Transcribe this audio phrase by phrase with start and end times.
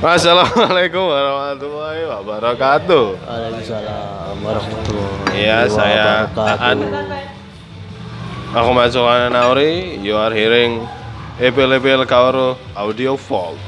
[0.00, 3.20] Assalamualaikum warahmatullahi wabarakatuh.
[3.20, 6.24] Waalaikumsalam warahmatullahi Iya, saya
[6.56, 6.88] Aan.
[8.56, 10.00] Aku masuk Nauri.
[10.00, 10.88] You are hearing
[11.36, 13.60] Epil-epil Kaoro Audio Vault.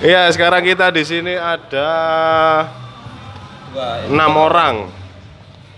[0.00, 1.90] Iya, sekarang kita di sini ada
[4.08, 4.88] enam orang.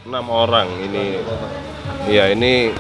[0.07, 1.19] Enam orang ini.
[2.07, 2.71] Iya, ini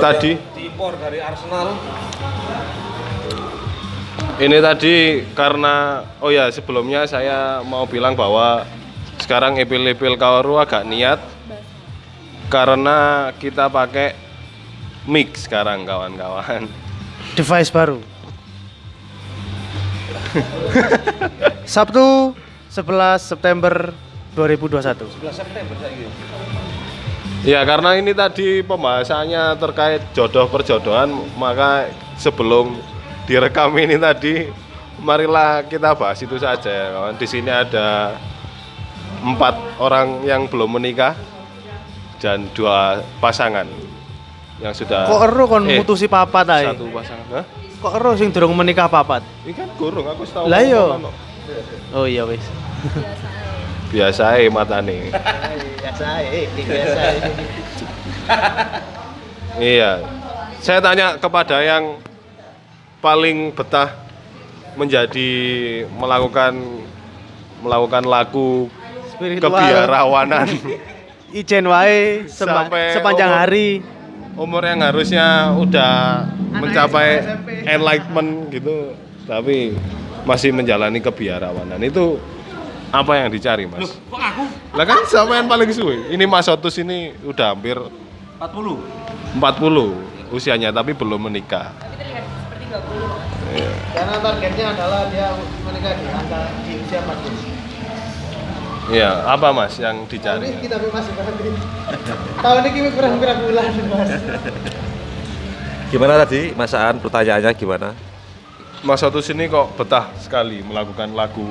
[0.00, 1.76] tadi diimpor dari Arsenal.
[4.36, 8.68] Ini tadi karena oh ya sebelumnya saya mau bilang bahwa
[9.16, 11.20] sekarang epil-epil kaoru agak niat
[12.52, 14.12] karena kita pakai
[15.08, 16.68] mic sekarang kawan-kawan.
[17.32, 17.98] Device baru.
[21.64, 22.36] Sabtu
[22.68, 23.96] 11 September
[24.36, 25.08] 2021.
[25.16, 25.96] 11 September saya
[27.46, 31.86] Ya karena ini tadi pembahasannya terkait jodoh perjodohan maka
[32.18, 32.74] sebelum
[33.22, 34.50] direkam ini tadi
[34.98, 37.14] marilah kita bahas itu saja ya kawan.
[37.14, 38.18] Di sini ada
[39.22, 41.14] empat orang yang belum menikah
[42.18, 43.70] dan dua pasangan
[44.58, 46.64] yang sudah Kok ero kon eh, mutusi papat ae?
[46.66, 47.44] satu pasangan Hah?
[47.78, 49.22] Kok ero sing durung menikah papat?
[49.46, 50.50] Ini kan kurung aku tahu.
[50.50, 50.98] Lah iya.
[51.94, 52.42] Oh iya wis.
[53.96, 55.08] Biasa ya matane.
[55.08, 56.08] Biasa
[56.52, 57.02] biasa.
[59.56, 59.90] Iya.
[60.60, 61.96] Saya tanya kepada yang
[63.00, 63.96] paling betah
[64.76, 65.30] menjadi
[65.88, 66.52] melakukan
[67.64, 68.68] melakukan laku
[69.08, 69.48] Spiritual.
[69.48, 70.44] kebiarawanan
[71.40, 73.68] Ijen wae Sampai sepanjang umur- hari.
[74.36, 77.24] umur yang harusnya udah mencapai
[77.64, 78.92] enlightenment gitu
[79.24, 79.72] tapi
[80.28, 82.20] masih menjalani kebiarawanan itu
[82.94, 83.98] apa yang dicari mas?
[84.06, 84.44] Kok aku?
[84.76, 86.06] Lah kan sama yang paling suwe.
[86.12, 87.78] Ini Mas Otus ini udah hampir
[88.38, 89.40] 40.
[89.40, 91.72] 40 usianya tapi belum menikah.
[93.96, 95.32] Karena targetnya adalah dia
[95.64, 97.56] menikah di angka di usia 40.
[98.86, 100.62] Iya, apa Mas yang dicari?
[100.62, 101.58] kita masih berhenti.
[102.38, 104.10] Tahun ini kurang berapa bulan, Mas?
[105.90, 107.90] Gimana tadi Mas Aan pertanyaannya gimana?
[108.86, 111.42] Mas Otus ini kok betah sekali melakukan lagu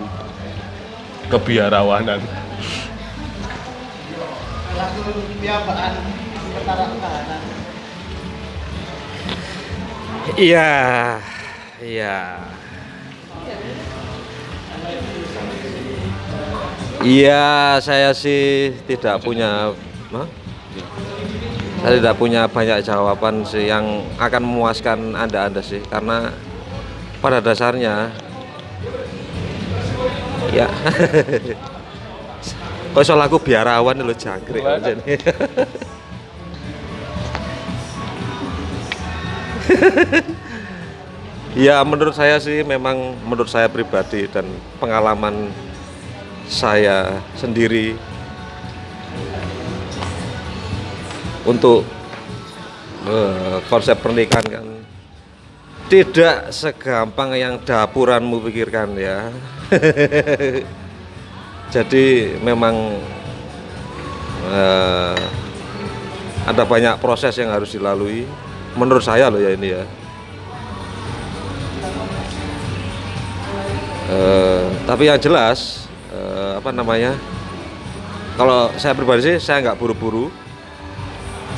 [1.30, 2.19] kebiarawanan.
[10.35, 10.72] Iya.
[11.80, 12.18] Iya.
[17.06, 19.69] Iya, saya sih tidak punya
[20.09, 20.28] Hah?
[21.85, 26.34] Saya tidak punya banyak jawaban sih yang akan memuaskan Anda-anda sih karena
[27.22, 28.09] pada dasarnya
[30.55, 30.67] ya
[32.95, 35.19] Kok soal aku biarawan lo jangkrik Lah, aja nih.
[41.55, 44.43] Ya menurut saya sih memang menurut saya pribadi dan
[44.79, 45.51] pengalaman
[46.51, 47.95] saya sendiri
[51.47, 51.87] untuk
[53.07, 54.67] eh, konsep pernikahan kan
[55.87, 59.29] tidak segampang yang dapuranmu pikirkan ya.
[61.76, 62.76] Jadi memang
[64.52, 65.18] eh,
[66.46, 68.26] ada banyak proses yang harus dilalui.
[68.78, 69.84] Menurut saya loh ya ini ya.
[74.06, 77.18] Eh, tapi yang jelas eh, apa namanya
[78.38, 80.30] kalau saya pribadi sih saya nggak buru-buru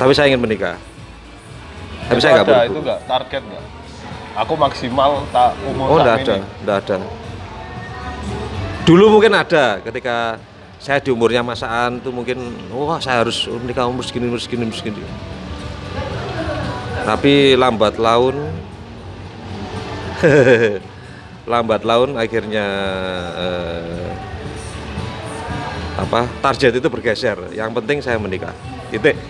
[0.00, 0.80] tapi saya ingin menikah.
[2.08, 2.72] Tapi Itu saya nggak ada, buru-buru.
[2.72, 3.64] itu enggak target enggak?
[4.38, 6.96] Aku maksimal tak umur oh tak ada ada
[8.88, 10.40] dulu mungkin ada ketika
[10.80, 12.40] saya di umurnya masaan tuh mungkin
[12.72, 15.04] wah saya harus menikah umur segini umur segini umur segini?
[17.04, 18.48] Tapi lambat laun
[21.52, 22.66] lambat laun akhirnya
[23.36, 24.08] eh,
[26.00, 27.36] apa target itu bergeser.
[27.52, 28.56] Yang penting saya menikah.
[28.88, 29.20] Titik.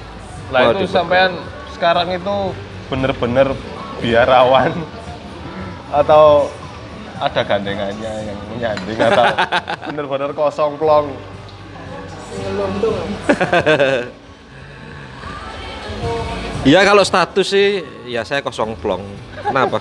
[0.55, 1.35] Lah itu sampean
[1.75, 2.55] sekarang itu
[2.87, 3.59] bener-bener
[3.99, 4.71] biarawan
[5.91, 6.47] atau
[7.19, 9.27] ada gandengannya yang menyanding atau
[9.91, 11.07] bener-bener kosong plong
[16.67, 19.01] Ya kalau status sih ya saya kosong plong.
[19.41, 19.81] Kenapa?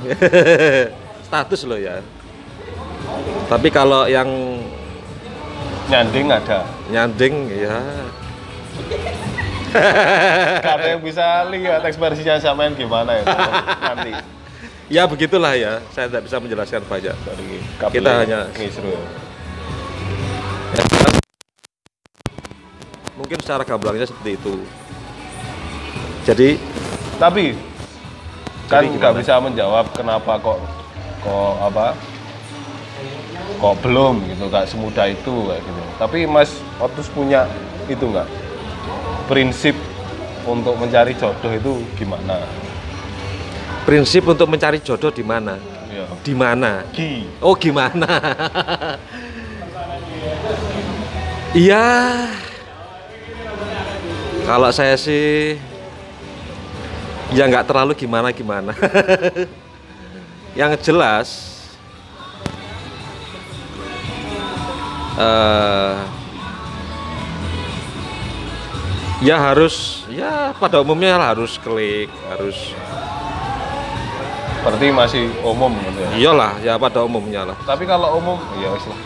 [1.28, 2.00] status loh ya.
[3.52, 4.30] Tapi kalau yang
[5.88, 7.80] nyanding ada nyanding ya
[10.64, 13.24] karena yang bisa lihat ekspresinya sampean gimana ya
[13.84, 14.12] nanti
[14.88, 15.84] ya begitulah ya.
[15.92, 17.16] Saya tidak bisa menjelaskan banyak.
[17.24, 17.48] dari
[17.92, 18.96] Kita hanya- ngisru.
[20.76, 20.84] Ya,
[23.16, 24.56] mungkin secara gamblangnya seperti itu.
[26.28, 26.50] Jadi
[27.18, 27.56] tapi
[28.68, 30.60] kan nggak bisa menjawab kenapa kok
[31.24, 31.96] kok apa
[33.58, 35.82] kok belum gitu nggak semudah itu kayak gitu.
[35.98, 36.52] Tapi Mas
[36.84, 37.48] Otus punya
[37.88, 38.28] itu nggak?
[39.32, 39.76] Prinsip
[40.44, 42.44] untuk mencari jodoh itu gimana
[43.88, 45.56] prinsip untuk mencari jodoh di mana?
[45.88, 46.84] Ya di mana?
[47.40, 48.04] Oh gimana
[51.56, 51.88] iya.
[54.44, 55.56] Kalau saya sih
[57.36, 58.72] ya nggak terlalu gimana gimana
[60.60, 61.60] yang jelas
[65.20, 65.96] eh
[69.20, 72.72] ya harus ya pada umumnya harus klik harus
[74.68, 76.10] berarti masih umum gitu ya?
[76.20, 77.56] Iyalah ya pada umumnya lah.
[77.64, 79.00] Tapi kalau umum ya wis lah.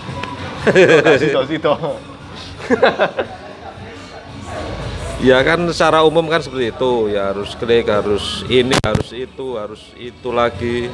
[1.50, 1.74] Sido
[5.22, 7.13] Ya kan secara umum kan seperti itu.
[7.13, 10.90] Ya harus klik harus ini harus itu harus itu lagi.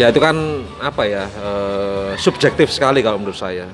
[0.00, 3.68] Ya itu kan apa ya eh, subjektif sekali kalau menurut saya.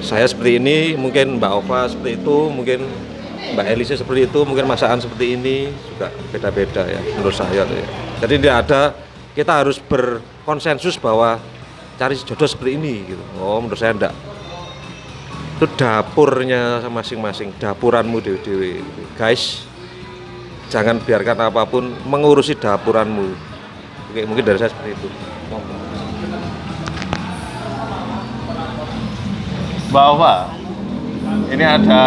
[0.00, 2.88] Saya seperti ini mungkin Mbak Ova seperti itu mungkin
[3.52, 7.86] Mbak Elisa seperti itu mungkin masakan seperti ini juga beda-beda ya menurut saya ya.
[8.24, 8.82] jadi tidak ada
[9.34, 11.36] kita harus berkonsensus bahwa
[11.98, 13.24] cari jodoh seperti ini gitu.
[13.42, 14.14] Oh menurut saya enggak.
[15.58, 18.82] Itu dapurnya masing-masing dapuranmu dewi-dewi
[19.14, 19.66] guys
[20.70, 23.34] jangan biarkan apa pun mengurusi dapuranmu.
[24.10, 25.08] Oke mungkin dari saya seperti itu.
[29.94, 30.50] Ova
[31.54, 32.02] ini ada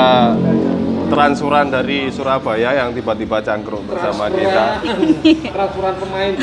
[1.07, 4.83] transuran dari Surabaya yang tiba-tiba cangkruk bersama kita.
[5.55, 6.33] Peraturan pemain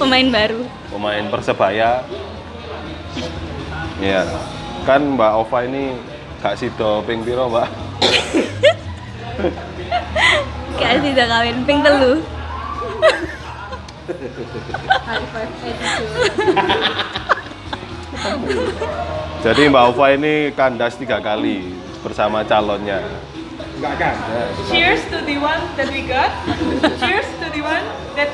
[0.00, 0.60] pemain baru.
[0.88, 2.02] Pemain persebaya.
[4.00, 4.26] Ya
[4.84, 5.96] kan Mbak Ova ini
[6.42, 7.68] gak sido ping piro Mbak?
[10.80, 12.12] Kayak tidak kawin ping telu.
[19.44, 21.72] Jadi Mbak Ova ini kandas tiga kali
[22.04, 23.00] bersama calonnya
[24.70, 26.30] Cheers to the one that we got.
[27.02, 27.84] Cheers to the one
[28.14, 28.30] that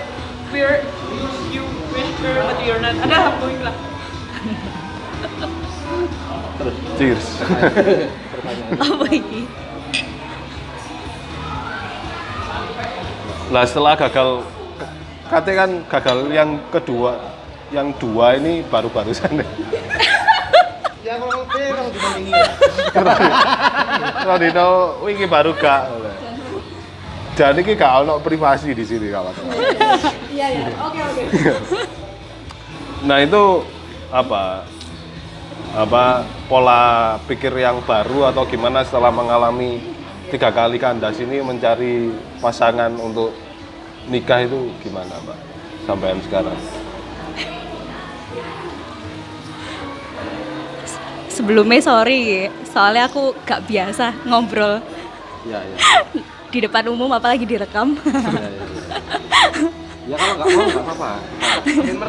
[0.52, 0.84] we're
[1.48, 1.64] you
[1.96, 2.94] wish we're but you're not.
[3.00, 3.75] Ada alhamdulillah.
[7.00, 7.40] cheers
[8.84, 9.48] apa ini
[13.50, 14.46] Lah setelah gagal
[15.26, 17.19] katanya kan gagal yang kedua
[17.75, 19.40] yang dua ini baru-barusan
[21.00, 22.37] Ya kalau B kalau dibandingin.
[24.26, 25.82] Rodino wingi baru gak.
[27.37, 29.32] Dan ini gak ono privasi di sini kawan
[30.31, 30.67] Iya ya.
[30.85, 31.23] Oke oke.
[33.08, 33.64] nah itu
[34.12, 34.67] apa?
[35.70, 39.79] Apa pola pikir yang baru atau gimana setelah mengalami
[40.31, 43.35] tiga kali kandas ini mencari pasangan untuk
[44.06, 45.38] nikah itu gimana mbak
[45.87, 46.58] sampai sekarang
[51.40, 52.52] sebelumnya sorry.
[52.69, 54.84] Soalnya aku gak biasa ngobrol
[55.48, 55.76] ya ya
[56.52, 57.96] di depan umum apalagi direkam.
[60.10, 61.12] Ya kalau nggak mau nggak apa-apa.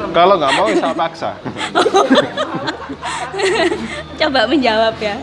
[0.10, 1.32] Kalau nggak mau saya paksa.
[4.18, 5.16] Coba menjawab ya.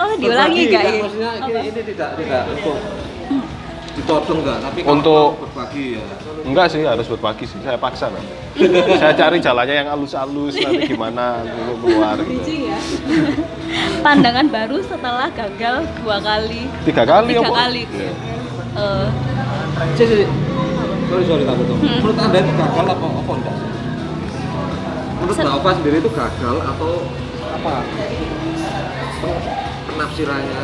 [0.00, 0.88] Oh, diulangi Berbagi, gak kan?
[0.88, 1.02] ya?
[1.04, 2.76] Maksudnya ini, ini tidak tidak untuk
[3.92, 6.04] ditodong enggak tapi kalau Untuk- berbagi ya.
[6.42, 7.58] Enggak sih harus berbagi sih.
[7.60, 8.32] Saya paksa nanti
[9.00, 12.72] saya cari jalannya yang halus-halus nanti gimana dulu keluar gitu.
[12.72, 12.78] Ya.
[14.04, 16.66] pandangan baru setelah gagal dua kali.
[16.88, 17.56] Tiga kali tiga apa?
[17.68, 17.82] kali.
[17.92, 18.12] Iya.
[18.72, 19.06] Eh,
[20.00, 20.24] sih sih
[21.12, 23.54] sorry sorry tak betul menurut anda itu gagal apa apa enggak?
[23.54, 23.68] Sih
[25.20, 26.92] menurut Mbak Ova sendiri itu gagal atau
[27.52, 27.74] apa?
[29.86, 30.62] Penafsirannya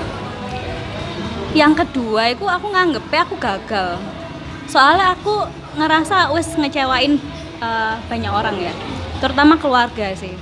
[1.56, 3.96] yang kedua itu aku nganggepnya aku gagal.
[4.68, 5.48] Soalnya aku
[5.80, 7.16] ngerasa wes ngecewain
[7.62, 8.74] eh, banyak orang ya.
[9.18, 10.36] Terutama keluarga sih.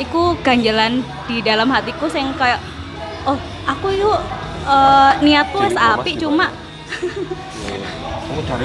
[0.00, 2.62] Iku ganjalan di dalam hatiku yang kayak
[3.26, 4.10] oh aku itu
[4.66, 6.48] eh, niatku wes api cuma
[8.32, 8.64] kamu cari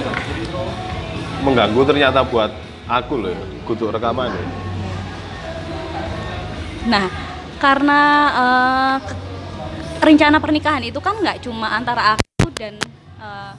[1.43, 2.51] mengganggu ternyata buat
[2.87, 3.35] aku loh
[3.67, 4.43] kutuk rekaman ya.
[6.87, 7.07] nah
[7.59, 7.99] karena
[9.03, 9.26] ke-
[10.07, 12.79] rencana pernikahan itu kan nggak cuma antara aku dan
[13.19, 13.51] eh,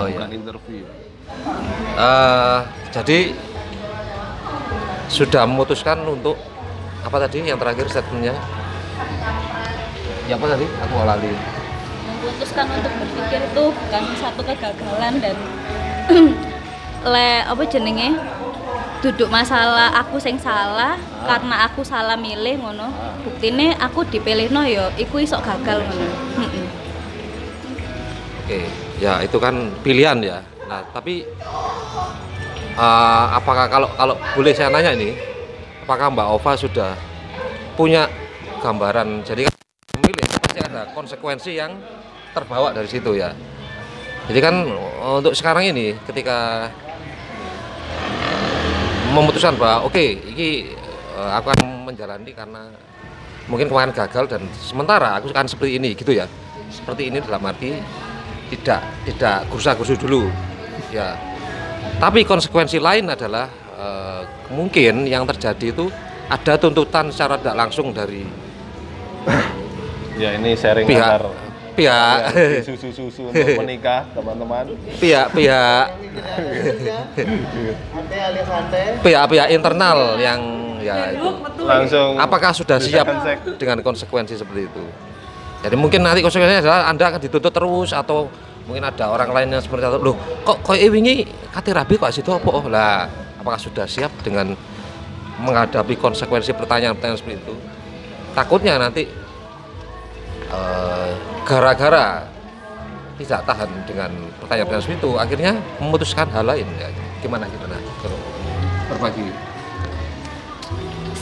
[0.00, 0.18] Oh, iya.
[0.18, 0.82] bukan interview.
[1.94, 2.58] Eh,
[2.90, 3.18] jadi
[5.12, 6.40] sudah memutuskan untuk
[7.04, 8.32] apa tadi yang terakhir statementnya?
[10.26, 10.66] Ya apa tadi?
[10.66, 11.32] Aku lali.
[12.22, 15.36] memutuskan untuk berpikir itu bukan satu kegagalan dan
[17.12, 18.14] le apa jenenge
[19.02, 20.94] duduk masalah aku sing salah
[21.26, 22.94] karena aku salah milih ngono
[23.26, 26.06] buktine aku dipilih no yo iku isok gagal ngono.
[28.46, 28.70] Oke,
[29.02, 30.38] ya itu kan pilihan ya.
[30.70, 31.26] Nah, tapi
[32.78, 35.18] eh, apakah kalau kalau boleh saya nanya ini,
[35.82, 36.94] apakah Mbak Ova sudah
[37.74, 38.06] punya
[38.62, 39.26] gambaran?
[39.26, 39.54] Jadi kan
[39.98, 41.74] memilih pasti ada konsekuensi yang
[42.30, 43.34] terbawa dari situ ya.
[44.30, 44.54] Jadi kan
[45.18, 46.70] untuk sekarang ini ketika
[49.10, 50.70] memutuskan bahwa oke, ini
[51.18, 52.70] eh, aku akan menjalani karena
[53.50, 56.30] mungkin kemarin gagal dan sementara aku akan seperti ini gitu ya.
[56.72, 57.76] Seperti ini dalam arti
[58.52, 60.28] tidak tidak gursa-gursu dulu.
[60.92, 61.16] Ya.
[61.96, 63.48] Tapi konsekuensi lain adalah
[63.80, 65.88] eh, mungkin yang terjadi itu
[66.28, 68.24] ada tuntutan secara tidak langsung dari
[70.20, 71.24] Ya ini sharing pihak antar
[71.72, 72.18] pihak
[72.68, 74.76] susu-susu untuk menikah teman-teman.
[75.00, 75.86] pihak pihak
[77.88, 79.00] Santai alias santai.
[79.00, 80.40] pihak pihak internal yang
[80.84, 81.28] ya itu.
[81.64, 83.08] Langsung apakah sudah siap
[83.56, 84.84] dengan konsekuensi seperti itu
[85.62, 88.26] jadi mungkin nanti konsekuensinya adalah anda akan dituntut terus atau
[88.66, 89.98] mungkin ada orang lain yang seperti itu.
[90.02, 91.22] Loh kok kok wingi
[91.54, 92.50] kate rabi kok situ apa?
[92.50, 93.06] Oh lah
[93.38, 94.58] apakah sudah siap dengan
[95.38, 97.54] menghadapi konsekuensi pertanyaan-pertanyaan seperti itu?
[98.34, 99.06] Takutnya nanti
[100.50, 101.10] eh,
[101.46, 102.26] gara-gara
[103.22, 104.10] tidak tahan dengan
[104.42, 106.66] pertanyaan-pertanyaan seperti itu akhirnya memutuskan hal lain.
[106.82, 106.90] Ya
[107.22, 107.78] gimana gimana
[108.90, 109.30] berbagi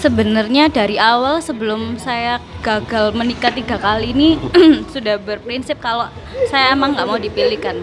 [0.00, 4.40] sebenarnya dari awal sebelum saya gagal menikah tiga kali ini
[4.97, 6.09] sudah berprinsip kalau
[6.49, 7.76] saya emang nggak mau dipilihkan.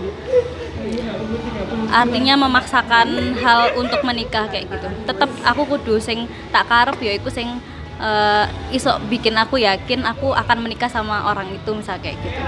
[1.87, 4.89] Artinya memaksakan hal untuk menikah kayak gitu.
[5.05, 7.61] Tetap aku kudu sing tak karep ya iku sing
[8.01, 12.41] eh, iso bikin aku yakin aku akan menikah sama orang itu misal kayak gitu.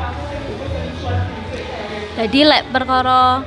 [2.18, 3.46] Jadi lek perkara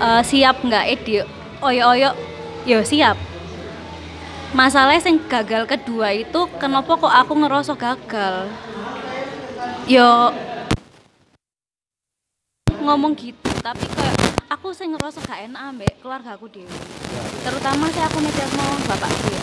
[0.00, 1.20] eh, siap nggak edi
[1.60, 2.16] oyo-oyo
[2.64, 3.33] yo siap
[4.54, 8.46] masalahnya yang gagal kedua itu kenapa kok aku ngerasa gagal?
[9.90, 10.30] Yo
[12.84, 14.14] ngomong gitu tapi kayak
[14.46, 16.78] aku sih ngerasa gak enak ambek keluarga aku dewi.
[17.42, 19.42] Terutama sih aku mikir mau bapakku ya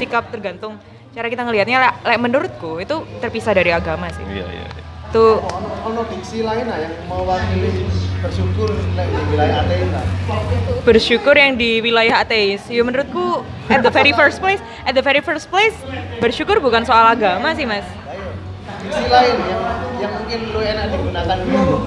[0.00, 4.64] sikap tergantung cara kita ngelihatnya lah like, menurutku itu terpisah dari agama sih Iya iya.
[4.64, 4.82] iya.
[5.10, 5.42] tuh
[5.82, 7.84] ono diksi lain lah yang mewakili
[8.20, 10.04] bersyukur nek di wilayah ateis lah.
[10.80, 15.18] bersyukur yang di wilayah ateis ya menurutku at the very first place at the very
[15.18, 15.74] first place
[16.18, 17.84] bersyukur bukan soal agama sih mas.
[18.80, 19.60] Diksi lain yang
[19.98, 21.36] yang mungkin lu enak digunakan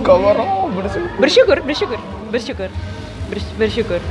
[0.01, 1.17] Kau orang bersyukur.
[1.17, 1.99] bersyukur bersyukur
[2.29, 2.69] bersyukur
[3.25, 4.01] Bers- bersyukur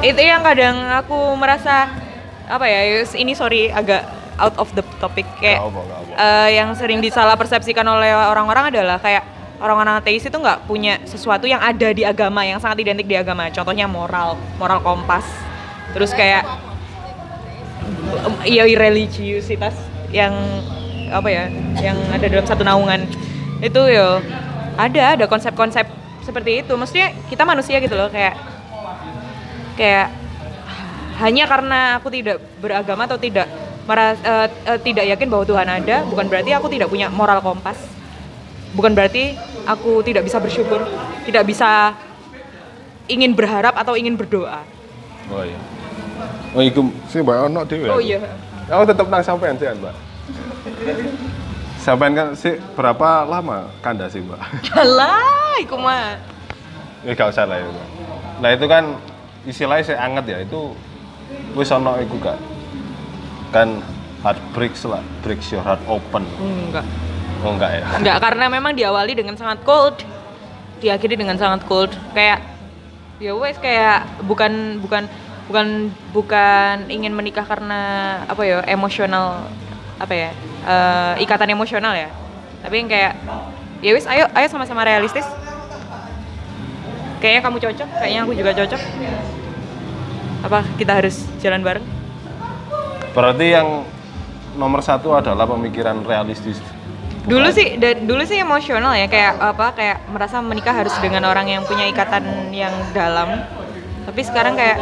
[0.00, 1.88] itu yang kadang aku merasa
[2.48, 2.80] apa ya
[3.16, 4.02] ini sorry agak
[4.40, 5.26] out of the topic.
[5.38, 6.12] Kayak Nggak apa, nggak apa.
[6.18, 9.22] eh, yang sering disalah persepsikan oleh orang-orang adalah kayak
[9.62, 13.46] orang-orang ateis itu nggak punya sesuatu yang ada di agama yang sangat identik di agama.
[13.52, 15.22] Contohnya moral moral kompas.
[15.94, 16.42] Terus kayak
[18.48, 19.74] iya religiusitas
[20.12, 20.32] yang
[21.12, 21.44] apa ya
[21.80, 23.04] yang ada dalam satu naungan.
[23.62, 24.18] Itu yo
[24.74, 25.86] ada ada konsep-konsep
[26.24, 26.72] seperti itu.
[26.74, 28.34] Maksudnya kita manusia gitu loh kayak
[29.76, 30.08] kayak
[31.22, 33.46] hanya karena aku tidak beragama atau tidak
[33.82, 37.78] meras- eh, eh, tidak yakin bahwa Tuhan ada bukan berarti aku tidak punya moral kompas
[38.72, 40.82] bukan berarti aku tidak bisa bersyukur
[41.22, 41.94] tidak bisa
[43.06, 44.62] ingin berharap atau ingin berdoa
[45.28, 45.58] Oh iya.
[46.52, 47.88] Oh iku sih mbak ono dhewe.
[47.88, 48.20] oh iya
[48.68, 49.94] Aku tetap nang sampean sih mbak.
[51.78, 54.38] Sampean kan sih berapa lama kanda sih mbak?
[54.76, 56.18] Alah, iku mah
[57.02, 57.66] Ya gak usah lah ya.
[57.66, 57.88] Mbak.
[58.38, 58.84] Nah itu kan
[59.42, 60.60] istilahnya saya anget ya itu
[61.52, 62.38] wis ono iku gak
[63.52, 63.80] kan
[64.24, 66.86] heart breaks lah breaks your heart open enggak
[67.42, 69.98] oh enggak ya Enggak, karena memang diawali dengan sangat cold,
[70.78, 71.90] diakhiri dengan sangat cold.
[72.14, 72.38] Kayak
[73.18, 75.10] ya wes kayak bukan bukan
[75.50, 79.46] bukan bukan ingin menikah karena apa ya emosional
[79.98, 80.30] apa ya
[80.66, 82.08] eh, ikatan emosional ya.
[82.62, 83.18] Tapi yang kayak
[83.82, 85.26] ya wes ayo ayo sama-sama realistis.
[87.18, 88.80] Kayaknya kamu cocok, kayaknya aku juga cocok.
[90.42, 92.02] Apa kita harus jalan bareng?
[93.12, 93.84] berarti yang
[94.56, 96.60] nomor satu adalah pemikiran realistis.
[97.22, 101.62] Dulu sih dulu sih emosional ya kayak apa kayak merasa menikah harus dengan orang yang
[101.62, 103.46] punya ikatan yang dalam.
[104.02, 104.78] Tapi sekarang kayak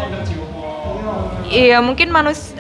[1.53, 2.57] iya mungkin manus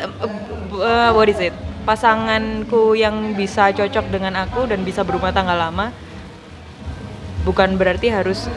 [0.77, 1.57] uh, what is it?
[1.89, 5.89] Pasanganku yang bisa cocok dengan aku dan bisa berumah tangga lama
[7.41, 8.53] bukan berarti harus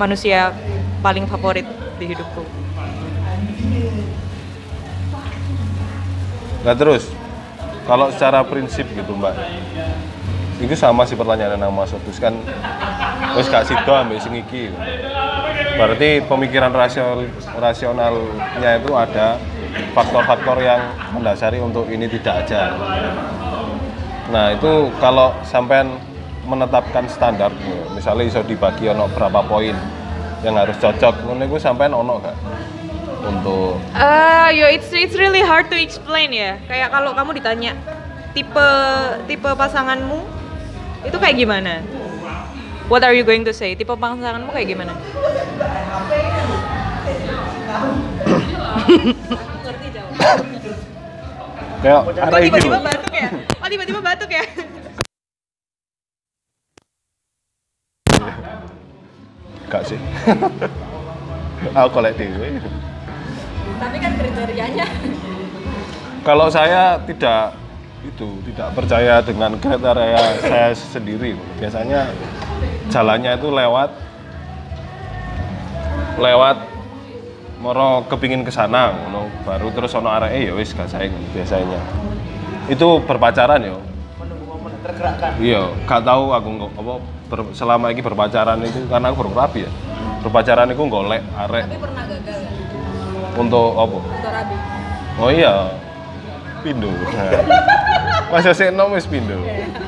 [0.00, 0.56] manusia
[1.04, 1.68] paling favorit
[2.00, 2.61] di hidupku
[6.62, 7.10] Nah terus,
[7.86, 9.34] kalau secara prinsip gitu mbak,
[10.62, 12.38] itu sama sih pertanyaan yang Mas Otus kan,
[13.34, 14.70] wis gak sido ambil sing iki.
[15.74, 17.26] Berarti pemikiran rasio-
[17.58, 19.42] rasionalnya itu ada
[19.90, 22.78] faktor-faktor yang mendasari untuk ini tidak aja.
[24.30, 25.98] Nah itu kalau sampean
[26.46, 27.50] menetapkan standar,
[27.90, 29.74] misalnya iso dibagi ono berapa poin
[30.46, 32.36] yang harus cocok, ngono iku sampean ono gak?
[33.22, 36.58] Untuk Eh, yo it's it's really hard to explain ya.
[36.66, 37.72] Kayak kalau kamu ditanya
[38.34, 38.68] tipe
[39.30, 40.20] tipe pasanganmu
[41.06, 41.82] itu kayak gimana?
[42.90, 43.78] What are you going to say?
[43.78, 44.92] Tipe pasanganmu kayak gimana?
[51.82, 53.28] kayak Kok arah ini tiba-tiba batuk ya?
[53.58, 54.44] Oh tiba-tiba batuk ya?
[59.72, 59.98] Gak sih.
[61.78, 62.60] Aku kolek dewe.
[63.82, 64.86] Tapi kan kriterianya
[66.22, 67.58] Kalau saya tidak
[68.06, 71.34] itu tidak percaya dengan kriteria saya sendiri.
[71.58, 72.06] Biasanya
[72.94, 73.90] jalannya itu lewat
[76.22, 76.56] lewat
[77.58, 81.82] moro kepingin ke sana ngono baru terus ono areke ya wis gak saing biasanya.
[82.70, 83.66] Itu berpacaran
[84.82, 85.30] tergerakkan.
[85.38, 86.94] Iya, gak tahu aku nggak apa
[87.30, 89.70] ber- selama ini berpacaran itu karena aku baru rapi ya.
[90.22, 92.50] Berpacaran itu golek arek Tapi pernah gagal ya?
[93.38, 93.98] Untuk apa?
[93.98, 94.56] Untuk rabi
[95.20, 95.76] Oh iya,
[96.64, 96.88] pindo.
[98.32, 99.36] Masa sih nom wis pindo.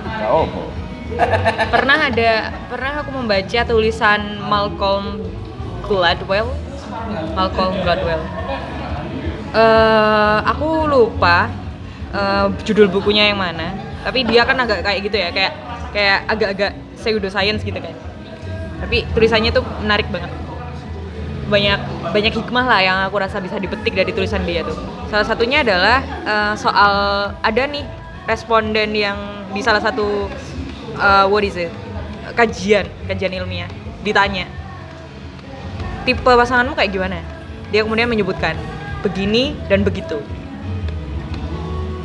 [0.05, 0.63] Gak apa.
[1.71, 5.23] pernah ada pernah aku membaca tulisan Malcolm
[5.87, 6.49] Gladwell
[7.39, 8.19] Malcolm Gladwell
[9.55, 11.47] Eh, aku lupa
[12.11, 13.71] eh, judul bukunya yang mana
[14.03, 15.55] tapi dia kan agak kayak gitu ya kayak
[15.95, 17.95] kayak agak-agak pseudoscience gitu kan
[18.83, 20.27] tapi tulisannya tuh menarik banget
[21.49, 21.81] banyak
[22.13, 24.77] banyak hikmah lah yang aku rasa bisa dipetik dari tulisan dia tuh.
[25.09, 26.95] Salah satunya adalah eh, soal
[27.41, 27.85] ada nih
[28.25, 29.19] responden yang
[29.53, 30.29] di salah satu
[30.97, 31.73] eh, what is it?
[32.35, 33.69] Kajian kajian ilmiah
[34.01, 34.49] ditanya
[36.05, 37.21] tipe pasanganmu kayak gimana?
[37.73, 38.57] Dia kemudian menyebutkan
[39.05, 40.21] begini dan begitu.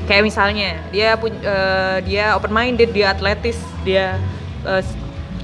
[0.08, 4.20] Kayak misalnya dia eh, dia open minded dia atletis dia
[4.68, 4.84] eh,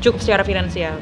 [0.03, 0.99] cukup secara finansial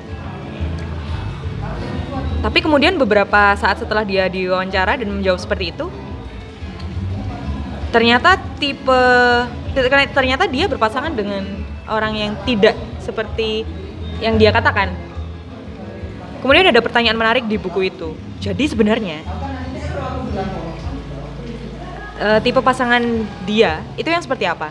[2.43, 5.88] tapi kemudian beberapa saat setelah dia diwawancara dan menjawab seperti itu
[7.95, 9.01] ternyata tipe
[10.12, 13.65] ternyata dia berpasangan dengan orang yang tidak seperti
[14.21, 14.93] yang dia katakan.
[16.39, 18.15] Kemudian ada pertanyaan menarik di buku itu.
[18.43, 19.23] Jadi sebenarnya
[22.19, 23.01] eh, tipe pasangan
[23.47, 24.69] dia itu yang seperti apa?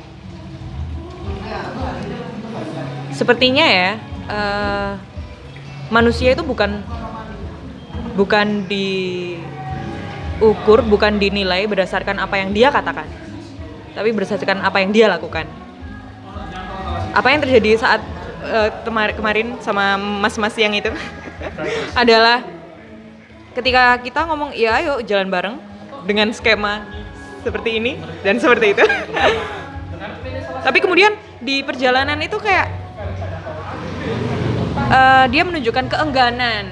[3.12, 3.90] Sepertinya ya
[4.28, 4.92] eh,
[5.88, 6.84] manusia itu bukan
[8.12, 9.18] bukan diukur,
[10.84, 13.08] bukan dinilai berdasarkan apa yang dia katakan,
[13.96, 15.46] tapi berdasarkan apa yang dia lakukan.
[17.12, 18.00] Apa yang terjadi saat
[18.84, 20.90] temar- kemarin sama mas-mas yang itu
[22.00, 22.42] adalah
[23.52, 25.56] ketika kita ngomong iya ayo jalan bareng
[26.08, 26.88] dengan skema
[27.44, 28.84] seperti ini dan seperti itu.
[30.66, 32.70] tapi kemudian di perjalanan itu kayak
[34.90, 36.70] eh, dia menunjukkan keengganan,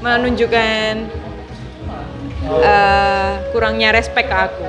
[0.00, 0.92] menunjukkan
[2.60, 4.66] eh, kurangnya respect ke aku.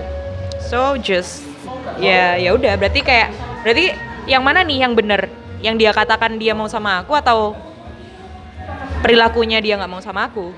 [0.59, 1.43] So just
[1.99, 3.31] ya ya udah berarti kayak
[3.63, 3.95] berarti
[4.27, 5.27] yang mana nih yang bener?
[5.61, 7.53] Yang dia katakan dia mau sama aku atau
[9.01, 10.53] perilakunya dia nggak mau sama aku?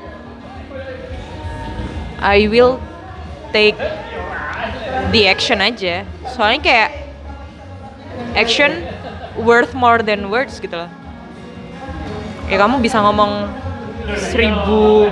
[2.24, 2.80] I will
[3.52, 3.76] take
[5.12, 6.08] the action aja.
[6.34, 6.90] Soalnya kayak
[8.34, 8.72] action
[9.38, 10.92] worth more than words gitu loh.
[12.48, 13.50] Ya kamu bisa ngomong
[14.18, 15.08] seribu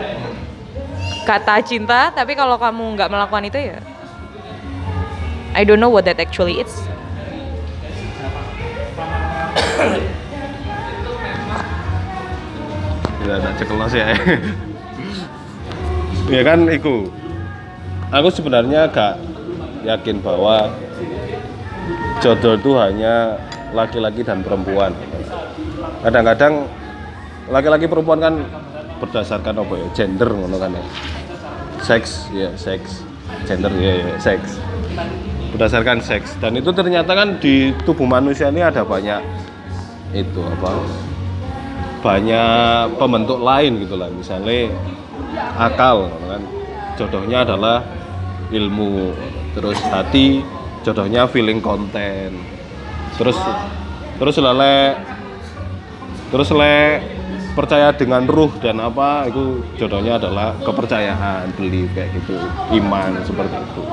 [1.24, 3.80] kata cinta, tapi kalau kamu nggak melakukan itu ya,
[5.52, 6.72] I don't know what that actually is.
[13.22, 14.08] Tidak ada cekelos ya.
[16.34, 17.12] ya kan iku.
[18.12, 19.16] Aku sebenarnya gak
[19.88, 20.68] yakin bahwa
[22.20, 23.40] jodoh itu hanya
[23.72, 24.92] laki-laki dan perempuan.
[26.04, 26.68] Kadang-kadang
[27.48, 28.34] laki-laki perempuan kan
[29.02, 29.88] berdasarkan apa ya?
[29.98, 30.86] Gender ngono kan ya.
[31.82, 33.02] Seks, ya seks.
[33.50, 34.62] Gender ya, ya seks.
[35.52, 39.20] Berdasarkan seks dan itu ternyata kan di tubuh manusia ini ada banyak
[40.16, 40.72] itu apa
[42.02, 44.74] banyak pembentuk lain gitu lah misalnya
[45.56, 46.42] akal kan
[46.98, 47.86] jodohnya adalah
[48.52, 49.16] ilmu
[49.56, 50.44] terus hati
[50.84, 52.36] jodohnya feeling konten
[53.16, 53.38] terus
[54.18, 54.98] terus lele
[56.34, 56.78] terus le
[57.52, 62.40] percaya dengan ruh dan apa itu jodohnya adalah kepercayaan beli kayak gitu
[62.80, 63.84] iman seperti itu.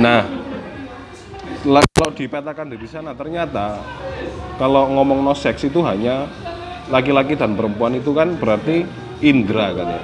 [0.00, 0.24] Nah
[1.66, 3.82] kalau dipetakan dari sana ternyata
[4.56, 6.30] kalau ngomong no seks itu hanya
[6.88, 8.86] laki-laki dan perempuan itu kan berarti
[9.20, 10.02] indera kan ya.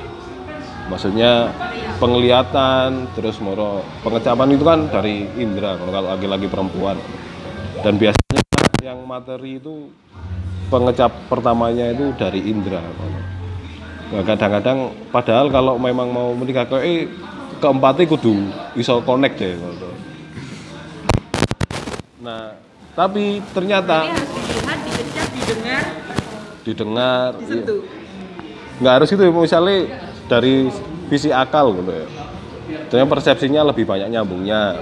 [0.91, 1.33] Maksudnya
[2.03, 6.99] penglihatan terus moro pengecapan itu kan dari indera kalau laki-laki perempuan.
[7.81, 8.43] Dan biasanya
[8.83, 9.89] yang materi itu
[10.73, 12.81] pengecap pertamanya itu dari indera
[14.09, 17.05] nah, kadang-kadang padahal kalau memang mau menikah ke eh,
[17.61, 18.49] keempatnya kudu
[18.81, 19.89] iso connect ya gitu.
[22.23, 22.57] Nah,
[22.97, 25.85] tapi ternyata harus dilihat, didengar,
[26.63, 27.75] didengar iya.
[28.83, 29.79] nggak harus gitu misalnya
[30.27, 30.71] dari
[31.13, 32.07] visi akal gitu ya
[32.89, 34.81] ternyata persepsinya lebih banyak nyambungnya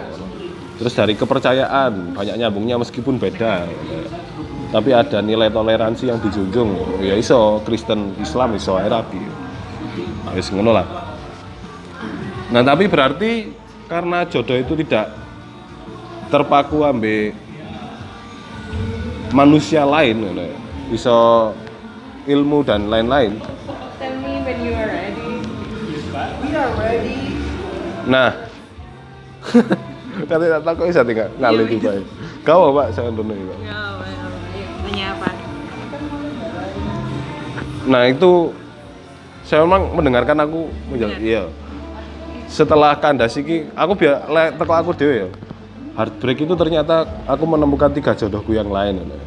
[0.79, 4.30] terus dari kepercayaan banyak nyambungnya meskipun beda gitu ya.
[4.71, 9.35] Tapi ada nilai toleransi yang dijunjung ya iso Kristen Islam iso ae rabi ya
[10.35, 10.87] wis ngono lah
[12.51, 13.51] nah tapi berarti
[13.91, 15.11] karena jodoh itu tidak
[16.31, 17.35] terpaku ambe
[19.35, 20.57] manusia lain ngono ya.
[20.91, 21.19] iso
[22.29, 23.41] ilmu dan lain-lain.
[28.11, 28.31] Nah,
[30.31, 32.05] kata tak tahu bisa tinggal ngalih juga ya.
[32.45, 33.33] Kau pak saya dulu.
[33.33, 33.81] Ya,
[34.98, 35.31] apa?
[37.87, 38.50] Nah itu
[39.46, 41.44] saya memang mendengarkan aku menjawab iya.
[42.50, 45.29] Setelah kandas iki, aku biar le, teko aku dewe ya.
[45.94, 49.07] Heartbreak itu ternyata aku menemukan tiga jodohku yang lain.
[49.07, 49.22] ya.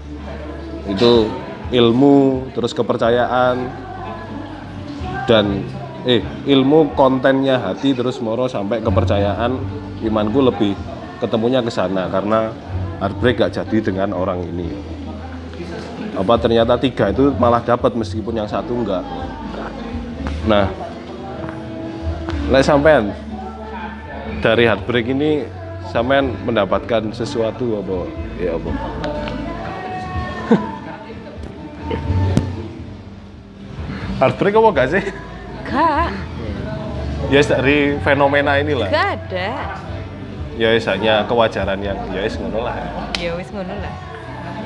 [0.91, 1.32] Itu
[1.71, 3.71] ilmu, terus kepercayaan,
[5.23, 5.63] dan
[6.04, 9.56] eh ilmu kontennya hati terus moro sampai kepercayaan
[10.04, 10.76] imanku lebih
[11.23, 12.52] ketemunya ke sana karena
[12.99, 14.67] heartbreak gak jadi dengan orang ini
[16.13, 19.02] apa ternyata tiga itu malah dapat meskipun yang satu enggak.
[20.45, 20.69] Nah
[22.54, 23.10] lek sampean
[24.43, 25.41] dari heartbreak ini
[25.89, 28.06] sampean mendapatkan sesuatu apa?
[28.38, 28.69] Ya apa?
[34.21, 35.04] Heartbreak apa gak sih?
[35.63, 36.12] Gak,
[37.34, 38.89] ya dari fenomena inilah.
[38.91, 39.49] Gak ada.
[40.54, 42.78] ya wis hanya kewajaran yang ya wis ngono lah.
[43.17, 43.93] Ya wis ngono lah.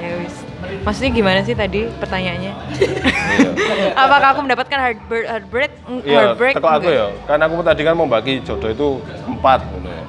[0.04, 0.47] Ya wis.
[0.58, 2.54] Maksudnya gimana sih tadi pertanyaannya?
[2.74, 3.50] Iya.
[4.04, 5.26] Apakah aku mendapatkan heartbreak?
[5.26, 5.72] Heartbreak?
[6.02, 6.96] Iya, heartbreak teko aku enggak?
[6.96, 7.08] ya.
[7.26, 8.88] Kan aku tadi kan membagi jodoh itu
[9.28, 10.04] empat gitu ya.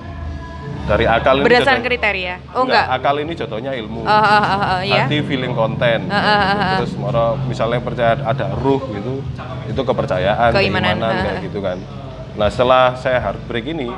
[0.87, 2.35] dari akal ini Berdasarkan jodoh- kriteria.
[2.51, 2.85] Oh enggak.
[2.89, 5.05] akal ini contohnya ilmu Oh, oh, oh, oh, iya.
[5.05, 6.77] hati feeling konten ah, ah, ah.
[6.79, 9.21] terus moro misalnya percaya ada ruh gitu
[9.67, 11.77] itu kepercayaan Keimanan, keimanan ah, kayak gitu kan
[12.35, 13.93] nah setelah saya heartbreak ini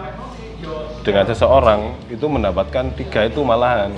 [1.01, 3.95] dengan seseorang itu mendapatkan tiga itu malahan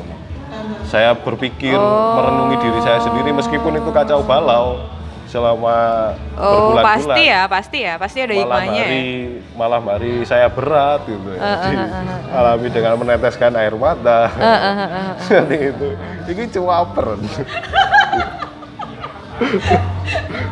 [0.84, 2.14] saya berpikir Oh.
[2.16, 4.82] merenungi diri saya sendiri meskipun itu kacau balau
[5.24, 7.94] selama Oh, berbulan-bulan pasti ya, pasti ya.
[7.96, 8.84] Pasti ada malam hikmahnya ya.
[8.84, 9.06] hari
[9.52, 14.28] malam hari saya berat gitu Ah, ah, Jadi, ah, ah, alami dengan meneteskan air mata
[14.28, 15.08] Ah, ah, ah, ah.
[15.18, 15.88] seperti itu
[16.28, 17.06] ini cuaper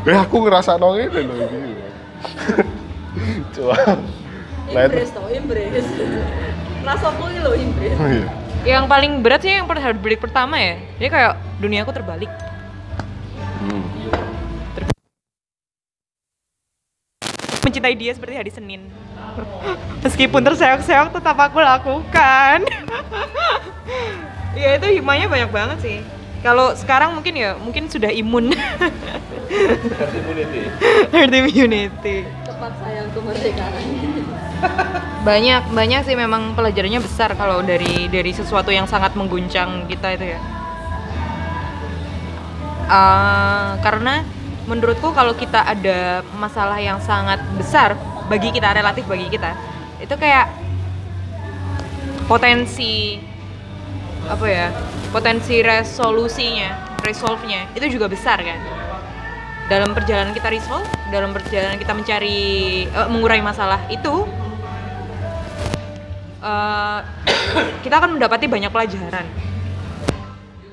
[0.03, 1.73] eh aku ngerasa nong ini loh ini
[3.55, 3.77] coba
[4.71, 5.83] nah itu toh, imbres.
[6.81, 7.97] Rasaku ini loh imbres.
[8.61, 10.77] Yang paling berat sih yang per heartbreak pertama ya.
[11.01, 11.33] Jadi kayak
[11.65, 12.29] duniaku terbalik.
[13.65, 13.85] Hmm.
[17.65, 18.85] Mencintai dia seperti hari Senin.
[20.05, 22.69] Meskipun terseok-seok tetap aku lakukan.
[24.61, 25.99] ya itu hikmahnya banyak banget sih.
[26.45, 28.53] Kalau sekarang mungkin ya mungkin sudah imun.
[31.13, 32.29] Herd immunity.
[32.45, 34.40] Cepat sayang kemerdekaan.
[35.21, 40.33] Banyak banyak sih memang pelajarannya besar kalau dari dari sesuatu yang sangat mengguncang kita itu
[40.33, 40.41] ya.
[42.89, 44.25] Ah, karena
[44.71, 47.99] menurutku kalau kita ada masalah yang sangat besar
[48.31, 49.59] bagi kita relatif bagi kita
[49.99, 50.47] itu kayak
[52.31, 53.19] potensi
[54.31, 54.71] apa ya
[55.11, 58.59] potensi resolusinya resolve-nya itu juga besar kan
[59.67, 62.39] dalam perjalanan kita resolve dalam perjalanan kita mencari
[62.87, 64.23] eh, mengurai masalah itu
[66.41, 66.99] eh,
[67.85, 69.27] kita akan mendapati banyak pelajaran.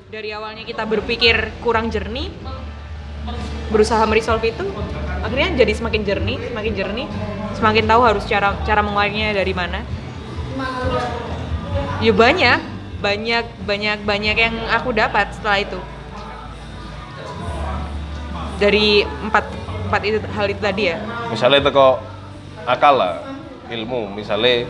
[0.08, 2.32] Dari awalnya kita berpikir kurang jernih
[3.68, 4.64] berusaha meresolve itu
[5.20, 7.06] akhirnya jadi semakin jernih semakin jernih
[7.52, 9.84] semakin tahu harus cara cara menguainya dari mana.
[12.00, 12.58] Ya banyak
[13.02, 15.80] banyak banyak banyak yang aku dapat setelah itu.
[18.58, 19.44] Dari empat
[19.86, 20.98] empat itu hal itu tadi ya?
[21.30, 22.00] Misalnya teko
[22.66, 23.14] akal lah
[23.70, 24.10] ilmu.
[24.16, 24.66] Misalnya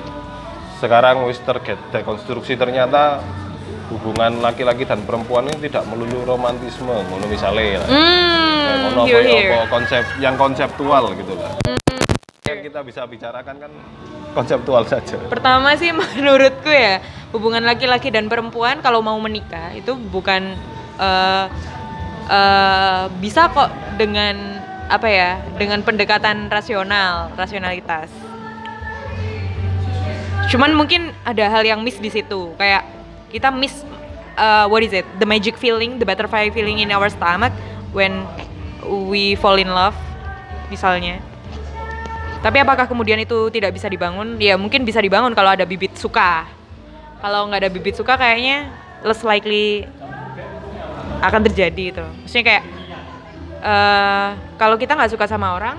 [0.79, 3.19] sekarang wis terget dekonstruksi ternyata
[3.91, 9.25] hubungan laki-laki dan perempuan ini tidak melulu romantisme ngono misalnya ya Kayak hmm ngono here
[9.25, 11.53] apa, here apa konsep yang konseptual gitu lah.
[12.45, 13.73] Yang kita bisa bicarakan kan
[14.37, 15.17] konseptual saja.
[15.33, 17.01] Pertama sih menurutku ya
[17.33, 20.53] hubungan laki-laki dan perempuan kalau mau menikah itu bukan
[21.01, 21.47] eh,
[22.29, 28.28] eh, bisa kok dengan apa ya dengan pendekatan rasional rasionalitas.
[30.46, 32.87] Cuman mungkin ada hal yang miss di situ kayak
[33.35, 33.85] kita miss
[34.38, 37.53] eh, what is it the magic feeling the butterfly feeling in our stomach
[37.90, 38.24] when
[38.87, 39.96] we fall in love
[40.72, 41.18] misalnya.
[42.38, 44.38] Tapi apakah kemudian itu tidak bisa dibangun?
[44.38, 46.46] Ya mungkin bisa dibangun kalau ada bibit suka.
[47.18, 48.70] Kalau nggak ada bibit suka kayaknya
[49.03, 49.83] less likely
[51.18, 52.05] akan terjadi itu.
[52.22, 52.64] Maksudnya kayak
[53.59, 55.77] eh kalau kita nggak suka sama orang,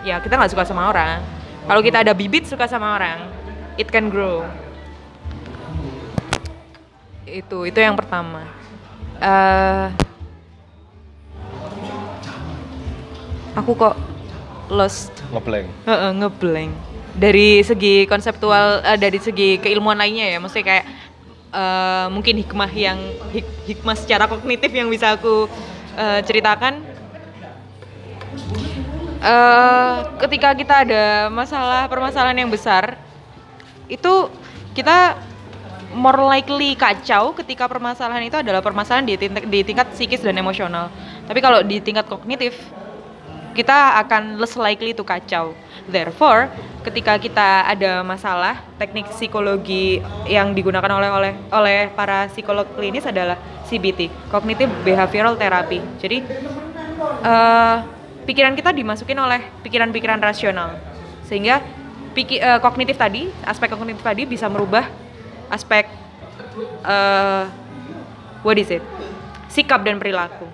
[0.00, 1.20] ya kita nggak suka sama orang.
[1.68, 3.28] Kalau kita ada bibit suka sama orang,
[3.78, 4.42] it can grow.
[7.24, 8.44] Itu itu yang pertama.
[9.18, 9.90] eh
[13.58, 13.98] aku kok
[14.70, 16.70] lost ngeblank Heeh, ngeblank.
[17.18, 20.86] Dari segi konseptual, eh, dari segi keilmuan lainnya ya, maksudnya kayak
[21.50, 22.98] eh, mungkin hikmah yang
[23.34, 25.50] hik- hikmah secara kognitif yang bisa aku
[25.98, 26.78] eh, ceritakan.
[29.18, 32.94] Eh, ketika kita ada masalah permasalahan yang besar,
[33.88, 34.28] itu
[34.76, 35.16] kita
[35.96, 40.92] more likely kacau ketika permasalahan itu adalah permasalahan di tingkat, di tingkat psikis dan emosional.
[41.24, 42.56] Tapi kalau di tingkat kognitif,
[43.56, 45.56] kita akan less likely to kacau.
[45.88, 46.46] Therefore,
[46.86, 49.98] ketika kita ada masalah, teknik psikologi
[50.28, 53.34] yang digunakan oleh oleh oleh para psikolog klinis adalah
[53.66, 55.82] CBT, Cognitive Behavioral Therapy.
[55.98, 56.22] Jadi
[57.24, 57.76] eh,
[58.28, 60.76] pikiran kita dimasukin oleh pikiran-pikiran rasional,
[61.26, 61.64] sehingga
[62.18, 64.90] piki- eh, kognitif tadi, aspek kognitif tadi bisa merubah
[65.46, 65.86] aspek
[66.82, 67.44] eh,
[68.42, 68.82] what is it,
[69.46, 70.50] sikap dan perilaku.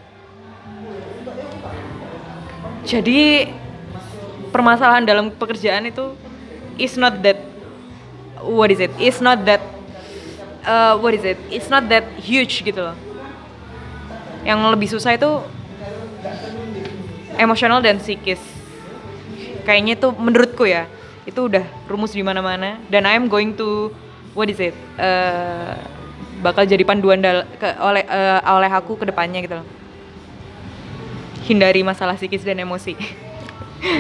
[2.84, 3.48] Jadi
[4.52, 6.12] permasalahan dalam pekerjaan itu
[6.76, 7.40] is not that
[8.44, 8.92] what is it?
[9.00, 9.64] Is not that
[10.68, 11.40] uh, what is it?
[11.48, 12.96] It's not that huge gitu loh.
[14.44, 15.30] Yang lebih susah itu
[17.40, 18.40] emosional dan psikis.
[19.64, 20.84] Kayaknya itu menurutku ya,
[21.24, 23.88] itu udah rumus di mana-mana dan I am going to
[24.36, 24.76] what is it?
[25.00, 25.76] Uh,
[26.44, 29.66] bakal jadi panduan dal- ke, oleh uh, oleh aku ke depannya gitu loh
[31.44, 32.96] hindari masalah psikis dan emosi.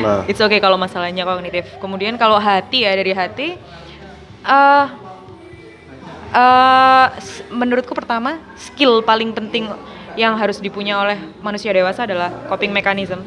[0.00, 1.68] nah It's okay kalau masalahnya kognitif.
[1.76, 3.48] Kemudian kalau hati ya dari hati,
[4.44, 4.86] eh
[6.34, 9.70] Eh, s- menurutku pertama skill paling penting
[10.18, 13.22] yang harus dipunya oleh manusia dewasa adalah coping mechanism.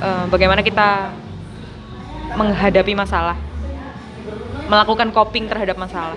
[0.00, 1.12] Eh, bagaimana kita
[2.34, 3.36] menghadapi masalah,
[4.66, 6.16] melakukan coping terhadap masalah.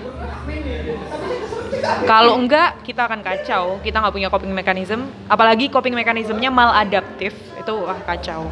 [2.09, 3.77] Kalau enggak, kita akan kacau.
[3.85, 8.49] Kita nggak punya coping mechanism, apalagi coping mechanismnya maladaptif, itu wah kacau.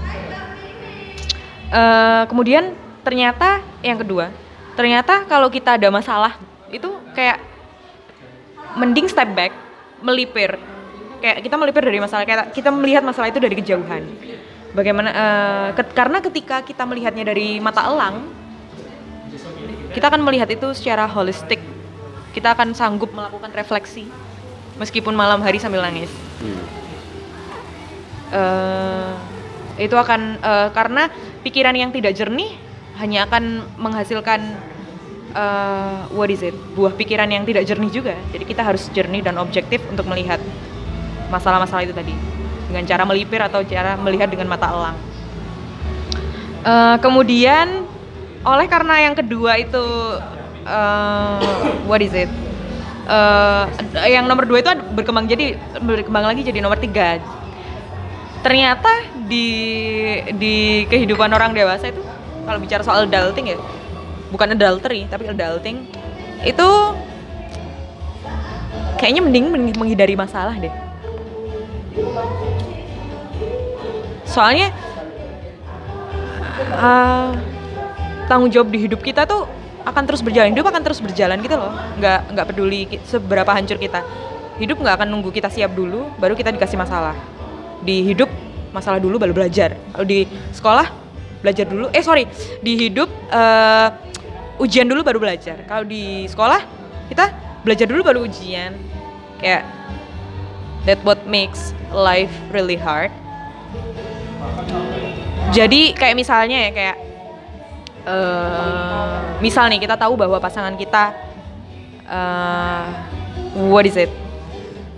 [1.74, 4.30] Eh, kemudian ternyata yang kedua,
[4.78, 6.38] ternyata kalau kita ada masalah
[6.70, 6.86] itu
[7.18, 7.42] kayak
[8.78, 9.50] mending step back,
[10.06, 10.62] melipir.
[11.18, 14.04] Kayak kita melipir dari masalah, kita melihat masalah itu dari kejauhan.
[14.74, 18.26] Bagaimana eh, ket- karena ketika kita melihatnya dari mata elang,
[19.94, 21.62] kita akan melihat itu secara holistik.
[22.34, 24.10] Kita akan sanggup melakukan refleksi
[24.82, 26.10] meskipun malam hari sambil nangis.
[28.34, 29.12] Eh,
[29.78, 31.10] itu akan eh, karena
[31.46, 32.58] pikiran yang tidak jernih
[32.98, 34.42] hanya akan menghasilkan
[35.38, 39.38] eh, what is it buah pikiran yang tidak jernih juga jadi kita harus jernih dan
[39.38, 40.42] objektif untuk melihat
[41.30, 42.14] masalah-masalah itu tadi
[42.74, 44.98] dengan cara melipir atau cara melihat dengan mata elang?
[46.66, 47.86] Eh, kemudian
[48.42, 49.86] oleh karena yang kedua itu
[50.66, 51.38] eh,
[51.86, 52.32] what is it?
[53.06, 53.64] Eh,
[54.10, 55.54] yang nomor dua itu berkembang jadi
[55.86, 57.22] berkembang lagi jadi nomor tiga.
[58.42, 58.90] Ternyata
[59.30, 59.48] di
[60.36, 62.02] di kehidupan orang dewasa itu
[62.44, 63.58] kalau bicara soal adulting ya
[64.34, 65.88] bukan adultery tapi adulting
[66.44, 66.70] itu
[69.00, 70.74] kayaknya mending meng- menghindari masalah deh
[74.34, 74.74] soalnya
[76.74, 77.30] uh,
[78.26, 79.46] tanggung jawab di hidup kita tuh
[79.86, 80.50] akan terus berjalan.
[80.56, 81.70] Hidup akan terus berjalan gitu loh.
[82.02, 84.02] Nggak nggak peduli seberapa hancur kita.
[84.58, 87.14] Hidup nggak akan nunggu kita siap dulu baru kita dikasih masalah.
[87.86, 88.32] Di hidup
[88.74, 89.78] masalah dulu baru belajar.
[89.94, 90.88] Kalau di sekolah
[91.46, 91.94] belajar dulu.
[91.94, 92.26] Eh sorry.
[92.64, 93.88] Di hidup eh,
[94.58, 95.62] ujian dulu baru belajar.
[95.68, 96.64] Kalau di sekolah
[97.12, 97.26] kita
[97.62, 98.74] belajar dulu baru ujian.
[99.44, 99.68] Kayak
[100.88, 103.12] that what makes life really hard
[105.54, 106.98] jadi kayak misalnya ya kayak
[108.04, 111.16] eh misal nih kita tahu bahwa pasangan kita
[112.10, 112.86] eh
[113.70, 114.12] what is it?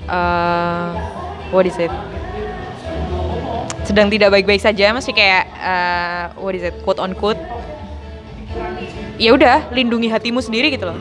[0.05, 0.89] Eh,
[1.49, 1.89] what is it?
[3.85, 6.75] Sedang tidak baik-baik saja masih kayak eh, what is it?
[6.85, 7.39] Quote on quote.
[9.17, 10.97] Ya udah lindungi hatimu sendiri gitu loh.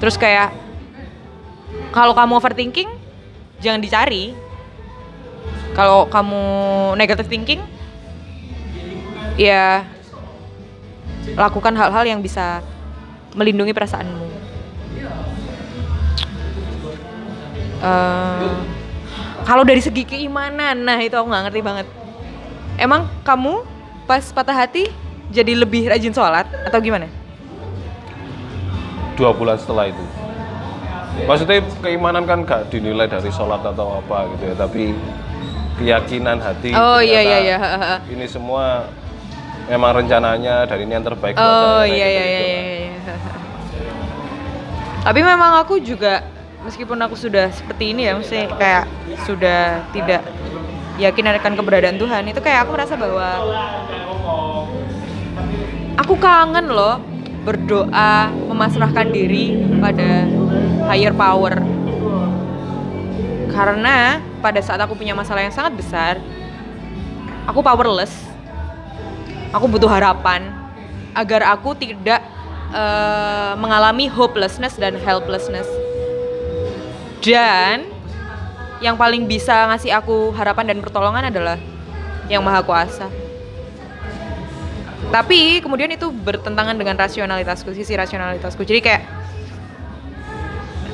[0.00, 0.54] Terus kayak
[1.92, 2.88] kalau kamu overthinking
[3.60, 4.32] jangan dicari
[5.80, 6.44] kalau kamu
[7.00, 7.64] negative thinking
[9.40, 9.88] ya
[11.32, 12.60] lakukan hal-hal yang bisa
[13.32, 14.28] melindungi perasaanmu.
[17.80, 18.52] Eh,
[19.48, 21.86] kalau dari segi keimanan nah itu aku nggak ngerti banget.
[22.76, 23.64] Emang kamu
[24.04, 24.92] pas patah hati
[25.32, 27.08] jadi lebih rajin sholat atau gimana?
[29.16, 30.04] Dua bulan setelah itu.
[31.24, 34.92] Maksudnya keimanan kan gak dinilai dari sholat atau apa gitu ya tapi
[35.80, 37.58] keyakinan hati Oh, iya, iya, iya.
[38.12, 38.84] ini semua
[39.66, 42.60] memang rencananya dari ini yang terbaik Oh iya iya iya iya.
[42.92, 43.14] iya.
[45.00, 46.20] Tapi memang aku juga
[46.60, 48.84] meskipun aku sudah seperti ini ya, mesti kayak
[49.24, 50.20] sudah tidak
[51.00, 53.28] yakin akan keberadaan Tuhan, itu kayak aku merasa bahwa
[55.96, 57.00] aku kangen loh
[57.48, 60.28] berdoa, memasrahkan diri pada
[60.92, 61.64] higher power.
[63.48, 66.18] Karena pada saat aku punya masalah yang sangat besar,
[67.46, 68.30] aku powerless
[69.50, 70.50] aku butuh harapan
[71.14, 72.22] agar aku tidak
[72.70, 75.66] eh, mengalami hopelessness dan helplessness.
[77.20, 77.84] Dan
[78.80, 81.60] yang paling bisa ngasih aku harapan dan pertolongan adalah
[82.32, 83.10] yang maha kuasa.
[85.10, 88.62] Tapi kemudian itu bertentangan dengan rasionalitasku, sisi rasionalitasku.
[88.62, 89.02] Jadi kayak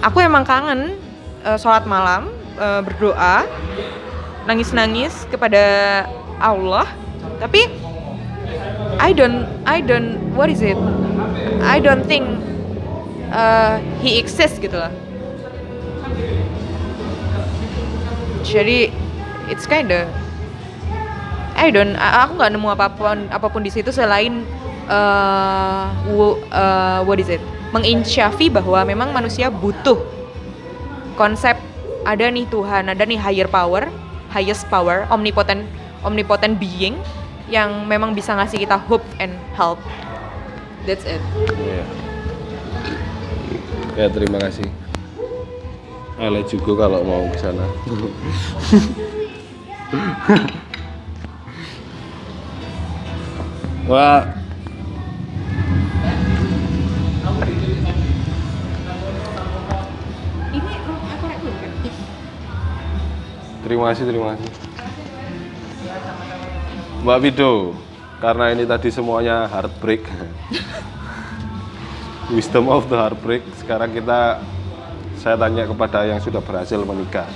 [0.00, 0.96] aku emang kangen
[1.44, 3.44] eh, sholat malam, eh, berdoa,
[4.48, 5.62] nangis-nangis kepada
[6.40, 6.88] Allah.
[7.36, 7.68] Tapi
[8.96, 10.78] I don't I don't what is it?
[11.60, 12.24] I don't think
[13.28, 14.92] uh, he exists gitu lah.
[18.46, 18.94] Jadi
[19.50, 20.06] it's kinda
[21.58, 24.46] I don't aku nggak nemu apa pun apa pun di situ selain
[24.86, 27.42] uh, wo- uh, what is it?
[27.74, 29.98] Menginsyafi bahwa memang manusia butuh
[31.18, 31.58] konsep
[32.06, 33.90] ada nih Tuhan, ada nih higher power,
[34.30, 35.66] highest power, omnipotent
[36.06, 36.94] omnipotent being
[37.50, 39.82] yang memang bisa ngasih kita hope and help.
[40.86, 41.18] That's it.
[41.58, 41.82] Iya.
[43.98, 44.70] Ya terima kasih.
[46.16, 47.66] Ale juga kalau mau ke sana.
[53.90, 54.45] Wah.
[63.66, 64.50] Terima kasih, terima kasih.
[67.02, 67.74] Mbak Wido,
[68.22, 70.06] karena ini tadi semuanya heartbreak.
[72.38, 73.42] Wisdom of the heartbreak.
[73.58, 74.38] Sekarang kita
[75.18, 77.26] saya tanya kepada yang sudah berhasil menikah.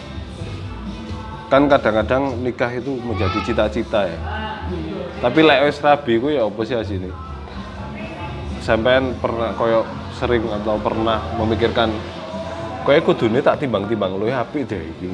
[1.51, 4.19] Kan kadang-kadang nikah itu menjadi cita-cita ya.
[5.19, 7.11] Tapi lek wis rabi ku ya apa sih asine?
[8.63, 9.83] Sampean pernah koyo
[10.15, 11.91] sering atau pernah memikirkan
[12.87, 15.11] koyo kudune tak timbang-timbang luwih apik deh iki.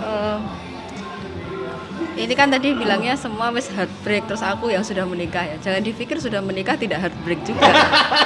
[0.00, 0.38] Eh,
[2.12, 5.56] ini kan tadi bilangnya semua wis heartbreak terus aku yang sudah menikah ya.
[5.60, 7.72] Jangan dipikir sudah menikah tidak heartbreak juga.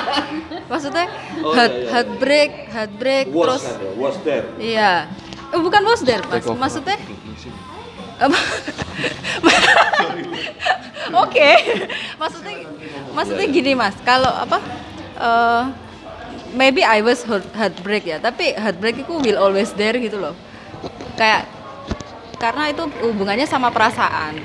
[0.71, 1.07] Maksudnya
[1.43, 3.63] heart, heartbreak heartbreak terus
[3.95, 4.47] was there.
[4.59, 5.07] iya.
[5.55, 6.43] Eh, bukan was there mas.
[6.43, 6.99] Maksudnya
[8.17, 8.39] apa?
[11.23, 11.51] Oke,
[12.19, 12.67] maksudnya
[13.15, 14.59] maksudnya gini mas, kalau apa?
[15.17, 15.63] eh,
[16.53, 20.35] maybe I was heart- heartbreak ya, tapi heartbreak itu will always there gitu loh.
[21.15, 21.47] Kayak
[22.37, 24.37] karena itu hubungannya sama perasaan.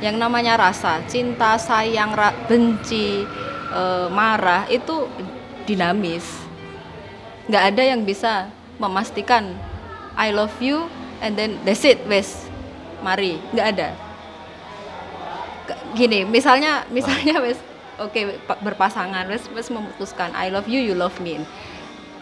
[0.00, 3.24] Yang namanya rasa, cinta, sayang, ra- benci,
[3.68, 5.04] eh, marah itu
[5.68, 6.24] dinamis.
[7.48, 8.48] Nggak ada yang bisa
[8.80, 9.52] memastikan
[10.16, 10.88] I love you
[11.20, 12.48] and then that's it, wes,
[13.04, 13.88] mari, nggak ada.
[15.92, 17.60] Gini, misalnya, misalnya wes,
[18.00, 21.44] oke pa- berpasangan, wes, wes memutuskan I love you, you love me.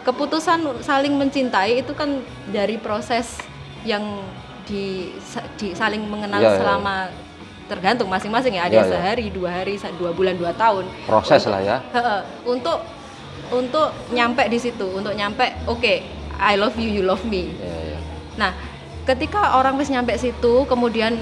[0.02, 3.38] Keputusan saling mencintai itu kan dari proses
[3.86, 4.02] yang
[4.68, 5.16] di,
[5.56, 6.60] di saling mengenal iya.
[6.60, 7.08] selama
[7.68, 8.84] tergantung masing-masing ya ada iya.
[8.84, 11.76] sehari dua hari dua bulan dua tahun Proses Untuk- lah ya.
[11.92, 12.78] Heeh, untuk
[13.48, 15.94] untuk nyampe di situ untuk nyampe oke
[16.36, 17.98] I love you you love me Iya, iya.
[18.36, 18.50] nah
[19.08, 21.16] ketika orang wis nyampe situ kemudian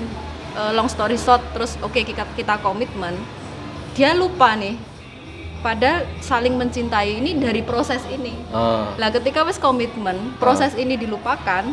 [0.58, 3.14] eh, long story short terus oke kita kita komitmen
[3.94, 4.74] dia lupa nih
[5.62, 8.34] padahal saling mencintai ini dari proses ini
[9.00, 11.64] lah ketika wis komitmen proses ini dilupakan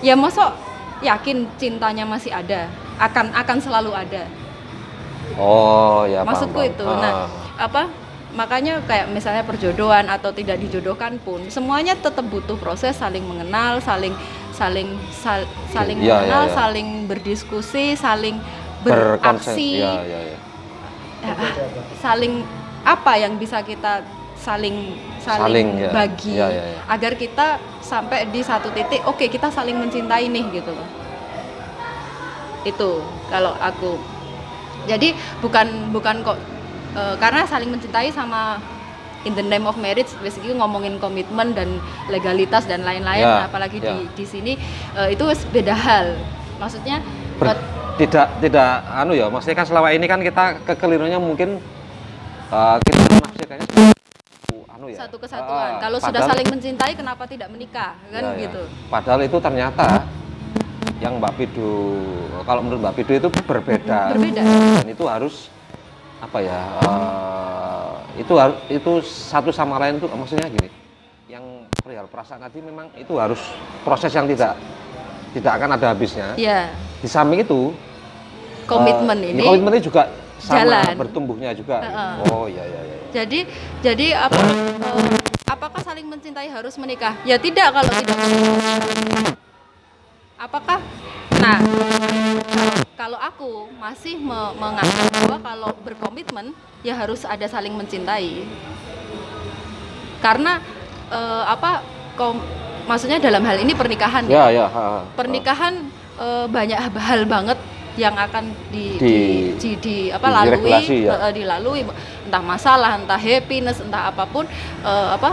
[0.00, 0.52] ya mosok
[1.00, 2.68] yakin cintanya masih ada.
[2.96, 4.24] Akan akan selalu ada.
[5.36, 6.70] Oh ya paham, maksudku paham.
[6.72, 6.86] itu.
[6.86, 7.12] Ah, nah
[7.56, 7.82] apa
[8.36, 14.12] makanya kayak misalnya perjodohan atau tidak dijodohkan pun semuanya tetap butuh proses saling mengenal saling
[14.52, 16.52] saling sal- saling Iya, iya, mengenal iya.
[16.52, 18.36] saling berdiskusi saling
[18.84, 19.80] beraksi.
[19.80, 20.38] ya ya ya.
[21.26, 21.52] Ah,
[21.98, 22.44] saling
[22.84, 24.04] apa yang bisa kita
[24.36, 24.94] saling
[25.26, 25.90] saling, Saling, ya.
[25.90, 26.78] bagi Ya, ya, ya.
[26.86, 27.46] agar kita
[27.82, 30.86] sampai di satu titik oke kita saling mencintai nih gitu loh
[32.62, 32.90] itu
[33.26, 33.98] kalau aku
[34.86, 36.38] jadi bukan bukan kok
[36.94, 38.58] eh, karena saling mencintai sama
[39.26, 43.90] in the name of marriage basically ngomongin komitmen dan legalitas dan lain-lain Ya, apalagi ya.
[43.94, 44.52] di di sini
[44.94, 46.14] eh, itu beda hal
[46.62, 47.02] maksudnya
[47.38, 47.58] Ber-
[47.96, 51.56] tidak tidak anu ya maksudnya kan selama ini kan kita kekeliruannya mungkin
[52.52, 53.95] uh, kita menafsirkannya
[54.66, 55.76] anu ya satu kesatuan.
[55.76, 57.98] Ah, Kalau sudah padahal- saling mencintai, kenapa tidak menikah?
[58.08, 58.42] Kan Ya, ya.
[58.48, 58.62] gitu.
[58.88, 59.86] Padahal itu ternyata
[60.96, 61.72] yang Mbak Pidu,
[62.42, 64.16] kalau menurut Mbak Pidu itu berbeda.
[64.16, 64.42] Berbeda.
[64.80, 65.52] Dan itu harus
[66.16, 66.60] apa ya?
[66.80, 70.72] eh, itu harus itu satu sama lain itu maksudnya gini.
[71.26, 71.44] Yang
[71.76, 73.40] perihal perasaan tadi memang itu harus
[73.82, 74.56] proses yang tidak
[75.36, 76.32] tidak akan ada habisnya.
[76.34, 77.76] Ya, Di samping itu
[78.64, 79.40] komitmen eh, ini.
[79.42, 80.08] ya, komitmen ini juga
[80.46, 80.94] sama jalan.
[80.94, 81.82] bertumbuhnya juga.
[81.82, 82.12] Heeh.
[82.30, 82.96] Oh iya iya iya.
[83.10, 83.40] Jadi
[83.82, 84.38] jadi apa?
[84.38, 87.18] eh, apakah saling mencintai harus menikah?
[87.26, 88.16] Ya tidak kalau tidak.
[90.36, 90.78] Apakah?
[91.40, 91.58] Nah,
[92.94, 98.46] kalau aku masih me- menganggap bahwa kalau berkomitmen ya harus ada saling mencintai.
[100.22, 100.62] Karena
[101.10, 101.82] eh, apa?
[102.16, 102.40] Kom,
[102.88, 104.64] maksudnya dalam hal ini pernikahan Ya ya.
[104.72, 105.00] ha, ha.
[105.12, 105.84] pernikahan
[106.16, 107.58] eh, banyak hal banget
[107.96, 110.72] yang akan di di, Di- di, di- apa lalui
[111.02, 111.16] ya.
[111.18, 111.80] eh, dilalui
[112.22, 114.44] entah masalah entah happiness entah apa pun
[114.82, 115.32] eh, apa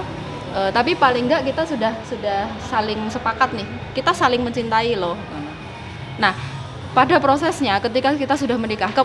[0.54, 5.20] eh, tapi paling enggak kita sudah sudah saling sepakat nih kita saling mencintai loh
[6.16, 6.32] nah
[6.92, 9.02] pada prosesnya ketika kita sudah menikah ke,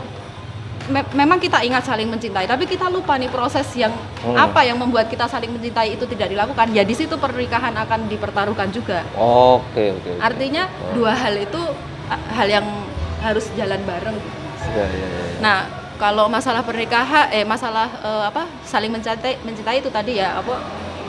[0.87, 4.35] me- memang kita ingat saling mencintai tapi kita lupa nih proses yang Hmm.
[4.35, 8.67] apa yang membuat kita saling mencintai itu tidak dilakukan ya di situ pernikahan akan dipertaruhkan
[8.69, 10.11] juga Oke oke.
[10.11, 10.19] oke.
[10.19, 11.63] Artinya dua hal itu
[12.29, 12.67] hal yang
[13.21, 14.17] harus jalan bareng.
[14.69, 15.23] Ya, ya, ya.
[15.41, 15.59] Nah,
[15.97, 20.63] kalau masalah pernikahan eh masalah eh, apa saling mencintai mencintai itu tadi ya apa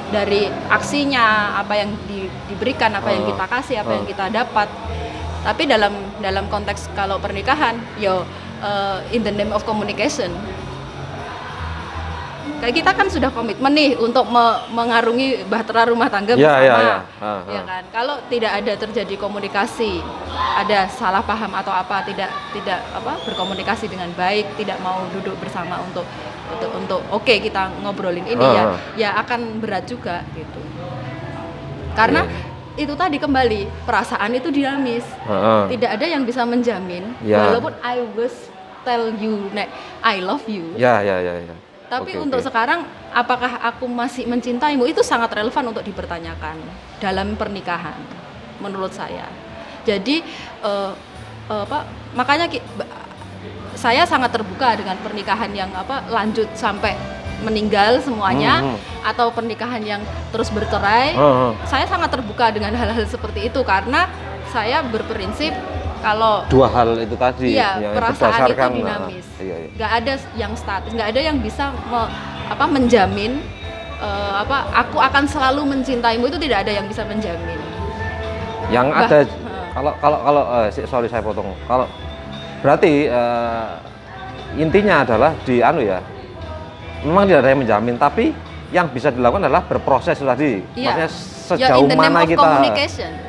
[0.10, 3.30] dari aksinya apa yang di- diberikan apa yang Oh.
[3.30, 4.10] kita kasih apa yang Oh.
[4.10, 4.68] kita dapat.
[5.39, 8.26] Tapi dalam dalam konteks kalau pernikahan yo
[8.60, 10.34] eh, in the name of communication
[12.57, 16.75] kayak kita kan sudah komitmen nih untuk me- mengarungi bahtera rumah tangga Ya, bersama ya,
[16.79, 16.97] ya.
[17.17, 20.01] Ah, ya kan kalau tidak ada terjadi komunikasi
[20.55, 25.79] ada salah paham atau apa tidak tidak apa berkomunikasi dengan baik tidak mau duduk bersama
[25.79, 26.03] untuk
[26.49, 28.75] untuk untuk oke kita ngobrolin ini ya Ah.
[28.95, 30.59] ya akan berat juga gitu
[31.93, 32.47] karena Iya,
[32.79, 35.03] itu tadi kembali perasaan itu dinamis
[35.67, 37.43] tidak ada yang bisa menjamin Ya.
[37.45, 38.31] walaupun I was
[38.81, 39.67] tell you nek
[39.99, 41.55] I love you Ya, ya, ya, ya.
[41.89, 42.45] Tapi Oke, untuk oke.
[42.45, 46.55] sekarang apakah aku masih mencintaimu itu sangat relevan untuk dipertanyakan
[47.01, 47.97] dalam pernikahan
[48.61, 49.25] menurut saya
[49.83, 50.21] jadi
[50.61, 50.91] eh,
[51.49, 51.83] eh, apa
[52.13, 52.61] makanya ki-
[53.73, 56.93] saya sangat terbuka dengan pernikahan yang apa lanjut sampai
[57.39, 61.51] meninggal semuanya Hmm, atau pernikahan yang terus bercerai Heeh.
[61.65, 64.11] saya sangat terbuka dengan hal-hal seperti itu karena
[64.51, 65.55] saya berprinsip
[65.99, 69.69] kalau Dua hal itu tadi iya yang perasaan itu berdasarkan, dinamis nah, iya, iya.
[69.75, 72.11] nggak ada yang statis nggak ada yang bisa me-
[72.49, 73.31] apa menjamin
[73.99, 77.59] eh, apa aku akan selalu mencintaimu itu tidak ada yang bisa menjamin
[78.69, 79.19] Yang Bah- ada
[79.73, 81.49] kalau kalau kalau si- sorry saya potong.
[81.65, 81.85] Kalau
[82.61, 83.67] berarti eh,
[84.61, 86.01] intinya adalah di anu ya.
[87.01, 88.25] Memang tidak ada yang menjamin, tapi
[88.75, 90.61] yang bisa dilakukan adalah berproses tadi.
[90.77, 90.93] Iya.
[90.93, 91.09] Maksudnya ya
[91.49, 92.49] sejauh name mana kita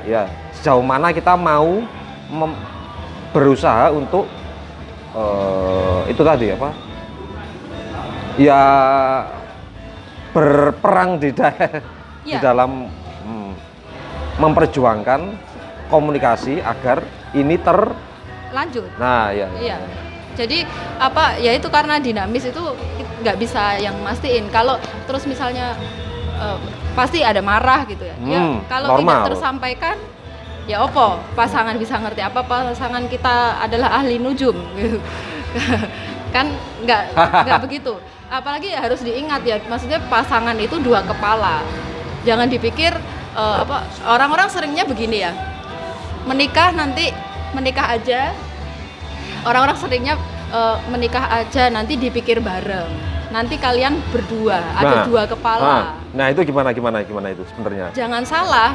[0.04, 1.80] ya, sejauh mana kita mau
[3.31, 4.26] berusaha untuk
[5.12, 6.70] eh, itu tadi apa?
[8.37, 8.62] Ya
[10.31, 11.55] berperang di, da-
[12.24, 12.41] di Iya.
[12.41, 12.87] dalam
[13.24, 13.51] hmm,
[14.39, 15.20] memperjuangkan
[15.89, 17.03] komunikasi agar
[17.33, 17.78] ini ter
[18.51, 19.78] lanjut nah ya Iya.
[20.31, 20.62] Jadi
[20.97, 22.62] apa ya itu karena dinamis itu
[23.20, 24.49] nggak bisa yang mastiin.
[24.49, 25.74] Kalau terus misalnya
[26.39, 26.59] eh,
[26.95, 28.16] pasti ada marah gitu ya.
[28.22, 29.03] ya Hmm, kalau normal.
[29.03, 29.97] tidak tersampaikan
[30.68, 34.98] ya opo pasangan bisa ngerti apa pasangan kita adalah ahli nujum gitu.
[36.34, 36.52] kan
[36.84, 37.02] nggak
[37.46, 37.94] nggak begitu.
[38.30, 41.64] Apalagi harus diingat ya maksudnya pasangan itu dua kepala.
[42.22, 42.94] Jangan dipikir
[43.34, 45.32] eh, apa orang-orang seringnya begini ya.
[46.28, 47.11] Menikah nanti
[47.56, 48.30] menikah aja
[49.42, 50.14] orang-orang seringnya
[50.52, 56.26] eh, menikah aja nanti dipikir bareng nanti kalian berdua ada Nah, dua kepala Nah, nah
[56.34, 58.74] itu gimana gimana gimana itu sebenarnya jangan salah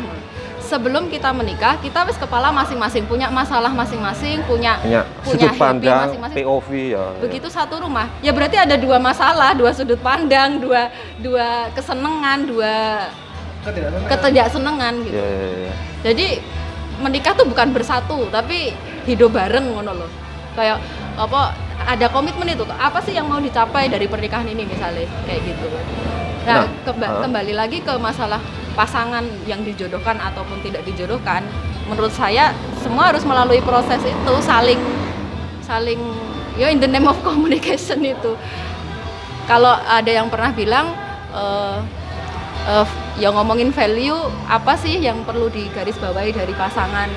[0.65, 5.61] sebelum kita menikah kita wis kepala masing-masing punya masalah masing-masing punya punya punya sudut happy
[5.61, 6.37] pandang masing-masing.
[6.41, 7.05] POV ya ya.
[7.21, 8.09] begitu satu rumah.
[8.25, 10.89] Ya berarti ada dua masalah dua sudut pandang dua
[11.21, 12.75] dua kesenangan dua
[14.09, 15.17] ketidaksenangan gitu.
[15.17, 15.73] Ya, ya, ya.
[16.11, 16.27] jadi
[17.01, 18.73] menikah tuh bukan bersatu tapi
[19.05, 20.11] hidup bareng ngono loh.
[20.57, 20.81] Kayak
[21.15, 21.53] apa
[21.85, 22.65] ada komitmen itu.
[22.65, 25.05] Apa sih yang mau dicapai dari pernikahan ini misalnya?
[25.27, 25.67] Kayak gitu
[26.45, 27.21] nah, Nah, kemba- uh.
[27.25, 28.39] kembali lagi ke masalah
[28.77, 31.41] pasangan yang dijodohkan ataupun tidak dijodohkan
[31.89, 34.79] menurut saya semua harus melalui proses itu saling
[35.61, 35.97] saling
[36.55, 38.35] ya in the name of communication itu
[39.45, 40.91] kalau ada yang pernah bilang
[41.31, 41.77] eh,
[42.67, 42.87] eh,
[43.21, 44.17] ya ngomongin value
[44.49, 47.07] apa sih yang perlu digarisbawahi dari pasangan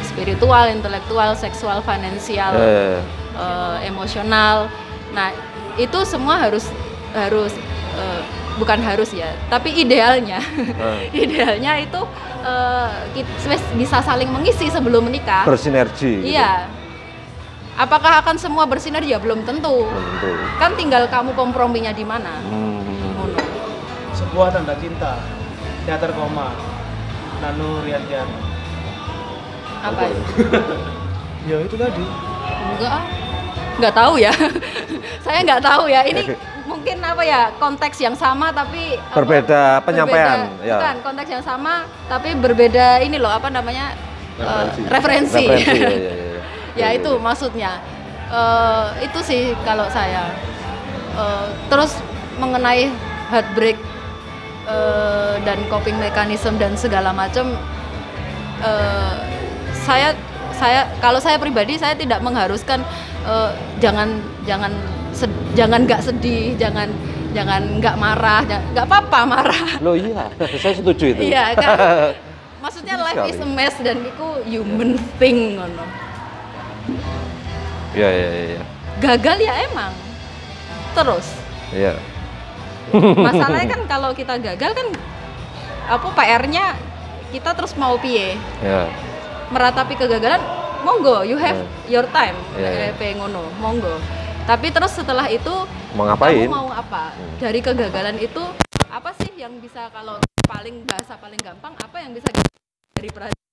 [0.00, 2.98] spiritual, intelektual, seksual, finansial, ya.
[3.36, 4.66] eh, emosional.
[5.14, 5.30] Nah
[5.78, 6.66] itu semua harus
[7.14, 7.52] harus
[7.94, 8.22] eh,
[8.60, 10.36] bukan harus ya, tapi idealnya
[10.76, 12.00] Eh, idealnya itu
[12.40, 13.32] eh, kit-
[13.74, 15.42] bisa saling mengisi sebelum menikah.
[15.42, 16.30] bersinergi gitu.
[16.30, 16.68] Iya.
[17.74, 19.08] Apakah akan semua bersinergi?
[19.08, 19.88] Ya belum tentu.
[19.88, 20.30] Belum tentu.
[20.56, 22.36] Kan tinggal kamu komprominya di mana.
[22.44, 22.84] Hmm.
[23.16, 23.40] Ngono.
[24.12, 25.16] Sebuah tanda cinta.
[25.82, 26.52] Teater koma.
[27.40, 28.36] Nano Riantiano.
[29.80, 30.22] Apa itu?
[31.48, 32.04] Ya itu tadi.
[32.76, 32.92] Enggak.
[32.92, 33.04] ah.
[33.80, 34.28] Nggak tahu ya.
[35.24, 36.04] Saya nggak tahu ya.
[36.04, 36.36] Ini
[36.70, 40.76] mungkin apa ya konteks yang sama tapi apa, Berbeda penyampaian, berbeda- ya.
[40.78, 41.74] Bukan konteks yang sama
[42.06, 43.98] tapi berbeda ini loh apa namanya
[44.38, 45.42] eh, referensi.
[45.42, 46.40] Referensi ya, ya, ya, ya.
[46.80, 47.72] ya itu maksudnya
[48.30, 50.30] Eh, itu sih kalau saya
[51.10, 51.98] Eh, terus
[52.38, 52.86] mengenai
[53.28, 53.74] heartbreak
[54.64, 57.50] eh, dan coping mechanism dan segala macam
[58.62, 59.14] eh,
[59.74, 60.14] saya
[60.54, 62.86] saya kalau saya pribadi saya tidak mengharuskan
[63.26, 63.50] eh,
[63.82, 64.70] jangan jangan
[65.12, 66.88] sed- jangan nggak sedih jangan
[67.30, 70.26] jangan nggak marah nggak apa-apa marah Loh iya,
[70.62, 71.20] saya setuju itu.
[71.30, 71.76] iya kan
[72.64, 75.86] maksudnya life is a mess dan itu human thing ngono
[77.90, 78.62] Iya, iya, iya, iya.
[79.02, 79.90] gagal ya emang
[80.94, 81.26] terus
[81.70, 81.94] Iya.
[83.16, 84.86] masalahnya kan kalau kita gagal kan
[85.90, 86.78] apa PR-nya
[87.30, 88.86] kita terus mau piye Ya.
[89.50, 90.38] meratapi kegagalan
[90.82, 92.94] monggo you have your time Iya, iya.
[92.94, 93.14] yeah.
[93.18, 93.98] ngono monggo
[94.42, 95.52] tapi terus setelah itu
[95.92, 96.36] Mau ngapain?
[96.40, 97.36] kamu mau apa Hmm.
[97.38, 98.42] dari kegagalan itu
[98.86, 102.26] apa sih yang bisa kalau paling bahasa paling gampang apa yang bisa
[102.92, 103.46] dari perhatian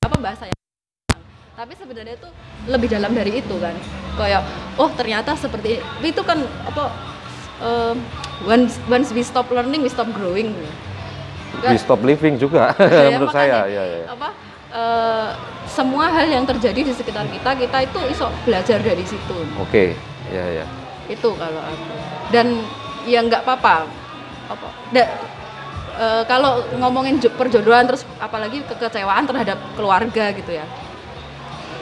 [0.00, 1.22] apa bahasa yang gampang.
[1.54, 2.28] tapi sebenarnya itu
[2.66, 3.74] lebih dalam dari itu kan
[4.14, 4.42] kayak
[4.74, 6.84] oh ternyata seperti itu kan apa
[7.58, 7.96] um,
[8.44, 10.50] once once we stop learning we stop growing
[11.56, 13.72] Kan- We stop living juga Ya, menurut makanya, saya.
[13.72, 14.06] Iya, iya.
[14.06, 14.28] apa
[14.68, 15.30] eh,
[15.68, 19.36] semua hal yang terjadi di sekitar kita kita itu iso belajar dari situ.
[19.60, 19.92] Oke.
[20.28, 20.66] Iya, iya.
[21.08, 21.92] itu kalau aku.
[22.28, 22.60] Dan
[23.08, 23.88] ya nggak apa-apa.
[24.52, 24.68] Apa?
[24.92, 25.12] Da-
[25.96, 30.68] eh, kalau ngomongin jo- perjodohan terus apalagi kekecewaan terhadap keluarga gitu ya.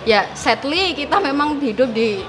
[0.07, 2.23] Ya sadly kita memang hidup di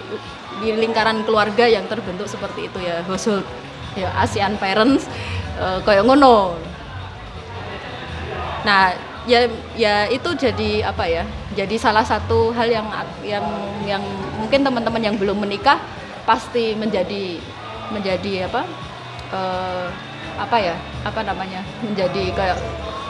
[0.58, 3.06] di lingkaran keluarga yang terbentuk seperti itu ya.
[3.06, 3.46] Household
[3.94, 5.06] ya ASEAN parents
[5.62, 6.58] eh, kayak ngono.
[8.66, 8.98] Nah
[9.28, 9.44] ya
[9.76, 12.88] ya itu jadi apa ya jadi salah satu hal yang
[13.28, 13.46] yang
[13.84, 14.04] yang
[14.40, 15.84] mungkin teman-teman yang belum menikah
[16.24, 17.36] pasti menjadi
[17.92, 18.64] menjadi apa
[19.36, 19.86] eh,
[20.40, 22.58] apa ya apa namanya menjadi kayak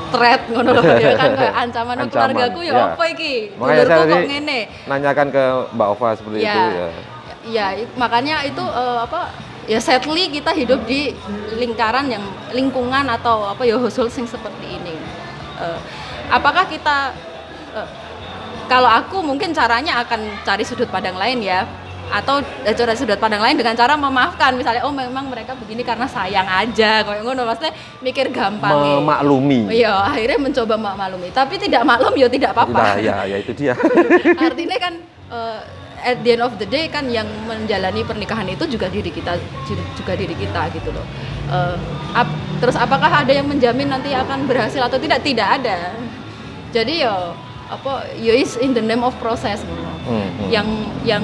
[0.10, 2.84] threat ngono loh ya kan kayak ancaman, Ancaman, keluargaku ya ya.
[2.98, 4.60] apa iki Makanya dulurku saya kok ngene
[4.90, 5.44] nanyakan ke
[5.78, 6.88] Mbak Ova seperti ya, itu ya.
[7.48, 9.22] ya makanya itu eh, apa
[9.70, 11.14] ya sadly kita hidup di
[11.62, 12.24] lingkaran yang
[12.56, 14.98] lingkungan atau apa ya household yang seperti ini
[15.58, 15.80] Eh,
[16.28, 17.12] apakah kita
[17.74, 17.88] eh,
[18.68, 21.64] kalau aku mungkin caranya akan cari sudut pandang lain ya
[22.08, 26.08] atau eh, cari sudut pandang lain dengan cara memaafkan misalnya oh memang mereka begini karena
[26.08, 29.04] sayang aja kayak ngono maksudnya mikir gampang.
[29.04, 29.68] Memaklumi.
[29.68, 31.30] Iya, akhirnya mencoba maklumi.
[31.32, 33.76] Tapi tidak maklum ya tidak apa-apa Nah, ya, ya itu dia.
[34.48, 34.94] artinya kan
[35.32, 35.60] eh,
[35.98, 39.36] at the end of the day kan yang menjalani pernikahan itu juga diri kita
[39.98, 41.04] juga diri kita gitu loh
[41.48, 41.76] Eh,
[42.12, 45.96] ap- terus apakah ada yang menjamin nanti akan berhasil atau tidak tidak ada
[46.78, 47.16] jadi ya
[47.68, 49.84] apa ya is in the name of process gitu.
[50.08, 50.48] Hmm, hmm.
[50.48, 50.68] yang
[51.04, 51.24] yang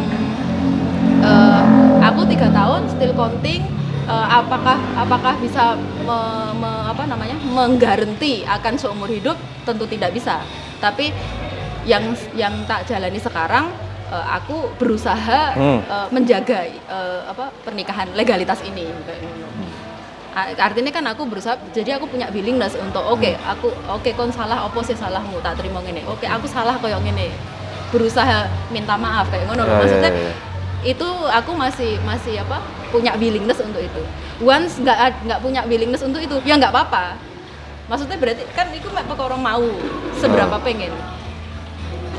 [1.24, 1.62] eh,
[2.02, 3.62] aku tiga tahun still counting
[4.10, 10.42] eh, apakah apakah bisa me- me- apa namanya menggaranti akan seumur hidup tentu tidak bisa
[10.82, 11.14] tapi
[11.88, 13.72] yang yang tak jalani sekarang
[14.12, 15.80] eh, aku berusaha Hmm.
[15.80, 18.90] eh, menjaga eh, apa pernikahan legalitas ini
[20.34, 24.82] artinya kan aku berusaha jadi aku punya willingness untuk oke aku oke kon salah opo
[24.82, 25.38] sih salahmu?
[25.46, 26.02] Tak terima ngene.
[26.10, 27.30] Oke aku salah koyo ngene.
[27.94, 29.74] Berusaha minta maaf kayak ngono Ya, loh.
[29.74, 30.32] ya, maksudnya ya.
[30.84, 32.58] itu aku masih masih apa
[32.90, 34.02] punya willingness untuk itu.
[34.42, 37.14] Once nggak nggak punya willingness untuk itu ya nggak apa-apa.
[37.86, 39.62] Maksudnya berarti kan itu mek orang mau
[40.18, 40.90] seberapa pengen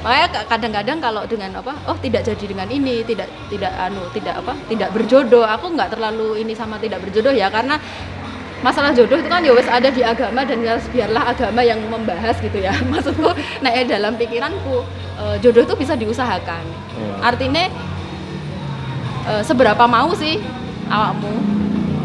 [0.05, 4.37] makanya ka- kadang-kadang kalau dengan apa oh tidak jadi dengan ini tidak tidak anu tidak
[4.37, 7.81] apa tidak berjodoh aku nggak terlalu ini sama tidak berjodoh ya karena
[8.65, 12.41] masalah jodoh itu kan ya wes ada di agama dan ya biarlah agama yang membahas
[12.41, 12.73] gitu ya.
[12.93, 13.29] Maksudku
[13.61, 14.81] nah ya dalam pikiranku
[15.21, 16.65] eh, jodoh itu bisa diusahakan.
[17.21, 17.69] Artinya
[19.29, 20.41] eh, seberapa mau sih
[20.89, 21.33] awakmu?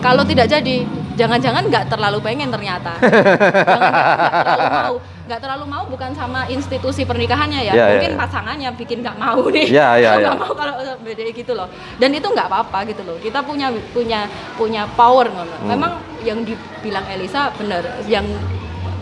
[0.04, 0.84] Kalau tidak jadi
[1.20, 4.96] jangan-jangan nggak terlalu pengen ternyata nggak terlalu mau
[5.30, 8.18] nggak terlalu mau bukan sama institusi pernikahannya ya Ya, ya, mungkin ya.
[8.18, 10.40] pasangannya bikin nggak mau nih Ya, ya, nggak ya.
[10.40, 11.68] mau kalau beda gitu loh
[11.98, 15.70] dan itu nggak apa-apa gitu loh kita punya punya punya power ngono Hmm.
[15.70, 15.92] memang
[16.22, 18.24] yang dibilang Elisa benar yang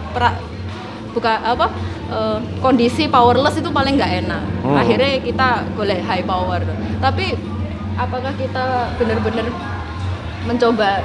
[0.09, 0.33] pra,
[1.13, 1.69] buka apa
[2.07, 4.75] eh, kondisi powerless itu paling nggak enak Hmm.
[4.75, 6.59] akhirnya kita golek high power
[6.97, 7.37] tapi
[7.95, 8.65] apakah kita
[8.95, 9.47] benar-benar
[10.43, 11.01] mencoba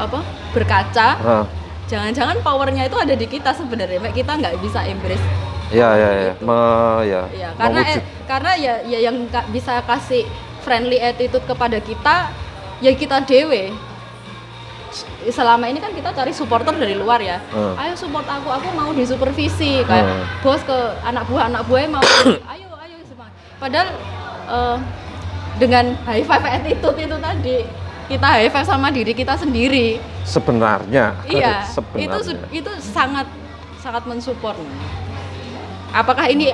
[0.00, 0.18] apa
[0.50, 1.44] berkaca Ah,
[1.86, 5.22] jangan-jangan powernya itu ada di kita sebenarnya kita nggak bisa embrace
[5.68, 6.32] ya, ya, ya.
[6.32, 6.42] Itu.
[6.42, 7.22] Me- ya.
[7.30, 9.16] ya karena eh, karena ya ya yang
[9.48, 10.24] bisa kasih
[10.60, 12.30] friendly attitude kepada kita
[12.78, 13.70] ya kita dewe
[15.30, 17.78] selama ini kan kita cari supporter dari luar ya Hmm.
[17.78, 20.24] ayo support aku aku mau disupervisi kayak Hmm.
[20.42, 22.02] bos ke anak buah anak buahnya mau
[22.52, 22.96] ayo ayo
[23.56, 23.88] padahal
[24.48, 24.76] eh,
[25.56, 27.58] dengan high five attitude itu tadi
[28.10, 31.14] kita high five sama diri kita sendiri sebenarnya.
[31.24, 32.18] iya itu sebenarnya.
[32.20, 33.26] su- itu sangat
[33.78, 34.58] sangat mensupport
[35.90, 36.50] apakah ini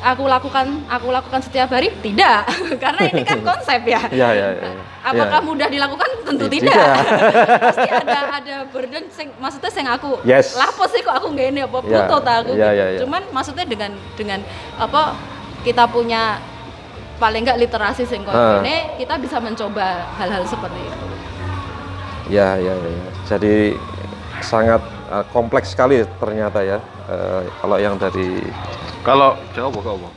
[0.00, 2.44] aku lakukan aku lakukan setiap hari tidak
[2.82, 4.70] karena ini kan konsep ya Iya, iya, iya.
[5.02, 5.46] apakah Iya.
[5.46, 6.68] mudah dilakukan tentu Tidak.
[6.68, 6.88] tidak
[7.68, 10.56] pasti ada ada burden sing, maksudnya sing aku Yes.
[10.56, 12.76] lapos sih kok aku nggak ini apa butuh tak aku iya, gitu.
[12.76, 12.98] iya, iya.
[13.00, 14.40] cuman maksudnya dengan dengan
[14.76, 15.16] apa
[15.64, 16.36] kita punya
[17.24, 21.04] paling nggak literasi sing koyo ini kita bisa mencoba hal-hal seperti itu
[22.32, 23.08] Ya, ya, ya.
[23.28, 23.76] Jadi
[24.40, 24.80] sangat
[25.12, 26.80] eh, kompleks sekali ternyata ya.
[27.04, 28.40] eh, kalau yang dari
[29.04, 30.08] Kalau jawab apa apa?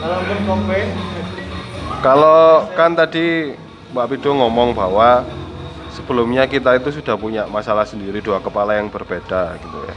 [0.00, 0.18] Kalau
[2.00, 2.40] Kalau
[2.72, 3.52] kan tadi
[3.92, 5.28] Mbak Pido ngomong bahwa
[5.92, 9.94] sebelumnya kita itu sudah punya masalah sendiri dua kepala yang berbeda gitu ya.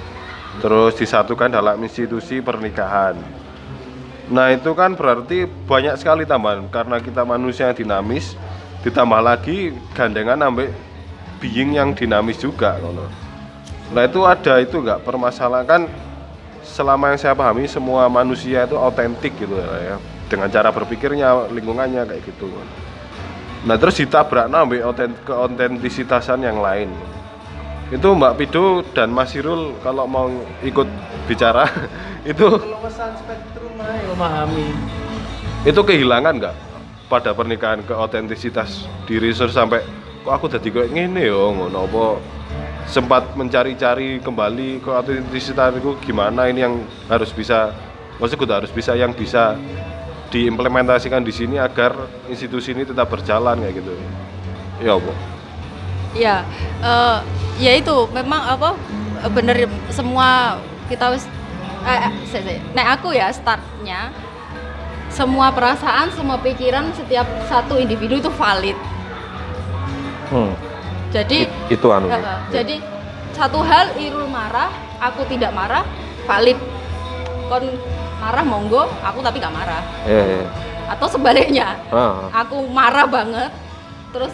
[0.60, 3.16] Terus disatukan dalam institusi pernikahan.
[4.32, 8.40] Nah itu kan berarti banyak sekali tambahan karena kita manusia yang dinamis,
[8.88, 10.72] ditambah lagi gandengan sampai
[11.44, 12.80] being yang dinamis juga.
[12.80, 13.06] ngono.
[13.92, 15.82] Nah itu ada itu nggak permasalahan kan
[16.72, 19.98] selama yang saya pahami semua manusia itu autentik gitu ya
[20.32, 22.48] dengan cara berpikirnya lingkungannya kayak gitu
[23.68, 24.82] nah terus ditabrak nambe
[25.28, 26.90] keautentisitasan yang lain
[27.92, 30.32] itu Mbak Pido dan Mas Sirul kalau mau
[30.64, 30.88] ikut
[31.28, 31.68] bicara
[32.32, 34.72] itu keluasan spektrum aja memahami.
[35.68, 36.56] itu kehilangan nggak
[37.12, 39.84] pada pernikahan keautentisitas diri sampai
[40.24, 42.06] kok aku jadi kayak gini yo ngono apa?
[42.88, 46.80] Sempat mencari-cari kembali ke autentisitas itu gimana ini yang
[47.12, 47.76] harus bisa
[48.24, 49.60] maksudku harus bisa yang bisa
[50.32, 51.92] diimplementasikan di sini agar
[52.32, 53.94] institusi ini tetap berjalan kayak gitu.
[54.80, 55.41] Ya apa
[56.12, 56.44] Ya,
[56.84, 57.18] eh,
[57.58, 58.76] ya itu memang apa
[59.32, 60.60] bener semua
[60.90, 61.24] kita wis
[61.88, 62.12] eh,
[62.76, 64.12] eh, aku ya startnya
[65.12, 68.76] semua perasaan, semua pikiran setiap satu individu itu valid.
[70.32, 70.56] Hmm.
[71.12, 72.08] Jadi I- itu anu.
[72.08, 72.80] eh, jadi
[73.36, 74.72] satu hal Irul marah,
[75.04, 75.84] aku tidak marah,
[76.24, 76.56] valid.
[77.52, 77.68] Kon
[78.24, 79.84] marah monggo, aku tapi gak marah.
[80.08, 80.46] Iya, iya.
[80.88, 82.32] Atau sebaliknya, Ah.
[82.32, 83.52] aku marah banget
[84.12, 84.34] terus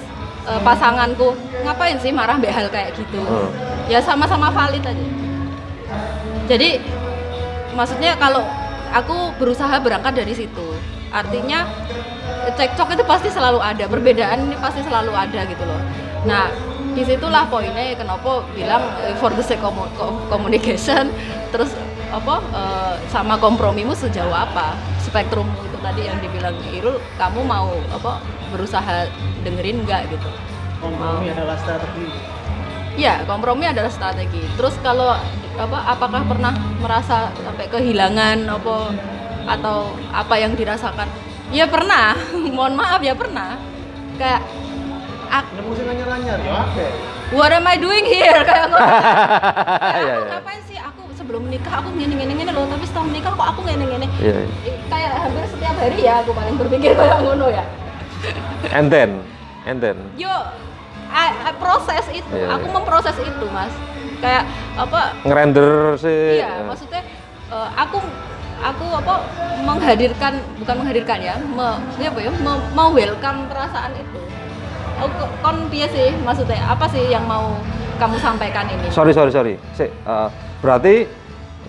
[0.49, 3.21] eh, pasanganku ngapain sih marah mbak hal kayak gitu?
[3.21, 3.49] Hmm.
[3.87, 5.07] ya sama-sama valid aja.
[6.47, 6.81] Jadi
[7.75, 8.43] maksudnya kalau
[8.91, 10.67] aku berusaha berangkat dari situ
[11.13, 11.63] artinya
[12.57, 15.79] cekcok itu pasti selalu ada perbedaan ini pasti selalu ada gitu loh.
[16.27, 16.51] Nah
[16.97, 21.13] di situlah poinnya kenapa bilang eh, for the sake of co- communication
[21.53, 21.69] terus
[22.09, 24.73] apa eh, sama kompromimu sejauh apa
[25.05, 28.17] spektrummu itu tadi yang dibilang Irul kamu mau apa
[28.49, 29.07] berusaha
[29.41, 30.29] dengerin nggak gitu
[30.77, 32.07] kompromi adalah strategi
[32.97, 34.41] Ya, kompromi adalah strategi.
[34.57, 35.13] Terus kalau
[35.53, 36.49] apa apakah pernah
[36.81, 38.89] merasa sampai kehilangan apa
[39.47, 41.05] atau apa yang dirasakan?
[41.47, 42.17] Ya pernah.
[42.57, 43.61] Mohon maaf ya pernah.
[44.17, 44.41] Kayak
[45.29, 46.85] ak- ini musik nanyar-nanyar ya oke
[47.29, 48.65] what am I doing here kayak.
[48.73, 48.81] Kayak
[49.93, 50.33] Iya, aku iya.
[50.33, 53.59] ngapain sih aku sebelum menikah aku ngene ngene ngene loh, tapi setelah menikah kok aku
[53.61, 54.07] ngene ngene.
[54.17, 54.53] Iya, iya.
[54.65, 57.61] Ih, Kayak hampir setiap hari ya aku paling berpikir kayak ngono ya.
[58.69, 59.21] And then,
[59.63, 59.97] and then.
[60.15, 60.29] Yo
[61.07, 62.73] I- I proses itu, Iya, aku iya.
[62.75, 63.71] memproses itu, Mas.
[64.17, 64.43] Kayak
[64.75, 66.41] apa Ngerender sih.
[66.41, 67.01] Iya, maksudnya
[67.47, 67.97] eh, aku
[68.57, 69.13] aku apa
[69.61, 74.19] menghadirkan bukan menghadirkan ya, me, ya apa ya, me, mau welcome perasaan itu.
[74.97, 77.53] Oh, ko- kon piye sih maksudnya apa sih yang mau
[78.01, 78.89] kamu sampaikan ini?
[78.89, 79.53] Sorry, sorry, sorry.
[79.77, 80.27] Si, eh,
[80.59, 81.05] berarti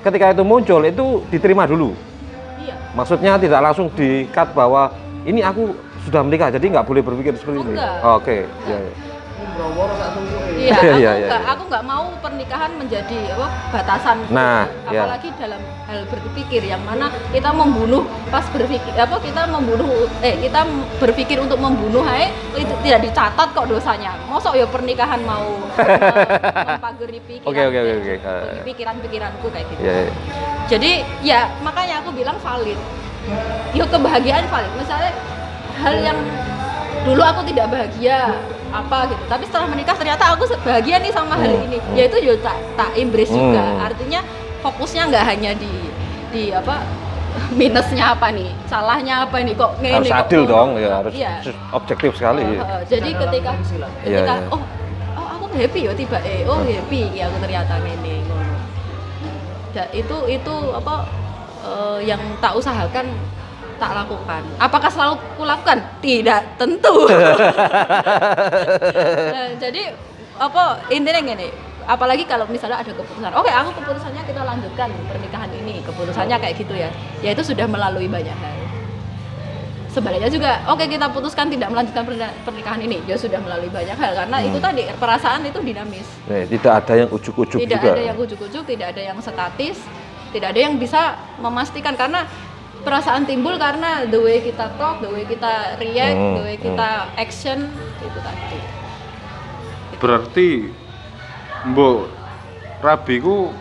[0.01, 1.93] ketika itu muncul itu diterima dulu.
[2.59, 2.75] Iya.
[2.97, 4.89] Maksudnya tidak langsung di-cut bahwa
[5.23, 5.77] ini aku
[6.07, 7.77] sudah menikah, jadi nggak boleh berpikir seperti Oh, ini.
[8.15, 8.37] Oke,
[8.67, 8.93] iya, iya.
[9.59, 11.53] Tunggu Iya, Iya, aku iya, nggak iya.
[11.55, 14.17] aku nggak mau pernikahan menjadi apa batasan.
[14.31, 15.07] Nah, iya.
[15.07, 19.87] apalagi dalam hal berpikir yang mana kita membunuh pas berpikir apa kita membunuh
[20.21, 20.67] eh kita
[20.99, 24.15] berpikir untuk membunuh hai itu tidak dicatat kok dosanya.
[24.27, 25.47] Mosok ya pernikahan mau
[25.79, 27.49] eh, mempagari pikiran.
[27.49, 28.15] Oke, oke, oke, oke.
[28.19, 29.81] eh, Pikiran-pikiranku kayak gitu.
[29.83, 30.13] Iya, iya.
[30.69, 30.91] Jadi
[31.23, 32.79] ya makanya aku bilang valid.
[33.73, 34.73] Yo kebahagiaan valid.
[34.75, 35.13] Misalnya
[35.79, 36.19] hal yang
[37.03, 38.35] dulu aku tidak bahagia
[38.69, 41.79] apa gitu, tapi setelah menikah ternyata aku bahagia nih sama hal Hmm, ini.
[41.79, 41.97] hmm.
[41.97, 43.65] Ya itu yo tak tak embrace juga.
[43.65, 43.87] Hmm.
[43.87, 44.21] Artinya
[44.61, 45.73] fokusnya nggak hanya di
[46.29, 46.85] di apa
[47.61, 50.53] minusnya apa nih, salahnya apa nih kok ngene Harus kok adil ngono.
[50.53, 51.33] dong, ya harus Iya.
[51.71, 52.45] objektif sekali.
[52.45, 54.37] Uh, uh, jadi Dalam ketika ketika Iya, iya.
[54.49, 54.61] oh
[55.15, 58.57] oh aku happy ya tiba eh oh happy ya aku ternyata ngene ngono.
[59.95, 60.95] Itu itu apa
[61.63, 63.07] eh, yang tak usahakan
[63.79, 64.43] tak lakukan.
[64.59, 65.79] Apakah selalu kulakukan?
[66.03, 66.97] Tidak tentu.
[69.29, 69.95] Nah, jadi
[70.39, 71.49] apa intinya gini
[71.89, 73.33] apalagi kalau misalnya ada keputusan.
[73.33, 75.81] Oke aku keputusannya kita lanjutkan pernikahan ini.
[75.83, 76.91] Keputusannya kayak gitu ya.
[77.25, 78.57] Ya itu sudah melalui banyak hal.
[79.89, 82.05] Sebaliknya juga oke kita putuskan tidak melanjutkan
[82.45, 83.01] pernikahan ini.
[83.09, 84.13] Ya sudah melalui banyak hal.
[84.13, 86.07] Karena itu tadi perasaan itu dinamis.
[86.29, 87.91] Nih, tidak ada yang ujuk-ujuk tidak juga.
[87.97, 89.81] ada yang ujuk-ujuk tidak ada yang statis
[90.29, 91.97] tidak ada yang bisa memastikan.
[91.97, 92.29] Karena
[92.89, 97.13] perasaan timbul karena the way kita talk the way kita react Hmm, the way kita
[97.21, 97.69] action
[98.01, 98.61] itu tadi.
[100.01, 100.49] Berarti
[101.69, 102.09] mbok
[102.81, 103.53] Rabi ku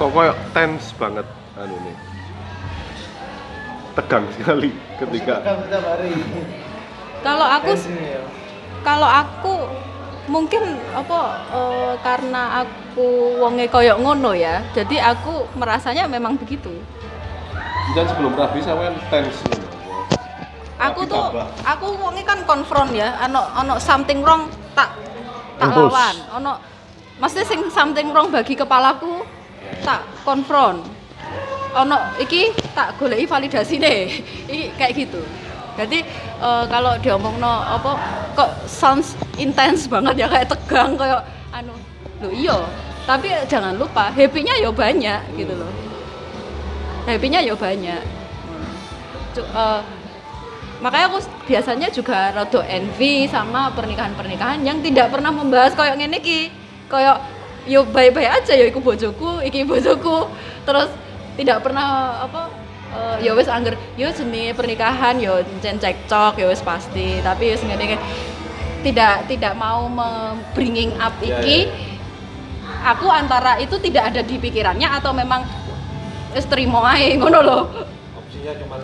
[0.00, 1.28] kok koyo tense banget
[1.60, 1.96] anu nih
[3.92, 6.16] tegang sekali ketika setiap hari.
[7.20, 8.22] Kalau aku ya.
[8.80, 9.54] kalau aku
[10.32, 10.62] mungkin
[10.96, 11.20] apa
[11.52, 16.74] eh, karena aku wonge koyok ngono ya jadi aku merasanya memang begitu
[17.94, 19.38] dan sebelum Rabi sampean tense
[20.76, 21.22] aku tuh
[21.64, 24.92] aku wonge kan konfront ya ono ono something wrong tak
[25.56, 25.92] tak Impuls.
[25.92, 26.16] lawan.
[26.40, 26.52] Ono
[27.16, 29.24] maksudnya sing something wrong bagi kepalaku
[29.82, 30.84] tak konfront
[31.76, 34.00] ono iki tak goleki validasi deh
[34.52, 35.20] iki kayak gitu.
[35.76, 36.00] Jadi
[36.40, 38.00] eh, kalau diomong no apa
[38.32, 41.72] kok sounds intense banget ya kayak tegang kayak anu
[42.20, 42.58] lo iya.
[43.06, 45.85] Tapi jangan lupa happy-nya ya banyak gitu loh
[47.06, 48.02] happy-nya ya banyak.
[49.36, 49.80] Eh,
[50.82, 56.50] makanya aku biasanya juga rada envy sama pernikahan-pernikahan yang tidak pernah membahas koyok ngene iki.
[56.90, 57.18] Koyok
[57.66, 60.28] yo baik-baik aja ya iku bojoku iki bojoku.
[60.66, 60.90] Terus
[61.36, 62.48] tidak pernah apa
[62.96, 67.20] eh, ya wis angger yo jenenge pernikahan yo ncen cekcok ya wis pasti.
[67.20, 67.96] Tapi wis ngene
[68.84, 69.90] tidak tidak mau
[70.54, 71.66] bringing up Ya, iki.
[72.86, 75.42] aku antara itu tidak ada di pikirannya atau memang
[76.44, 77.62] terima ae ngono loh
[78.12, 78.76] opsinya cuma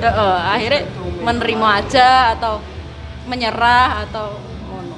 [0.00, 0.80] Heeh, akhirnya
[1.20, 2.56] menerima aja atau
[3.26, 4.32] menyerah atau
[4.64, 4.96] ngono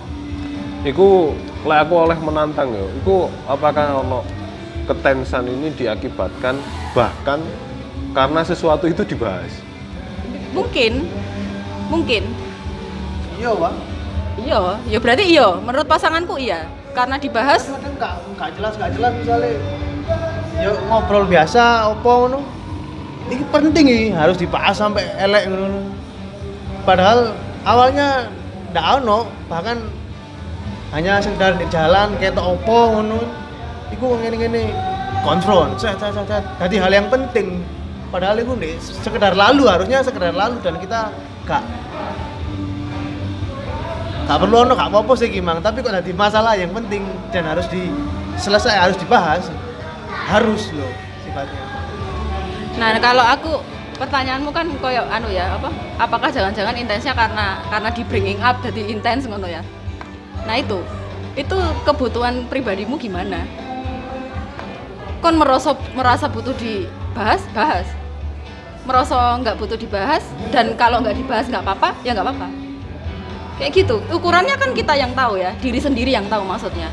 [0.85, 2.87] Iku lek aku oleh menantang ya.
[3.03, 4.23] Iku apakah ono
[4.85, 6.59] ketensan ini diakibatkan
[6.91, 7.39] bahkan
[8.13, 9.51] karena sesuatu itu dibahas.
[10.53, 11.09] mungkin
[11.89, 12.23] mungkin
[13.41, 13.73] Iya, Pak.
[14.39, 19.13] iya ya berarti iya menurut pasanganku iya karena dibahas kadang nggak nggak jelas nggak jelas
[19.17, 19.55] misalnya
[20.63, 22.41] ya ngobrol biasa opo ngono?
[23.27, 25.91] Ini penting ini harus dibahas sampai elek ngono.
[26.87, 27.35] Padahal
[27.67, 28.31] awalnya
[28.71, 29.79] ndak ono bahkan
[30.95, 33.21] hanya sekedar di jalan kayak opo ngono.
[33.91, 34.63] Iku ngene ngene
[35.27, 37.61] konfront set set set jadi hal yang penting.
[38.13, 41.09] Padahal itu nih sekedar lalu harusnya sekedar lalu dan kita
[41.49, 41.65] gak
[44.29, 47.03] gak perlu ono gak apa-apa sih Kimang tapi kok jadi masalah yang penting
[47.35, 49.49] dan harus diselesai harus dibahas
[50.13, 50.93] harus loh
[51.25, 51.83] sifatnya
[52.73, 53.61] Nah, kalau aku
[54.01, 55.69] pertanyaanmu kan koyo anu ya, apa?
[56.01, 59.61] Apakah jangan-jangan intensnya karena karena di bringing up jadi intens ngono ya?
[60.49, 60.81] Nah, itu.
[61.37, 63.45] Itu kebutuhan pribadimu gimana?
[65.21, 67.89] Kon merasa merasa butuh dibahas, bahas.
[68.89, 72.49] Merasa nggak butuh dibahas dan kalau nggak dibahas nggak apa-apa, ya nggak apa-apa.
[73.61, 73.97] Kayak gitu.
[74.11, 76.89] Ukurannya kan kita yang tahu ya, diri sendiri yang tahu maksudnya.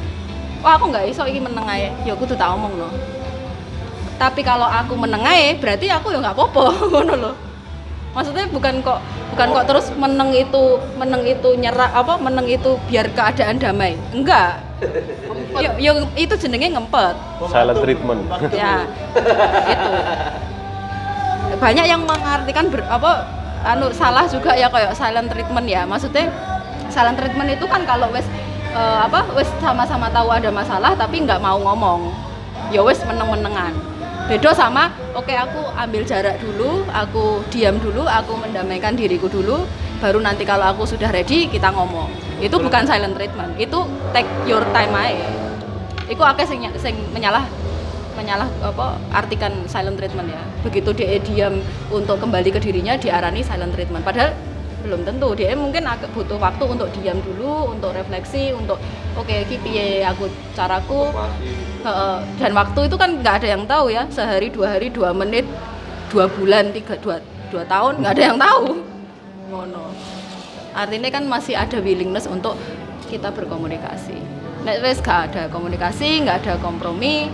[0.59, 1.91] Wah, aku nggak iso iki meneng ae.
[2.03, 2.89] Ya aku tuh tak omong no
[4.19, 7.35] tapi kalau aku menengai berarti aku ya nggak popo ngono loh
[8.11, 8.99] maksudnya bukan kok
[9.31, 13.93] bukan kok terus meneng itu meneng itu nyerah apa meneng itu biar keadaan damai.
[14.09, 14.65] Enggak.
[15.53, 17.13] Yo, yo, itu jenenge ngempet.
[17.53, 18.25] Silent treatment.
[18.49, 18.89] ya.
[21.53, 23.29] itu banyak yang mengartikan ber, apa
[23.61, 25.85] anu salah juga ya kayak silent treatment ya.
[25.85, 26.33] Maksudnya
[26.89, 28.25] silent treatment itu kan kalau wes
[28.73, 32.11] eh, apa wes sama-sama tahu ada masalah tapi nggak mau ngomong.
[32.69, 33.73] Ya wes meneng-menengan.
[34.29, 39.65] Beda sama oke aku ambil jarak dulu aku diam dulu aku mendamaikan diriku dulu
[39.97, 42.13] baru nanti kalau aku sudah ready kita ngomong.
[42.37, 43.79] Itu bukan silent treatment itu
[44.13, 45.29] take your time aja.
[46.05, 47.45] Itu akeh sing, sing menyalah
[48.13, 50.41] menyalah apa artikan silent treatment ya.
[50.61, 51.57] Begitu dia diam
[51.89, 54.05] untuk kembali ke dirinya diarani silent treatment.
[54.05, 54.35] Padahal
[54.81, 55.35] belum tentu.
[55.35, 58.79] Dia mungkin agak butuh waktu untuk diam dulu untuk refleksi untuk
[59.15, 61.11] oke piye aku caraku?
[61.83, 64.07] Heeh, dan waktu itu kan nggak ada yang tahu ya.
[64.11, 65.45] Sehari dua hari dua menit
[66.09, 67.21] dua bulan tiga dua
[67.53, 68.65] dua tahun nggak ada yang tahu.
[69.51, 69.85] Ngono.
[70.73, 72.55] Artinya kan masih ada willingness untuk
[73.09, 74.15] kita berkomunikasi.
[74.59, 77.31] Nek wis gak ada komunikasi nggak ada kompromi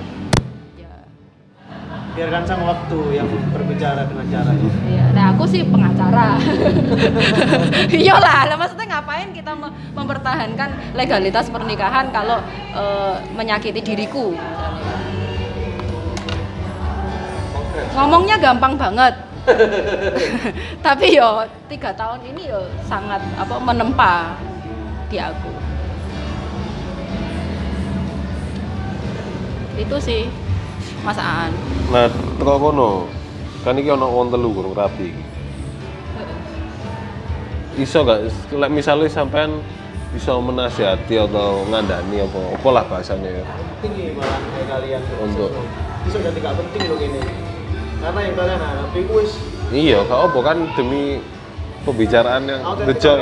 [2.16, 6.39] biarkan sang waktu yang berbicara dengan caranya Iya, nah aku sih pengacara.
[7.91, 12.39] Iyalah, lah maksudnya ngapain kita me- mempertahankan legalitas pernikahan kalau
[12.72, 14.32] eh, menyakiti diriku?
[17.91, 19.13] Ngomongnya gampang banget.
[20.86, 24.39] Tapi yo tiga tahun ini yo sangat apa menempa
[25.11, 25.51] di aku.
[29.76, 30.26] Itu sih
[31.06, 31.53] Mas Aan.
[31.93, 33.06] Nah, teko kono.
[33.62, 35.24] Kan iki ono wong telu kurang rapi iki.
[37.86, 38.26] Iso gak?
[38.56, 39.62] Lek misalnya sampean
[40.16, 43.43] bisa menasihati atau ngandani apa apa lah bahasanya ya
[43.84, 45.01] penting malah kayak kalian.
[45.22, 45.53] Untuk-
[46.08, 47.22] bisa jadi gak penting loh ini
[47.99, 49.32] karena yang kalian hadapi wis.
[49.74, 51.20] Iya gak apa kan demi
[51.84, 53.20] pembicaraan yang the joy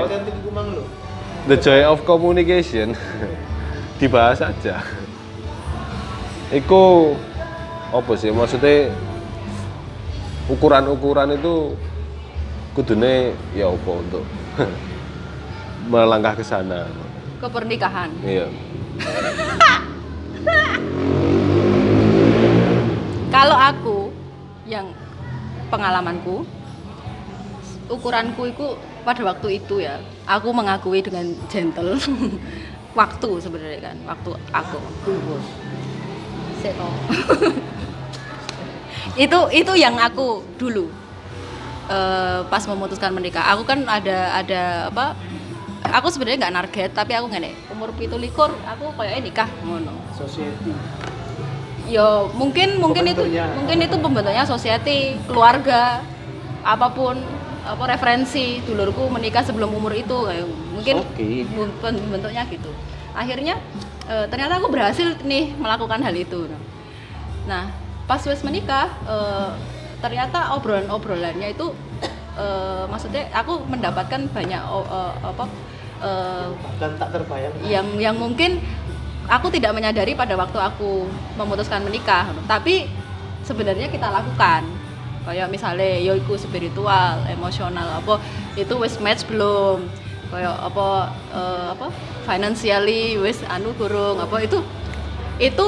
[1.50, 2.94] the joy of communication.
[4.00, 4.84] Dibahas aja.
[6.54, 7.16] Iku
[7.94, 8.34] apa sih?
[8.34, 8.90] Maksudnya
[10.50, 11.78] ukuran-ukuran itu
[12.74, 14.26] kudune ya apa untuk
[15.94, 16.90] melangkah ke sana?
[17.38, 18.10] Ke pernikahan.
[18.26, 18.50] iya.
[23.34, 24.14] Kalau aku
[24.70, 24.90] yang
[25.74, 26.46] pengalamanku
[27.90, 31.98] ukuranku itu pada waktu itu ya aku mengakui dengan gentle
[33.00, 34.80] waktu sebenarnya kan waktu aku.
[36.64, 36.90] Seko.
[39.14, 40.90] Itu itu yang aku dulu.
[41.84, 43.44] Eh, pas memutuskan menikah.
[43.54, 45.14] Aku kan ada ada apa
[45.84, 49.92] aku sebenarnya nggak narget tapi aku ngene umur pitu likur aku kayaknya nikah ngono.
[50.16, 50.72] Society.
[51.92, 53.28] Ya mungkin mungkin itu
[53.60, 56.00] mungkin itu pembentuknya society keluarga
[56.64, 57.20] apa pun
[57.68, 60.96] apa referensi dulurku menikah sebelum umur itu kayak mungkin
[61.84, 62.72] pen- bentuknya gitu.
[63.12, 63.60] Akhirnya
[64.08, 66.48] eh, ternyata aku berhasil nih melakukan hal itu.
[67.44, 69.52] Nah pas wes menikah eh,
[70.04, 71.72] ternyata obrolan obrolannya itu
[72.36, 75.46] eh, maksudnya aku mendapatkan banyak eh, apa
[76.04, 77.54] eh, bahkan tak terbayang.
[77.64, 78.60] yang yang mungkin
[79.28, 81.08] aku tidak menyadari pada waktu aku
[81.40, 82.32] memutuskan menikah.
[82.48, 82.90] Tapi
[83.46, 84.68] sebenarnya kita lakukan.
[85.24, 88.20] Kayak misalnya yo iku spiritual emosional apa
[88.60, 89.88] itu wis match belum.
[90.28, 90.88] Kayak apa
[91.32, 91.88] eh, apa
[92.28, 94.60] financially wis anu kurung apa itu
[95.40, 95.68] itu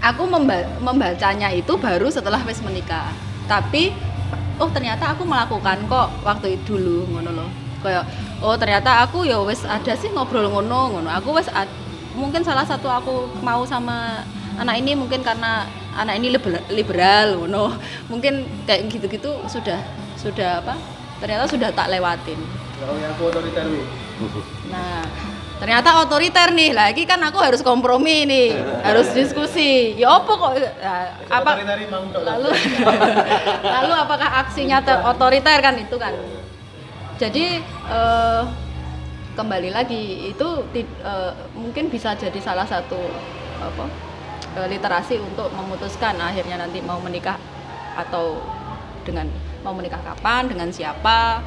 [0.00, 3.12] aku memba- membacanya itu baru setelah wis menikah.
[3.44, 3.92] Tapi
[4.56, 7.50] oh ternyata aku melakukan kok waktu itu dulu ngono loh.
[7.80, 8.04] Kayak
[8.44, 11.08] oh ternyata aku ya wis ada sih ngobrol ngono ngono.
[11.20, 11.48] Aku wis
[12.16, 14.24] mungkin salah satu aku mau sama
[14.58, 15.64] anak ini mungkin karena
[15.96, 17.76] anak ini liberal, liberal ngono.
[18.08, 19.80] Mungkin kayak gitu-gitu sudah
[20.16, 20.74] sudah apa?
[21.20, 22.40] Ternyata sudah tak lewatin.
[22.80, 23.68] Oh ya aku otoriter
[24.68, 25.00] Nah,
[25.60, 26.72] ternyata otoriter nih.
[26.72, 28.56] Lagi kan aku harus kompromi nih,
[28.88, 29.94] harus diskusi.
[30.00, 30.52] Ya apa kok?
[31.28, 31.50] Apa?
[32.24, 32.50] Lalu,
[33.76, 36.16] lalu apakah aksinya ter- otoriter kan itu kan?
[37.20, 37.60] Jadi
[37.92, 38.42] eh,
[39.36, 42.96] kembali lagi itu eh, mungkin bisa jadi salah satu
[43.60, 43.84] apa
[44.56, 47.36] eh, literasi untuk memutuskan akhirnya nanti mau menikah
[47.94, 48.40] atau
[49.04, 49.28] dengan
[49.60, 51.44] mau menikah kapan dengan siapa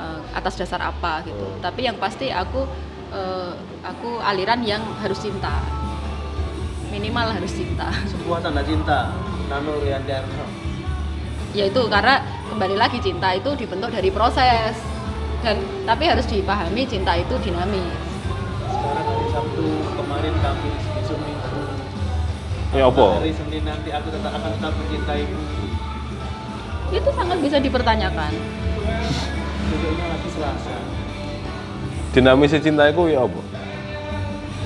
[0.00, 1.60] eh, atas dasar apa gitu.
[1.60, 2.64] Tapi yang pasti aku
[3.10, 3.52] eh,
[3.82, 5.62] aku aliran yang harus cinta.
[6.90, 7.86] Minimal harus cinta.
[8.10, 9.14] sebuah tanda cinta
[9.46, 10.46] Nano Riandarno.
[11.54, 14.74] Yaitu karena kembali lagi cinta itu dibentuk dari proses.
[15.40, 15.56] Dan
[15.88, 17.94] tapi harus dipahami cinta itu dinamis.
[18.68, 21.62] Sekarang hari Sabtu kemarin Kamis besok Minggu.
[22.70, 23.06] Ya apa?
[23.18, 25.40] hari Senin nanti aku tetap akan tetap mencintaimu.
[26.90, 28.32] Itu sangat bisa dipertanyakan.
[29.70, 30.99] Besoknya lagi Selasa
[32.10, 33.40] Dinamis cinta itu ya apa?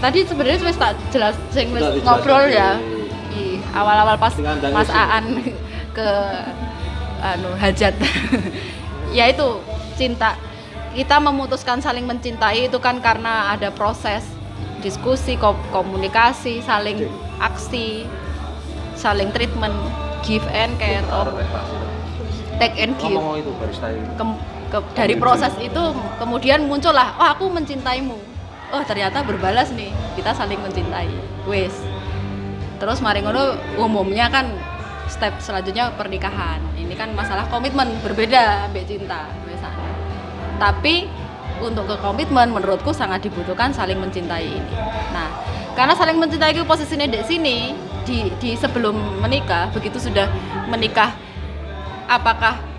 [0.05, 2.77] tadi sebenarnya wis tak jelas sing wis ngobrol ya.
[3.33, 4.91] Di awal-awal pas Mas.
[4.93, 5.41] Aan
[5.93, 6.09] ke
[7.21, 7.95] anu hajat.
[9.15, 9.63] Ya itu
[9.95, 10.35] cinta.
[10.91, 14.27] Kita memutuskan saling mencintai itu kan karena ada proses
[14.83, 17.07] diskusi ko- komunikasi saling
[17.39, 18.11] aksi
[18.99, 19.75] saling treatment
[20.27, 21.31] give and care or
[22.59, 23.15] take and give.
[24.19, 24.41] Kem-
[24.75, 25.83] ke- dari proses itu
[26.19, 28.19] kemudian muncullah oh aku mencintaimu.
[28.75, 31.07] Oh ternyata berbalas nih kita saling mencintai.
[31.47, 31.79] Wes.
[32.83, 34.51] Terus mari ngono umumnya kan
[35.07, 36.59] step selanjutnya pernikahan.
[36.75, 39.93] Ini kan masalah komitmen berbeda ambek cinta misalnya.
[40.59, 41.07] Tapi
[41.63, 44.75] untuk ke komitmen menurutku sangat dibutuhkan saling mencintai ini.
[45.15, 45.31] Nah
[45.79, 47.57] karena saling mencintai itu posisinya di sini
[48.03, 50.27] di di sebelum menikah begitu sudah
[50.67, 51.15] menikah
[52.11, 52.74] apakah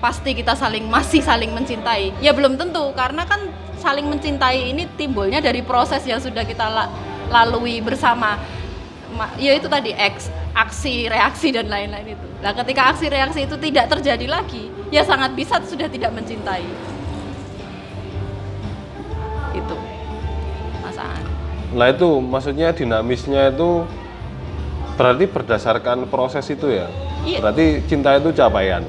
[0.00, 3.38] pasti kita saling masih saling mencintai ya belum tentu karena kan
[3.76, 6.90] saling mencintai ini timbulnya dari proses yang sudah kita la-
[7.28, 8.40] lalui bersama
[9.12, 9.92] Ma- ya itu tadi
[10.56, 15.36] aksi reaksi dan lain-lain itu nah ketika aksi reaksi itu tidak terjadi lagi ya sangat
[15.36, 16.64] bisa sudah tidak mencintai
[19.52, 19.76] itu
[20.80, 21.22] masaan
[21.70, 23.86] Lah itu maksudnya dinamisnya itu
[24.98, 26.90] berarti berdasarkan proses itu ya.
[27.22, 27.38] Iya.
[27.38, 28.82] Berarti cinta itu capaian.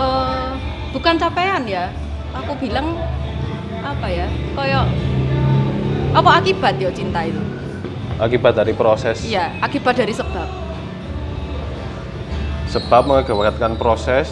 [0.00, 0.48] Eh
[0.96, 1.92] bukan capaian ya.
[2.32, 2.96] Aku bilang
[3.80, 4.86] apa ya koyo
[6.14, 7.40] apa akibat ya cinta itu?
[8.20, 9.24] Akibat dari proses.
[9.24, 10.48] iya akibat dari sebab.
[12.70, 14.30] Sebab mengakibatkan proses.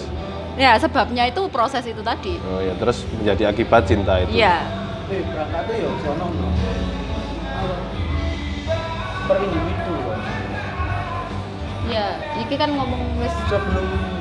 [0.59, 2.35] ya sebabnya itu proses itu tadi.
[2.51, 4.35] Oh ya, terus menjadi akibat cinta itu.
[4.35, 4.67] iya.
[5.09, 6.27] Eh berangkatnya ya sono
[9.29, 9.95] per individu
[11.93, 14.18] iya ini kan ngomong wis sebelum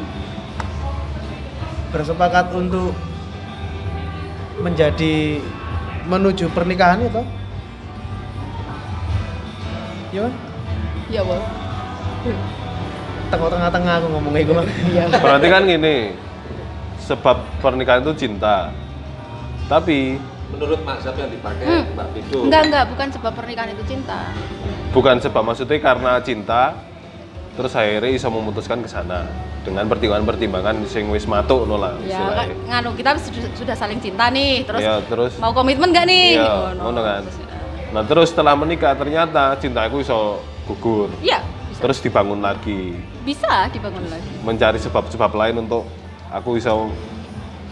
[1.89, 2.91] bersepakat untuk
[4.59, 5.39] menjadi
[6.07, 7.21] menuju pernikahan itu?
[10.11, 10.33] Ya kan?
[11.07, 11.21] Ya
[13.27, 15.03] tengah tengah-tengah aku ngomongnya gue iya.
[15.11, 16.15] Berarti kan gini,
[17.03, 18.71] sebab pernikahan itu cinta.
[19.67, 20.15] Tapi
[20.47, 21.83] menurut mazhab yang dipakai Hmm.
[21.91, 22.39] Mbak Pido?
[22.47, 24.31] Enggak enggak bukan sebab pernikahan itu cinta.
[24.95, 26.71] bukan sebab maksudnya karena cinta
[27.57, 29.25] terus akhirnya bisa memutuskan ke sana
[29.65, 34.29] dengan pertimbangan-pertimbangan sing wis matuk no lah ya kan nganu kita sudah, sudah saling cinta
[34.29, 37.23] nih terus Iya, terus mau komitmen nggak nih Iya, ngono kan.
[37.87, 41.09] Nah, terus setelah menikah ternyata cintaku iso gugur.
[41.19, 41.41] iya
[41.71, 42.93] bisa, Terus dibangun lagi,
[43.25, 45.87] bisa dibangun lagi mencari sebab-sebab lain untuk
[46.29, 46.93] aku iso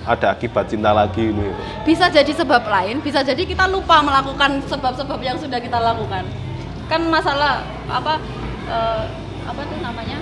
[0.06, 1.50] ada akibat cinta lagi ini.
[1.86, 6.26] bisa jadi sebab lain, bisa jadi kita lupa melakukan sebab-sebab yang sudah kita lakukan.
[6.86, 8.22] Kan masalah apa
[8.70, 10.20] eh, apa tuh namanya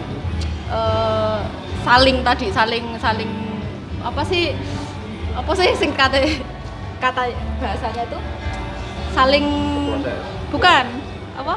[0.65, 1.39] Eh,
[1.83, 3.29] saling tadi, saling saling
[4.01, 4.57] apa sih
[5.31, 6.17] apa sih sing kata
[7.59, 8.17] bahasanya tuh
[9.11, 9.45] saling
[10.49, 10.85] bukan
[11.35, 11.53] apa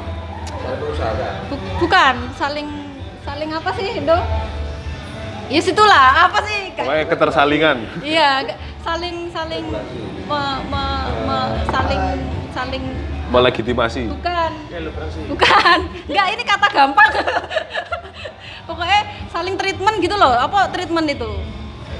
[1.49, 2.67] Bu- bukan saling
[3.23, 4.19] saling apa sih Indo?
[5.47, 6.75] Ya situlah apa sih?
[6.75, 7.77] Pokoknya ketersalingan.
[8.03, 8.31] Iya,
[8.83, 9.65] saling saling
[10.27, 12.03] me- me- me- saling
[12.51, 12.83] saling
[13.27, 14.51] melegitimasi bukan.
[15.27, 15.79] Bukan.
[16.07, 17.11] Enggak ini kata gampang.
[18.67, 19.01] Pokoknya
[19.31, 20.31] saling treatment gitu loh.
[20.31, 21.29] Apa treatment itu?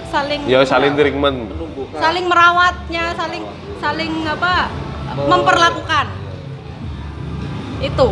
[0.08, 1.52] Saling ya saling treatment.
[1.96, 3.44] Saling merawatnya saling
[3.80, 4.72] saling apa?
[5.28, 6.08] Memperlakukan.
[7.84, 8.10] Itu.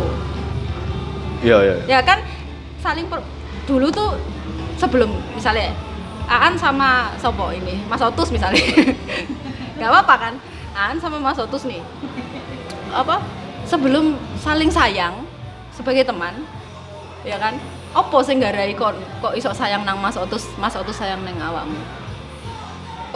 [1.44, 2.20] Iya iya ya kan?
[2.80, 3.24] Saling per-
[3.66, 4.16] dulu tuh
[4.76, 5.72] sebelum misalnya
[6.26, 8.60] Aan sama Sopo ini Mas Otus misalnya.
[9.76, 10.34] Nggak apa-apa kan?
[10.76, 11.80] Aan sama Mas Otus nih
[12.92, 13.22] apa
[13.66, 15.26] sebelum saling sayang
[15.74, 16.34] sebagai teman
[17.26, 17.58] ya kan?
[17.96, 18.92] Opo sing garai kon
[19.24, 20.44] kok iso sayang nang Mas Otus?
[20.60, 21.80] Mas Otus sayang nang awakmu.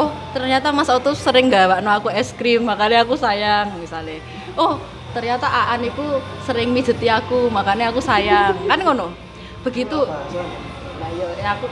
[0.00, 4.24] Oh ternyata Mas Otus sering gawakno aku es krim makanya aku sayang misalnya.
[4.56, 4.80] Oh
[5.12, 8.56] ternyata Aan itu sering mijeti aku makanya aku sayang.
[8.70, 9.12] Kan ngono?
[9.60, 10.08] Begitu.
[11.00, 11.68] Nah, yo, ya aku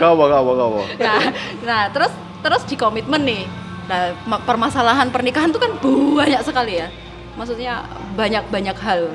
[0.00, 1.20] kau kau kau nah
[1.64, 3.42] nah terus terus di komitmen nih
[3.90, 6.86] nah ma- permasalahan pernikahan itu kan banyak sekali ya.
[7.34, 7.82] Maksudnya
[8.14, 9.10] banyak banyak hal.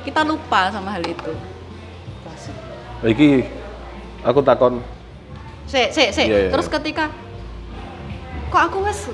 [0.00, 1.32] Kita lupa sama hal itu.
[3.04, 3.44] Iki
[4.24, 4.80] aku takon.
[5.68, 7.12] Se se se Iya, iya, terus ketika
[8.48, 9.12] kok aku wes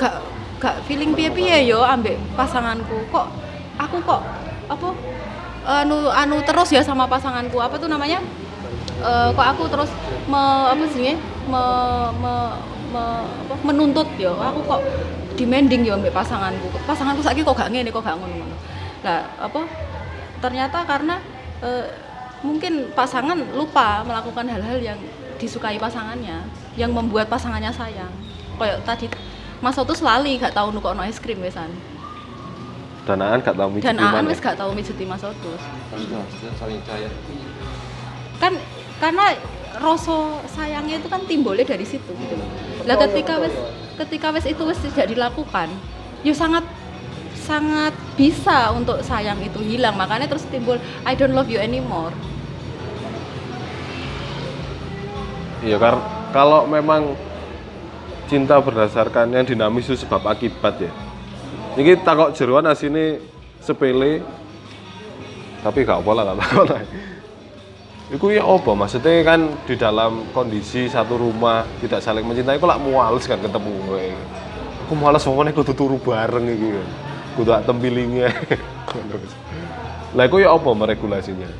[0.00, 0.24] gak
[0.56, 3.04] gak feeling piye piye yo ambek pasanganku?
[3.12, 3.26] Kok
[3.76, 4.24] aku kok
[4.72, 4.88] apa
[5.84, 7.60] anu anu terus ya sama pasanganku?
[7.60, 8.24] Apa tuh namanya?
[8.98, 9.92] Eh, kok aku terus
[10.26, 11.14] me, apa sih
[11.46, 11.62] me,
[12.18, 12.32] me,
[12.88, 14.32] me- apa, menuntut yo.
[14.34, 14.80] Aku kok
[15.34, 16.66] demanding yo ambek pasanganku.
[16.82, 18.56] Pasanganku saiki kok gak ngene kok gak ngono-ngono
[18.98, 19.62] lah apa
[20.42, 21.22] ternyata karena
[21.62, 21.86] eh,
[22.42, 24.98] mungkin pasangan lupa melakukan hal-hal yang
[25.38, 26.42] disukai pasangannya
[26.74, 28.10] yang membuat pasangannya sayang.
[28.58, 29.06] Kayak tadi
[29.58, 31.70] Mas Otus lali gak tahu nukokno es krim wesan.
[33.06, 34.30] Dan Aan gak tau mijiti dan Aan mana?
[34.30, 35.62] wis gak tahu mijeti Mas Otus.
[38.38, 38.52] Kan
[38.98, 39.24] karena
[39.78, 42.48] rasa sayangnya itu kan timbulnya dari situ gitu loh.
[42.84, 43.54] Lah ketika wes
[43.98, 45.70] ketika wes itu wes tidak dilakukan,
[46.26, 46.66] ya sangat
[47.38, 49.94] sangat bisa untuk sayang itu hilang.
[49.94, 50.76] Makanya terus timbul
[51.06, 52.12] I don't love you anymore.
[55.62, 55.98] Iya kar
[56.30, 57.18] kalau memang
[58.28, 60.92] cinta berdasarkan yang dinamis itu sebab akibat ya.
[61.78, 63.22] Ini takok jeruan asine
[63.62, 64.22] sepele
[65.58, 66.82] tapi gak apa lah gak takut lah.
[68.08, 72.80] Iku ya apa maksudnya kan di dalam kondisi satu rumah tidak saling mencintai kok lak
[72.80, 74.16] muales kan ketemu gue.
[74.88, 76.80] Aku males ngomongnya kudu turu bareng iki.
[77.36, 77.68] Kudu tak.
[80.16, 81.52] Lah iku ya apa meregulasinya?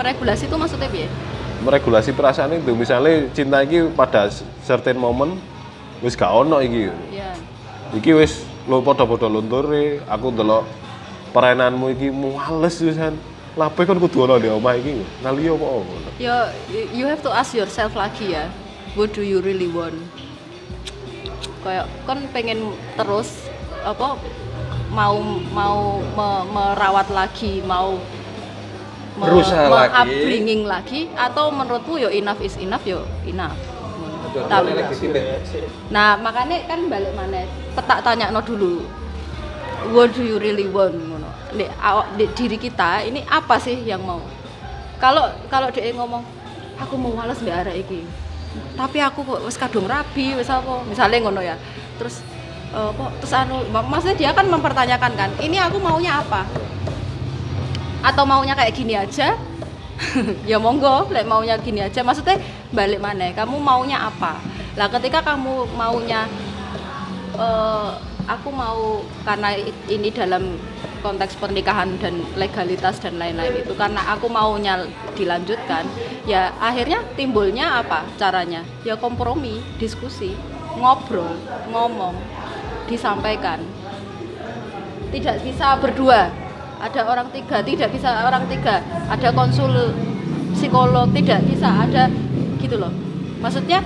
[0.00, 1.04] Meregulasi itu maksudnya piye?
[1.64, 4.28] meregulasi perasaan itu misalnya cinta iki pada
[4.68, 5.40] certain moment
[6.04, 7.32] wis gak ono iki Ya.
[7.96, 10.68] iki wis lo podo-podo lunture aku ndelok
[11.32, 13.16] perenanmu iki muales wisan
[13.54, 16.50] lape kan kudu ono di omah iki nali apa ngono Ya
[16.90, 18.50] you have to ask yourself lagi ya.
[18.94, 19.94] What do you really want?
[21.60, 23.46] Kayak kan pengen terus
[23.82, 24.18] apa
[24.90, 25.18] mau
[25.50, 27.98] mau me- merawat lagi, mau
[29.14, 29.94] me- Berusaha lagi.
[29.96, 33.54] upbringing lagi atau menurutmu yo enough is enough yo enough.
[34.34, 34.74] Tapi
[35.90, 37.46] Nah, makanya kan balik mana?
[37.70, 38.82] Petak tanya no dulu.
[39.90, 40.94] What do you really want?
[41.54, 41.64] Di,
[42.18, 44.18] di diri kita ini apa sih yang mau?
[44.98, 46.22] Kalau kalau dia ngomong,
[46.78, 48.00] aku mau males mbak arek iki.
[48.74, 50.82] Tapi aku kok wis kadung rabi, wis apa?
[50.86, 51.54] Misalnya ngono ya.
[51.98, 52.22] Terus
[52.74, 53.14] eh, apa?
[53.22, 56.46] Terus anu, mak- maksudnya dia kan mempertanyakan kan, ini aku maunya apa?
[58.02, 59.38] Atau maunya kayak gini aja?
[60.50, 62.02] ya monggo, lek maunya gini aja.
[62.02, 62.42] Maksudnya
[62.74, 63.30] balik mana?
[63.30, 64.42] Kamu maunya apa?
[64.74, 66.26] Lah ketika kamu maunya
[67.38, 67.90] eh,
[68.26, 69.54] aku mau karena
[69.86, 70.58] ini dalam
[71.04, 73.76] konteks pernikahan dan legalitas dan lain-lain itu.
[73.76, 75.84] Karena aku maunya dilanjutkan
[76.24, 78.64] ya akhirnya timbulnya apa caranya?
[78.88, 80.32] Ya kompromi diskusi
[80.80, 81.36] ngobrol
[81.68, 82.16] ngomong
[82.88, 83.60] disampaikan.
[85.12, 86.32] Tidak bisa berdua.
[86.80, 88.80] Ada orang tiga tidak bisa orang tiga.
[89.12, 89.92] Ada konsul
[90.56, 91.68] psikolog tidak bisa.
[91.68, 92.08] Ada
[92.64, 92.90] gitu loh.
[93.44, 93.84] Maksudnya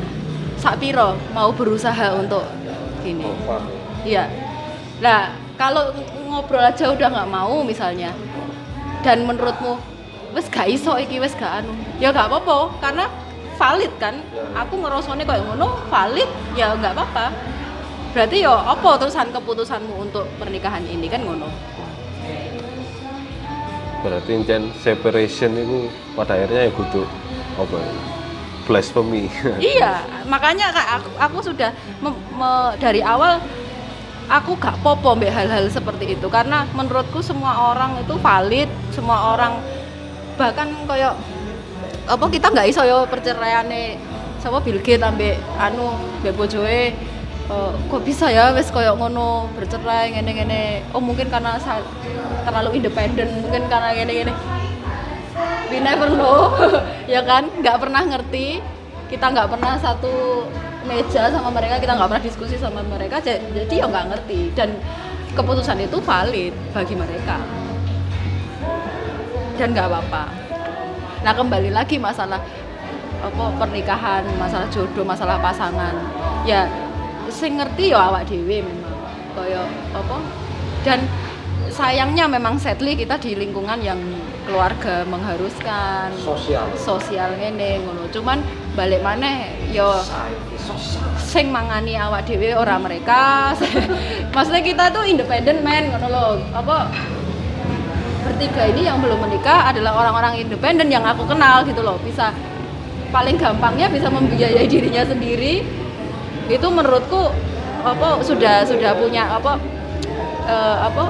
[0.55, 2.47] sakpiro mau berusaha untuk
[3.03, 3.27] gini.
[4.07, 4.31] Iya.
[5.03, 5.91] Nah kalau
[6.29, 8.13] ngobrol aja udah nggak mau misalnya.
[9.01, 9.81] Dan menurutmu
[10.37, 11.73] wes gak iso iki wes gak anu.
[11.97, 13.09] Ya gak apa-apa karena
[13.57, 14.21] valid kan?
[14.55, 17.33] Aku ngerosone kayak ngono valid ya nggak apa-apa.
[18.13, 21.49] Berarti ya apa terusan keputusanmu untuk pernikahan ini kan ngono?
[23.99, 27.03] Berarti jen separation itu pada akhirnya ya kudu
[27.59, 27.93] apa ya?
[28.69, 29.33] blasphemy.
[29.81, 31.73] Iya makanya kak aku, aku sudah
[32.05, 33.41] mem- me- dari awal
[34.29, 39.57] aku gak popo mbak hal-hal seperti itu karena menurutku semua orang itu valid semua orang
[40.37, 41.17] bahkan kayak
[42.09, 43.99] apa kita nggak iso yo perceraiane
[44.39, 45.93] sapa Bill Gates ambek anu
[46.23, 46.95] mbek bojoe
[47.49, 50.93] eh, kok bisa ya wes koyo ngono bercerai ngene-ngene?
[50.95, 51.57] Oh mungkin karena
[52.45, 54.33] terlalu independen mungkin karena ngene-ngene.
[55.69, 56.55] We never know
[57.13, 57.51] ya kan?
[57.61, 58.61] Nggak pernah ngerti
[59.09, 60.45] kita nggak pernah satu
[60.87, 64.41] meja sama mereka kita nggak pernah diskusi sama mereka ja- jadi ya nggak ngerti.
[64.55, 64.79] Dan
[65.35, 67.43] keputusan itu valid bagi mereka.
[69.59, 70.25] Dan nggak apa-apa.
[71.27, 72.39] Nah kembali lagi masalah
[73.19, 75.95] apa pernikahan masalah jodoh masalah pasangan.
[76.47, 76.71] Ya
[77.29, 78.95] sing ngerti ya awak dewe memang.
[79.35, 80.17] Kaya apa?
[80.87, 81.03] Dan
[81.69, 83.99] sayangnya memang sadly kita di lingkungan yang
[84.49, 86.09] keluarga mengharuskan.
[86.25, 86.65] Sosial.
[86.81, 88.09] sosial ngene ngono.
[88.09, 88.41] Cuman
[88.73, 89.93] balik maneh yo
[91.21, 93.53] sing mangani awak dhewe ora mereka.
[94.35, 96.27] Maksudnya kita tuh independen men ngono lho.
[96.57, 96.89] Apa?
[98.25, 102.01] Bertiga ini yang belum menikah adalah orang-orang independen yang aku kenal gitu loh.
[102.01, 102.33] Bisa
[103.13, 105.61] paling gampangnya bisa membiayai dirinya sendiri.
[106.49, 107.29] Itu menurutku
[107.85, 109.61] apa sudah sudah punya apa
[110.49, 111.05] eh, apa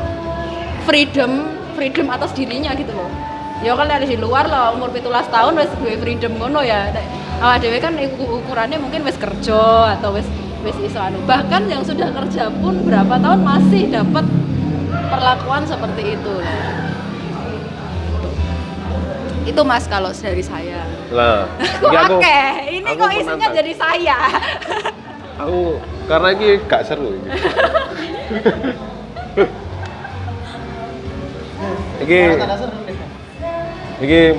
[0.85, 1.48] freedom
[1.78, 3.27] freedom atas dirinya gitu loh
[3.59, 6.94] ya kan dari di luar loh umur 17 tahun wes duwe freedom ngono ya
[7.39, 9.60] awak dhewe kan iku- ukurannya mungkin wes kerja
[9.94, 10.26] atau wes
[10.62, 14.24] wes iso anu bahkan yang sudah kerja pun berapa tahun masih dapat
[15.09, 16.35] perlakuan seperti itu
[19.44, 21.48] itu mas kalau dari saya Lah,
[22.05, 22.48] aku akeh?
[22.68, 23.56] Ini aku kok isinya menantang.
[23.56, 24.16] jadi saya.
[25.40, 25.60] aku
[26.05, 27.28] karena ini gak seru ini.
[32.05, 32.88] nih.
[34.03, 34.39] Iki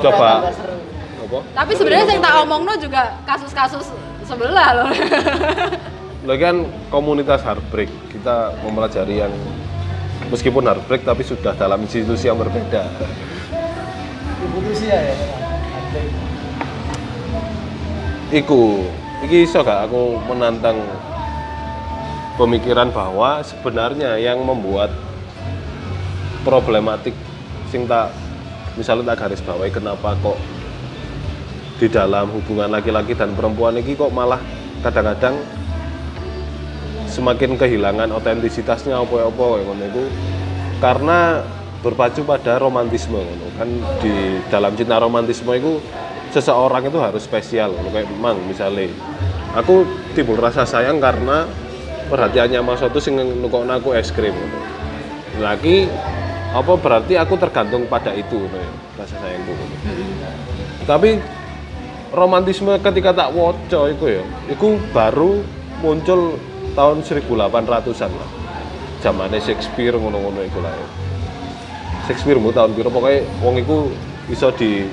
[0.00, 1.38] coba apa?
[1.56, 3.88] tapi sebenarnya yang tak omongno juga kasus-kasus
[4.28, 4.90] sebelah loh
[6.22, 9.34] Lagi kan komunitas heartbreak kita mempelajari yang
[10.30, 12.86] meskipun heartbreak tapi sudah dalam institusi yang berbeda.
[14.46, 15.16] Ibu Rusia ya.
[18.30, 18.86] Iku,
[19.26, 20.78] iki iso gak aku menantang
[22.38, 24.94] pemikiran bahwa sebenarnya yang membuat
[26.46, 27.18] problematik
[27.74, 28.14] sing tak
[28.76, 30.38] misalnya tak garis bawahi kenapa kok
[31.82, 34.38] di dalam hubungan laki-laki dan perempuan ini kok malah
[34.86, 35.34] kadang-kadang
[37.10, 40.04] semakin kehilangan otentisitasnya ngono iku.
[40.80, 41.42] Karena
[41.82, 43.18] berpacu pada romantisme
[43.58, 43.68] kan
[43.98, 45.82] di dalam cinta romantisme itu
[46.30, 47.90] seseorang itu harus spesial ngono.
[47.90, 48.06] kayak
[48.46, 48.86] misalnya
[49.58, 49.84] aku
[50.14, 51.44] timbul rasa sayang karena
[52.06, 54.34] perhatiannya mas itu sing nukokno aku es krim
[55.42, 55.90] lagi
[56.52, 58.44] apa berarti aku tergantung pada itu
[59.00, 59.52] rasa sayangku
[60.84, 61.16] tapi
[62.12, 65.40] romantisme ketika tak woco itu ya itu baru
[65.80, 66.36] muncul
[66.72, 68.30] tahun 1800-an lah.
[69.02, 70.86] Zamannya Shakespeare ngono-ngono iku lah ya.
[72.06, 72.88] Shakespeare mu tahun piro?
[72.88, 73.90] Pokoknya wong iku
[74.30, 74.86] iso di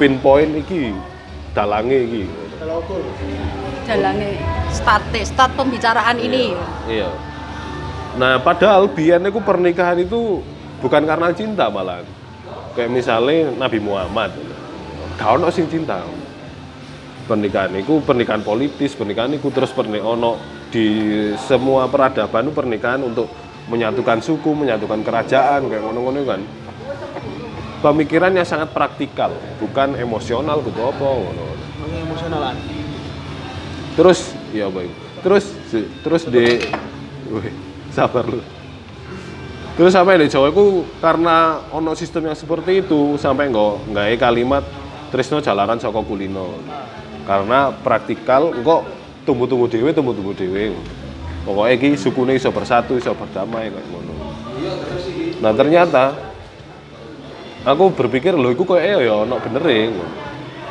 [0.00, 0.96] pinpoint iki
[1.52, 2.24] dalange iki.
[3.84, 4.30] Jalannya
[4.72, 6.56] start start pembicaraan ini.
[6.88, 7.10] Iya.
[8.16, 10.40] Nah padahal biyen pernikahan itu
[10.80, 12.02] bukan karena cinta malah
[12.74, 14.32] kayak misalnya Nabi Muhammad.
[15.20, 16.00] Gak ono sing cinta.
[17.28, 20.40] Pernikahan itu pernikahan politis pernikahan itu terus pernikahan ono
[20.72, 20.86] di
[21.38, 23.30] semua peradaban itu pernikahan untuk
[23.70, 26.40] menyatukan suku menyatukan kerajaan kayak ngono-ngono kan.
[27.80, 29.30] Pemikirannya sangat praktikal
[29.62, 31.46] bukan emosional gitu apa ngono.
[31.90, 32.56] Emosionalan.
[33.98, 34.88] terus ya baik
[35.20, 35.44] terus
[36.00, 36.62] terus di
[37.28, 37.52] wih,
[37.90, 38.40] sabar lu
[39.80, 44.60] terus sampai di Jawa itu karena ono sistem yang seperti itu sampai nggak nggak kalimat
[45.08, 46.52] Trisno jalanan saka kulino.
[47.24, 48.84] Karena praktikal kok
[49.24, 50.76] tumbuh-tumbuh dewe tumbuh-tumbuh dewe
[51.48, 54.14] pokoknya iki sukune iso bersatu iso berdamai kayak ngono.
[55.40, 56.12] Nah ternyata
[57.64, 59.64] aku berpikir loh itu kok ya ono bener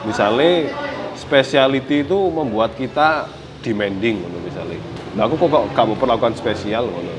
[0.06, 0.70] misalnya
[1.18, 3.26] speciality itu membuat kita
[3.66, 4.80] demanding misalnya
[5.18, 7.19] nah aku kok gak mau perlakukan spesial ngono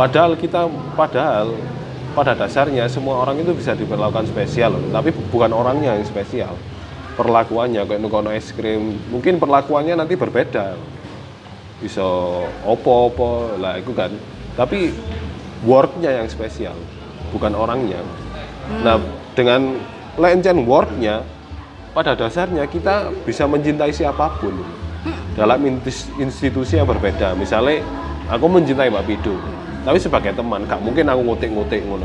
[0.00, 0.64] padahal kita
[0.96, 1.52] padahal
[2.16, 6.56] pada dasarnya semua orang itu bisa diperlakukan spesial tapi bukan orangnya yang spesial.
[7.20, 8.96] Perlakuannya kayak nukono es krim.
[9.12, 10.72] Mungkin perlakuannya nanti berbeda.
[11.84, 12.00] Bisa
[12.64, 14.08] opo-opo lah itu kan.
[14.56, 14.88] Tapi
[15.68, 16.74] worknya yang spesial
[17.36, 18.00] bukan orangnya.
[18.80, 18.96] Nah
[19.36, 19.76] dengan
[20.16, 21.20] lencen worknya
[21.92, 24.64] pada dasarnya kita bisa mencintai siapa pun.
[25.36, 27.36] Dalam intis- institusi yang berbeda.
[27.36, 27.84] Misalnya
[28.32, 32.04] aku mencintai Mbak Pido tapi sebagai teman gak mungkin aku ngutik-ngutik ngono.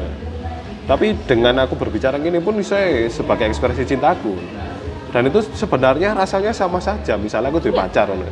[0.86, 4.38] Tapi dengan aku berbicara gini pun saya sebagai ekspresi cintaku.
[5.12, 7.18] Dan itu sebenarnya rasanya sama saja.
[7.18, 8.24] Misalnya aku duwe pacar ngono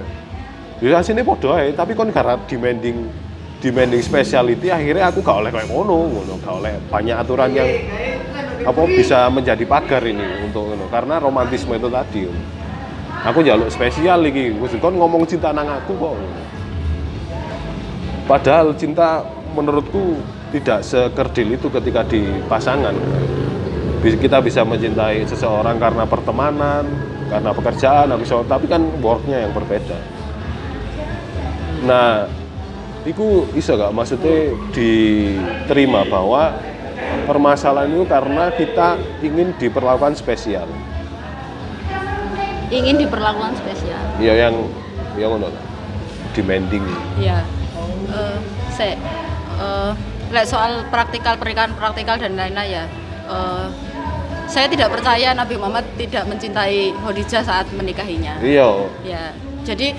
[0.84, 1.00] ya.
[1.02, 3.08] Sini podo ae tapi kon karena demanding
[3.64, 6.34] demanding speciality akhirnya aku gak oleh kayak ngono ngono.
[6.40, 7.70] Gak oleh banyak aturan yang
[8.64, 10.88] apa bisa menjadi pagar ini untuk ngono.
[10.88, 12.22] Karena romantisme itu tadi
[13.28, 14.56] aku jaluk spesial iki.
[14.56, 16.16] Wis kon ngomong cinta nang aku kok
[18.26, 19.24] padahal cinta
[19.54, 20.18] menurutku
[20.54, 22.94] tidak sekerdil itu ketika di pasangan.
[24.04, 26.84] Kita bisa mencintai seseorang karena pertemanan
[27.32, 29.96] karena pekerjaan habis tapi kan worknya yang berbeda.
[31.88, 32.28] Nah
[33.08, 33.96] itu bisa gak?
[33.96, 36.52] Maksudnya diterima bahwa
[37.28, 40.68] permasalahan itu karena kita ingin diperlakukan spesial.
[42.68, 44.04] Ingin diperlakukan spesial.
[44.20, 44.68] Ya yang
[45.16, 45.48] yang ngono.
[46.36, 46.84] Demanding.
[47.22, 47.40] Ya
[48.10, 48.38] eh
[48.74, 48.90] se
[50.34, 52.84] lek soal praktikal pernikahan praktikal dan lain-lain ya.
[53.30, 53.68] Eh,
[54.50, 58.42] saya tidak percaya Nabi Muhammad tidak mencintai Khadijah saat menikahinya.
[58.44, 58.68] Iya.
[59.06, 59.24] Ya
[59.64, 59.96] jadi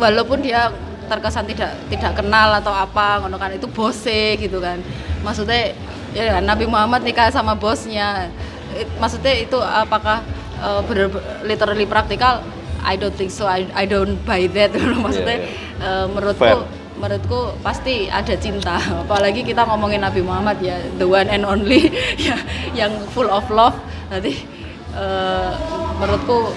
[0.00, 0.72] walaupun dia
[1.08, 4.80] terkesan tidak tidak kenal atau apa ngono kan itu bose gitu kan.
[5.20, 5.74] Maksudnya
[6.16, 8.32] ya Nabi Muhammad nikah sama bosnya.
[8.72, 10.22] It- maksudnya itu apakah
[10.62, 11.12] uh, bener
[11.44, 12.40] literally praktikal?
[12.78, 13.44] I don't think so.
[13.44, 14.70] I, I don't buy that.
[15.04, 16.62] Maksudnya Iya, uh, menurutku Fair.
[16.98, 18.76] Menurutku pasti ada cinta.
[19.06, 21.88] Apalagi kita ngomongin Nabi Muhammad ya the one and only
[22.26, 22.36] ya
[22.74, 23.78] yang full of love.
[24.10, 24.44] Nanti
[24.92, 25.54] uh,
[26.02, 26.52] menurutku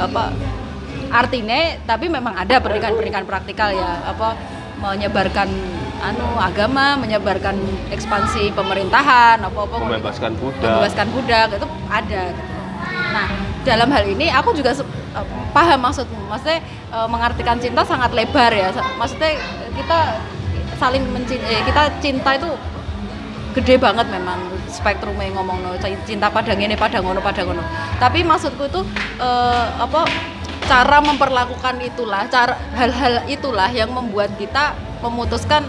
[0.00, 0.32] apa
[1.10, 4.04] artinya tapi memang ada pernikahan-pernikahan praktikal ya.
[4.06, 4.36] Apa
[4.80, 5.48] menyebarkan
[6.00, 7.60] anu agama menyebarkan
[7.92, 10.64] ekspansi pemerintahan apa apa membebaskan budak.
[10.64, 12.22] Membebaskan budak itu ada.
[12.32, 12.42] Gitu.
[13.10, 13.28] Nah,
[13.66, 16.30] dalam hal ini aku juga eh, paham maksudmu.
[16.30, 16.60] Maksudnya
[16.92, 18.72] eh, mengartikan cinta sangat lebar ya.
[18.96, 20.20] Maksudnya eh, kita
[20.80, 22.48] saling mencinta kita cinta itu
[23.52, 24.38] gede banget memang
[24.70, 25.70] spektrumnya ngomong no
[26.08, 27.60] cinta pada ini pada ngono pada ngono
[28.00, 28.80] tapi maksudku itu
[29.20, 30.08] eh, apa
[30.64, 34.72] cara memperlakukan itulah cara hal-hal itulah yang membuat kita
[35.04, 35.66] memutuskan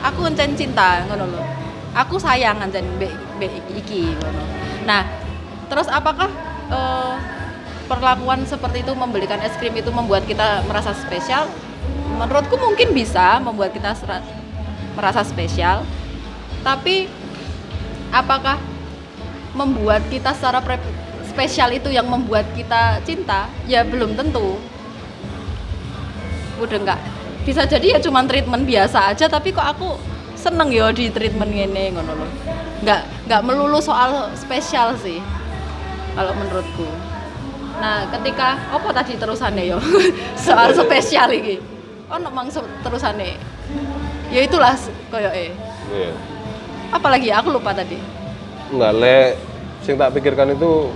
[0.00, 1.44] aku encen cinta ngono loh
[1.92, 4.42] aku sayang encen mbek mbek iki ngono
[4.86, 5.02] nah
[5.66, 6.30] terus apakah
[6.68, 7.14] eh,
[7.88, 11.48] perlakuan seperti itu membelikan es krim itu membuat kita merasa spesial.
[12.18, 13.96] Menurutku mungkin bisa membuat kita
[14.96, 15.84] merasa spesial.
[16.62, 17.08] Tapi
[18.12, 18.58] apakah
[19.54, 20.60] membuat kita secara
[21.24, 23.46] spesial itu yang membuat kita cinta?
[23.64, 24.58] Ya belum tentu.
[26.58, 27.00] Udah enggak
[27.48, 29.96] bisa jadi ya cuman treatment biasa aja tapi kok aku
[30.36, 32.30] seneng ya di treatment ini ngono loh
[32.84, 35.16] nggak nggak melulu soal spesial sih
[36.18, 36.86] kalau menurutku.
[37.78, 39.78] Nah ketika apa tadi terusannya yo?
[40.46, 41.78] Soal spesial ini
[42.08, 42.48] oh memang
[42.82, 43.36] terusannya
[44.32, 44.74] ya itulah
[45.12, 45.52] koyo eh
[45.92, 46.10] iya.
[46.90, 48.00] Apalagi aku lupa tadi.
[48.72, 49.18] Nggak le
[49.84, 50.88] sing tak pikirkan itu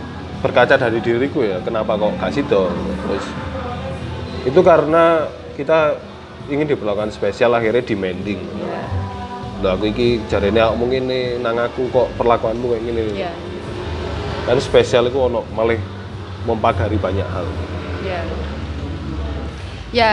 [0.42, 2.66] berkaca dari diriku ya kenapa kok gak sido
[3.06, 3.24] terus
[4.42, 5.94] itu karena kita
[6.50, 8.42] ingin diperlakukan spesial akhirnya demanding.
[9.62, 13.30] Lah aku iki jarene aku mungkin nih nang aku kok perlakuanmu kayak gini ya
[14.42, 15.78] kan spesial itu ono malah
[16.42, 17.46] mempagari banyak hal.
[18.02, 18.20] Ya.
[19.92, 20.10] Ya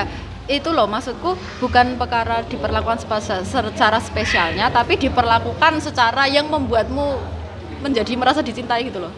[0.49, 3.05] itu loh maksudku bukan perkara diperlakukan
[3.45, 7.21] secara spesialnya tapi diperlakukan secara yang membuatmu
[7.85, 9.13] menjadi merasa dicintai gitu loh.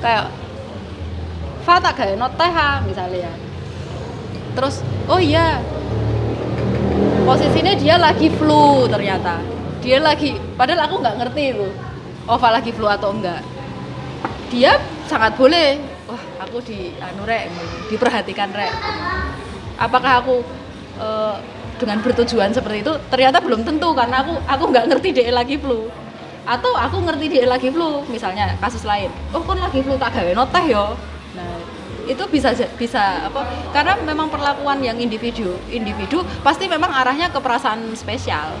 [0.00, 0.28] Kayak
[1.64, 2.52] Fa tak gawe no teh
[2.84, 3.32] misalnya ya.
[4.52, 5.64] Terus oh iya
[7.24, 9.40] posisinya dia lagi flu ternyata.
[9.80, 11.68] Dia lagi padahal aku nggak ngerti itu
[12.24, 13.53] Ova lagi flu atau enggak
[14.54, 14.78] dia
[15.10, 15.82] sangat boleh.
[16.06, 17.50] Wah aku di anu rek
[17.90, 18.70] diperhatikan rek.
[19.74, 20.46] Apakah aku
[21.02, 21.36] eh,
[21.82, 22.94] dengan bertujuan seperti itu?
[23.10, 25.90] Ternyata belum tentu karena aku aku nggak ngerti dia lagi flu.
[26.46, 29.10] Atau aku ngerti dia lagi flu misalnya kasus lain.
[29.34, 30.94] Oh kon lagi flu tak gawe no teh yo.
[31.34, 31.58] Nah
[32.04, 37.80] itu bisa bisa apa karena memang perlakuan yang individu individu pasti memang arahnya ke perasaan
[37.96, 38.52] spesial.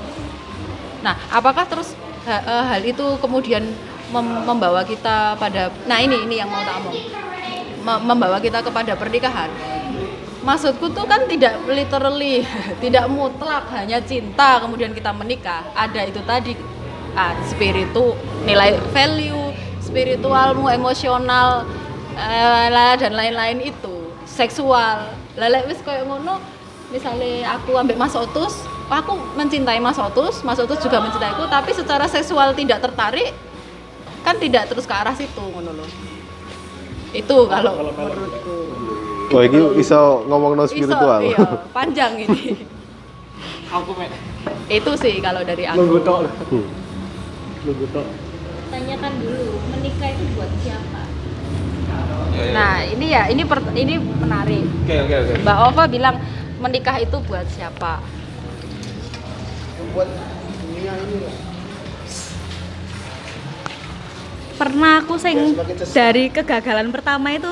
[1.04, 1.92] Nah, apakah terus
[2.24, 3.60] ha- eh, hal itu kemudian
[4.14, 6.98] mem- membawa kita pada nah ini ini yang mau tak omong.
[7.82, 9.50] Me- membawa kita kepada pernikahan.
[10.44, 12.44] Maksudku tuh kan tidak literally,
[12.84, 15.64] tidak mutlak hanya cinta kemudian kita menikah.
[15.74, 16.52] Ada itu tadi
[17.16, 18.14] ah, spiritu,
[18.44, 19.50] nilai value,
[19.80, 21.64] spiritualmu, emosional
[22.14, 25.10] eh, dan lain-lain itu, seksual.
[25.34, 26.38] Lele wis koyo ngono,
[26.94, 32.06] misalnya aku ambek Mas Otus, aku mencintai Mas Otus, Mas Otus juga mencintaiku, tapi secara
[32.06, 33.34] seksual tidak tertarik,
[34.34, 35.88] kan tidak terus ke arah situ ngono loh.
[37.14, 38.56] Itu kalau menurutku.
[39.30, 42.66] wah ini iso ngomong no Iso, spiritual iya, panjang ini.
[43.74, 44.10] Aku mek
[44.66, 45.78] itu sih kalau dari aku.
[45.78, 46.26] nunggu tok.
[46.50, 46.66] Hmm.
[47.62, 48.06] Nunggu tok.
[48.74, 51.02] Tanyakan dulu, menikah itu buat siapa?
[52.34, 54.66] Nah, ini ya, ini per- ini menarik.
[54.66, 56.16] oke oke oke Mbak Ova bilang
[56.58, 58.02] menikah itu buat siapa?
[59.94, 60.10] Buat
[60.64, 61.16] dunia ini
[64.54, 65.58] pernah aku sing
[65.90, 67.50] dari kegagalan pertama itu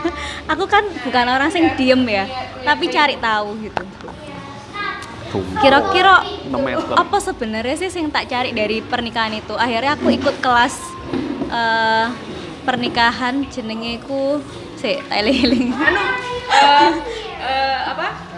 [0.52, 2.24] aku kan bukan orang sing diem ya
[2.66, 3.82] tapi cari tahu gitu.
[5.62, 6.26] Kira-kira
[6.98, 9.54] apa sebenarnya sih sing tak cari dari pernikahan itu?
[9.54, 10.74] Akhirnya aku ikut kelas
[11.46, 12.06] eh,
[12.66, 14.42] pernikahan jenenge ku
[14.74, 15.70] sik tak eling-eling.
[16.50, 16.92] Eh,
[17.46, 18.29] eh, apa?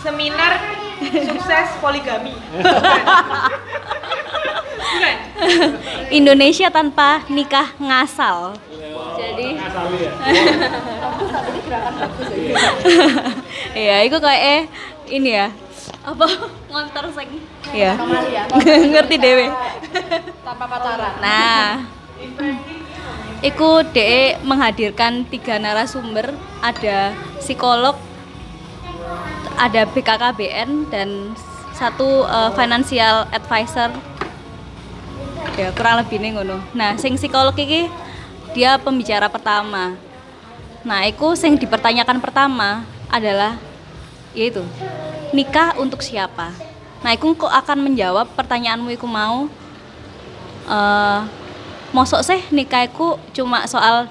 [0.00, 0.52] Seminar
[1.00, 2.34] sukses poligami.
[4.80, 5.16] Bukan.
[6.10, 8.58] Indonesia tanpa nikah ngasal
[9.20, 9.48] jadi
[13.70, 14.62] Iya, itu kayak eh
[15.12, 15.48] ini ya.
[16.00, 16.26] Apa
[16.72, 17.28] ngontor sing.
[17.70, 17.94] Iya.
[18.90, 19.46] Ngerti dewe.
[20.42, 21.86] tanpa pacaran Nah,
[23.40, 27.96] Iku DE menghadirkan tiga narasumber, ada psikolog,
[29.60, 31.36] ada BKKBN dan
[31.76, 33.92] satu eh, financial advisor.
[35.60, 36.56] Ya, kurang lebih nih ngono.
[36.72, 37.92] Nah, sing psikolog iki
[38.56, 39.92] dia pembicara pertama.
[40.80, 43.60] Nah, iku sing dipertanyakan pertama adalah
[44.32, 44.64] yaitu
[45.36, 46.48] nikah untuk siapa?
[47.04, 49.44] Nah, iku kok akan menjawab pertanyaanmu iku mau
[50.70, 51.20] eh
[51.90, 54.06] mosok sih nikahku cuma soal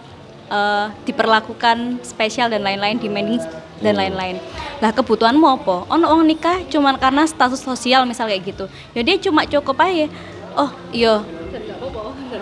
[0.51, 3.39] eh, diperlakukan spesial dan lain-lain demanding
[3.79, 4.39] dan lain-lain.
[4.79, 5.87] Lah kebutuhanmu apa?
[5.91, 8.65] Ono wong nikah cuman karena status sosial misal kayak gitu.
[8.95, 10.07] Ya dia cuma cukup aja.
[10.55, 11.23] Oh iya.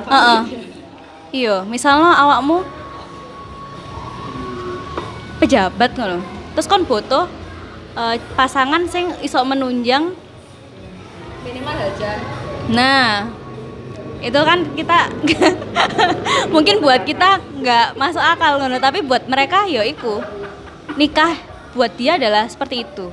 [0.08, 0.42] Heeh.
[1.32, 2.64] iya misalnya awakmu
[5.40, 6.20] pejabat ngono.
[6.58, 7.30] Terus kon butuh
[7.98, 10.14] eh, pasangan sing iso menunjang
[11.46, 12.12] minimal aja.
[12.68, 13.32] Nah,
[14.20, 15.00] itu kan kita
[16.54, 20.20] mungkin buat kita nggak masuk akal ngono, tapi buat mereka yo iku
[20.98, 21.38] nikah
[21.78, 23.08] buat dia adalah seperti itu.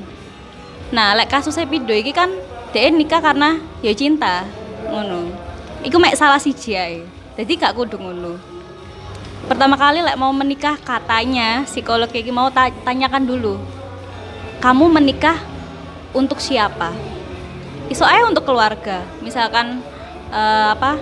[0.90, 2.32] Nah, lek kasusnya Pido iki kan
[2.72, 4.48] dia nikah karena ya cinta
[4.90, 5.30] ngono.
[5.84, 7.04] Iku mek salah siji ae.
[7.36, 8.40] Jadi gak kudu ngono.
[9.44, 13.60] Pertama kali lek mau menikah katanya psikolog iki mau ta- tanyakan dulu.
[14.64, 15.36] Kamu menikah
[16.16, 17.14] untuk siapa?
[17.92, 19.84] iso aja untuk keluarga misalkan
[20.32, 20.96] eh, apa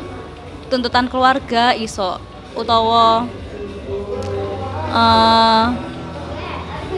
[0.67, 2.19] tuntutan keluarga iso
[2.59, 3.27] utawa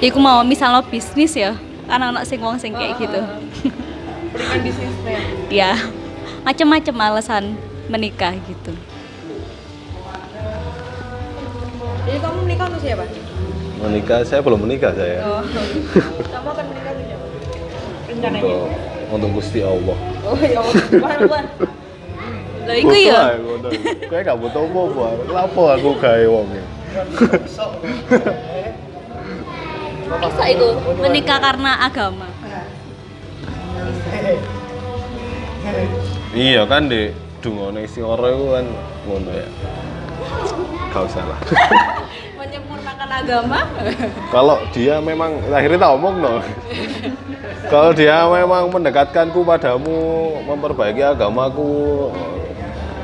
[0.05, 1.57] iku mau misalnya bisnis ya
[1.89, 3.21] kan anak sing wong sing kayak gitu
[4.35, 5.19] Berikan bisnisnya.
[5.49, 5.73] ya
[6.45, 7.57] macam-macam alasan
[7.89, 8.73] menikah gitu
[12.05, 13.05] Jadi kamu menikah untuk siapa?
[13.81, 15.25] Menikah, saya belum menikah saya.
[15.25, 15.41] Oh.
[15.41, 17.27] kamu akan menikah untuk siapa?
[18.13, 18.43] Rencananya.
[18.45, 18.69] Untuk
[19.09, 19.97] untuk Gusti Allah.
[20.29, 21.49] Oh ya Allah.
[22.69, 23.41] Lah iku ya
[24.09, 25.07] Kayak gak butuh apa-apa.
[25.33, 26.61] Lapo aku gawe wong e?
[30.05, 30.69] bisa iku
[31.01, 32.29] menikah karena agama
[36.35, 38.67] Iya kan di dungone isi ora iku kan
[39.07, 39.49] ngono ya.
[40.91, 41.41] Gak usah lah.
[42.45, 43.61] menyempurnakan agama
[44.29, 46.33] Kalau dia memang akhirnya tak omong no.
[47.73, 49.99] Kalau dia memang mendekatkanku padamu,
[50.45, 52.13] memperbaiki agamaku,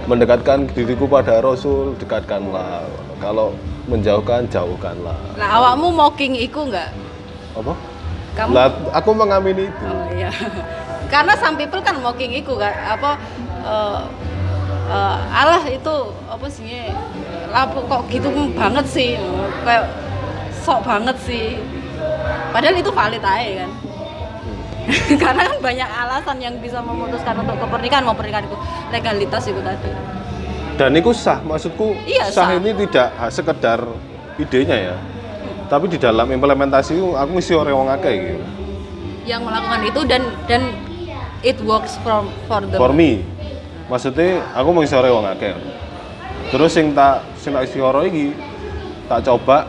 [0.05, 2.85] mendekatkan diriku pada Rasul, dekatkanlah.
[3.25, 3.57] Kalau
[3.91, 5.19] menjauhkan, jauhkanlah.
[5.35, 6.95] nah awakmu mocking iku nggak?
[7.59, 7.75] Apa?
[8.35, 8.53] kamu?
[8.55, 9.87] Lah, aku mengamini itu.
[9.87, 10.31] Oh iya.
[11.13, 13.19] Karena some people kan mocking iku kan apa
[13.67, 14.01] eh,
[14.91, 15.95] eh, Allah itu
[16.31, 16.87] apa sih
[17.51, 19.19] lapo kok gitu banget sih.
[19.67, 19.91] Kayak
[20.63, 21.59] sok banget sih.
[22.55, 23.71] Padahal itu valid aja kan.
[25.23, 28.59] Karena kan banyak alasan yang bisa memutuskan untuk kepernikahan mau pernikahan itu
[28.91, 29.93] legalitas itu tadi
[30.81, 32.57] Dan itu sah, maksudku Iya, sah, sah.
[32.57, 33.85] ini tidak sekedar
[34.41, 34.97] idenya ya.
[35.69, 38.45] Tapi di dalam implementasi itu aku mesti orang wong akeh gitu.
[39.29, 40.73] yang melakukan itu dan dan
[41.45, 43.21] it works from for the For me,
[43.93, 45.53] maksudnya aku mau isore wong akeh.
[46.49, 47.69] Terus sing tak sing tak
[48.09, 48.33] iki
[49.05, 49.69] tak coba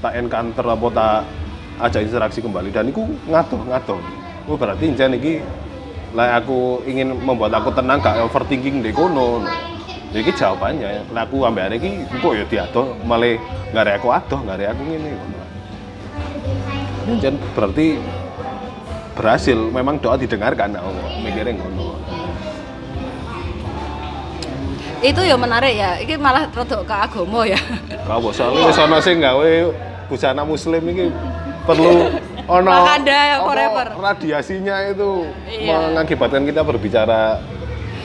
[0.00, 1.20] tak encounter apa tak
[1.84, 4.00] ajak interaksi kembali dan iku ngatur ngatur.
[4.48, 5.44] Oh berarti jan iki
[6.16, 9.44] lah aku ingin membuat aku tenang gak overthinking di kono.
[10.10, 11.06] Ya iki jawabannya.
[11.10, 13.34] Lah aku ambek arek iki kok ya diadoh malah
[13.70, 15.10] gak aku adoh, gak aku ngono.
[17.18, 17.98] Jan berarti
[19.14, 20.90] berhasil memang doa didengarkan aku
[21.22, 21.96] mikirnya ngono.
[25.04, 27.60] itu ya menarik ya ini malah rodok ke agama ya
[28.08, 29.52] Kau soalnya wis ana sing gawe
[30.08, 31.12] busana muslim iki
[31.62, 32.10] perlu
[32.48, 33.86] ono Makanda apa, forever.
[33.92, 35.92] radiasinya itu Iya.
[35.92, 37.38] mengakibatkan kita berbicara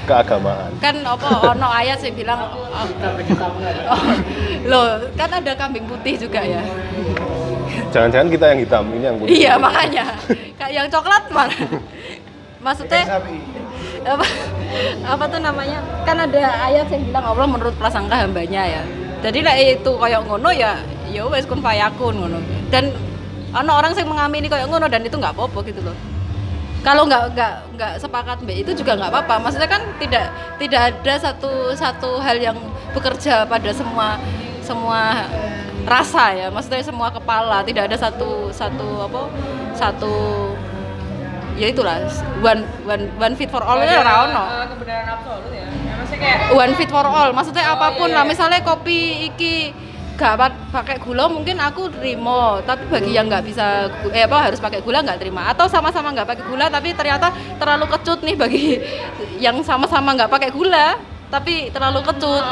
[0.05, 0.71] keagamaan.
[0.81, 4.01] kan apa ono ayat sih bilang oh, oh,
[4.65, 6.61] loh kan ada kambing putih juga ya?
[7.91, 9.31] Jangan-jangan kita yang hitam ini yang putih.
[9.31, 10.05] iya makanya.
[10.59, 11.57] Kayak yang coklat mana
[12.61, 13.03] maksudnya
[14.05, 14.25] apa
[15.05, 15.79] apa tuh namanya?
[16.05, 18.81] Kan ada ayat yang bilang Allah menurut prasangka hambanya ya.
[19.21, 22.39] Jadi lah itu kayak ngono ya ya wes kun fayakun ngono.
[22.73, 22.89] Dan
[23.51, 26.10] ana orang yang mengamini kayak ngono dan itu nggak apa-apa gitu loh
[26.81, 29.35] kalau nggak nggak nggak sepakat mbak itu juga nggak apa-apa.
[29.49, 32.57] Maksudnya kan tidak tidak ada satu satu hal yang
[32.97, 34.17] bekerja pada semua
[34.65, 35.29] semua
[35.85, 36.47] rasa ya.
[36.49, 37.61] Maksudnya semua kepala.
[37.61, 39.21] Tidak ada satu satu apa
[39.77, 40.13] satu
[41.53, 42.01] ya itulah.
[42.41, 44.43] One one one fit for all ya ora ono.
[44.49, 45.65] Eh, kebenaran absolut ya.
[45.69, 47.29] ya maksudnya kayak one fit for all.
[47.29, 48.23] Maksudnya Oh, apa pun iya, lah.
[48.25, 48.31] iya.
[48.33, 49.69] misalnya kopi iki
[50.21, 54.61] gak pa- pakai gula mungkin aku terima tapi bagi yang nggak bisa eh apa harus
[54.61, 55.49] pakai gula nggak terima.
[55.49, 58.77] Atau sama-sama nggak pakai gula tapi ternyata terlalu kecut nih bagi
[59.45, 61.01] yang sama-sama nggak pakai gula
[61.33, 62.45] tapi terlalu kecut.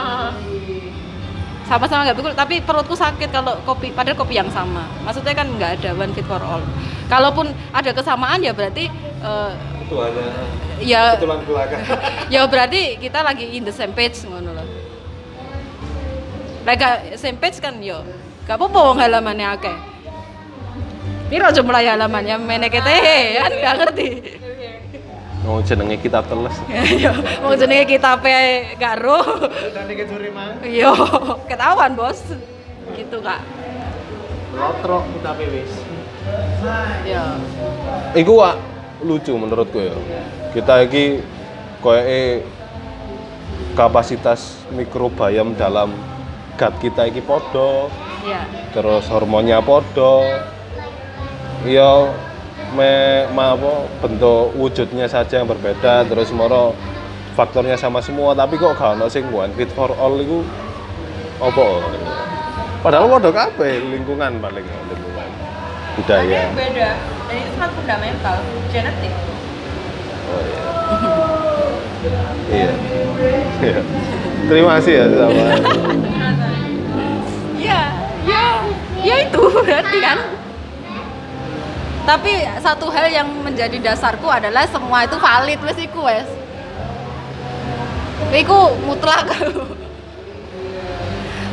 [1.70, 4.90] Sama-sama nggak pakai gula tapi perutku sakit kalau kopi padahal kopi yang sama.
[5.06, 6.66] Maksudnya kan nggak ada one fit for all.
[7.06, 8.90] Kalaupun ada kesamaan ya berarti
[9.22, 9.52] eh,
[9.86, 10.26] Itu hanya
[10.82, 11.82] ya belakang.
[12.34, 14.78] ya berarti kita lagi in the same page ngono loh.
[16.65, 16.95] Lek gak
[17.40, 18.03] page kan yo.
[18.49, 19.77] Gak apa-apa wong halamannya akeh.
[21.30, 22.95] Piro jumlah halamannya menekete
[23.38, 24.07] kan gak ngerti.
[25.48, 26.53] Oh jenenge kitab teles.
[27.03, 29.23] Yo, wong jenenge kita pe gak ro.
[29.72, 30.60] Dan iki curi mang.
[30.68, 30.91] Yo,
[31.48, 32.19] ketahuan bos.
[32.94, 33.40] Gitu kak.
[34.52, 35.73] Lotrok kita wis.
[37.07, 37.23] Yo.
[38.14, 38.60] Iku wak
[39.02, 39.95] lucu menurutku ya.
[40.52, 41.23] Kita iki
[41.80, 42.44] koyoke
[43.80, 45.95] kapasitas mikrobiom dalam
[46.60, 47.88] gut kita iki podo,
[48.27, 48.44] Ya.
[48.76, 50.27] terus hormonnya podo.
[51.64, 52.11] Iya
[52.76, 56.77] me ma apa bentuk wujudnya saja yang berbeda terus moro
[57.34, 60.45] faktornya sama semua tapi kok gak ono sing one fit for all iku
[61.41, 61.65] apa
[62.86, 65.30] padahal podo kabeh lingkungan paling lingkungan
[65.98, 66.90] budaya Tapi beda.
[67.30, 68.36] Dan itu sangat fundamental,
[68.73, 69.14] genetik.
[70.30, 70.61] Oh iya.
[72.49, 72.72] iya.
[73.61, 73.81] Iya.
[74.49, 75.45] Terima kasih ya sama.
[78.99, 80.17] Ya, itu berarti kan.
[82.07, 82.31] Tapi
[82.63, 86.26] satu hal yang menjadi dasarku adalah semua itu valid wes iku wes.
[88.34, 89.30] Iku mutlak.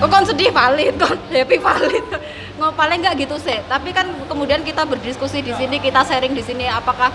[0.00, 2.04] Kok kon sedih valid, kon happy valid.
[2.56, 3.60] Nggak paling nggak gitu sih.
[3.68, 7.12] Tapi kan kemudian kita berdiskusi di sini, kita sharing di sini apakah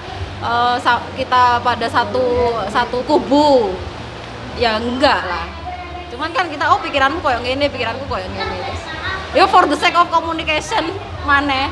[0.77, 2.21] sa- kita pada satu
[2.69, 3.73] satu kubu?
[4.61, 5.49] Ya enggak lah.
[6.13, 9.00] Cuman kan kita oh pikiranmu koyo ngene, pikiranku koyo ngene terus.
[9.31, 10.91] Yo for the sake of communication
[11.23, 11.71] mana?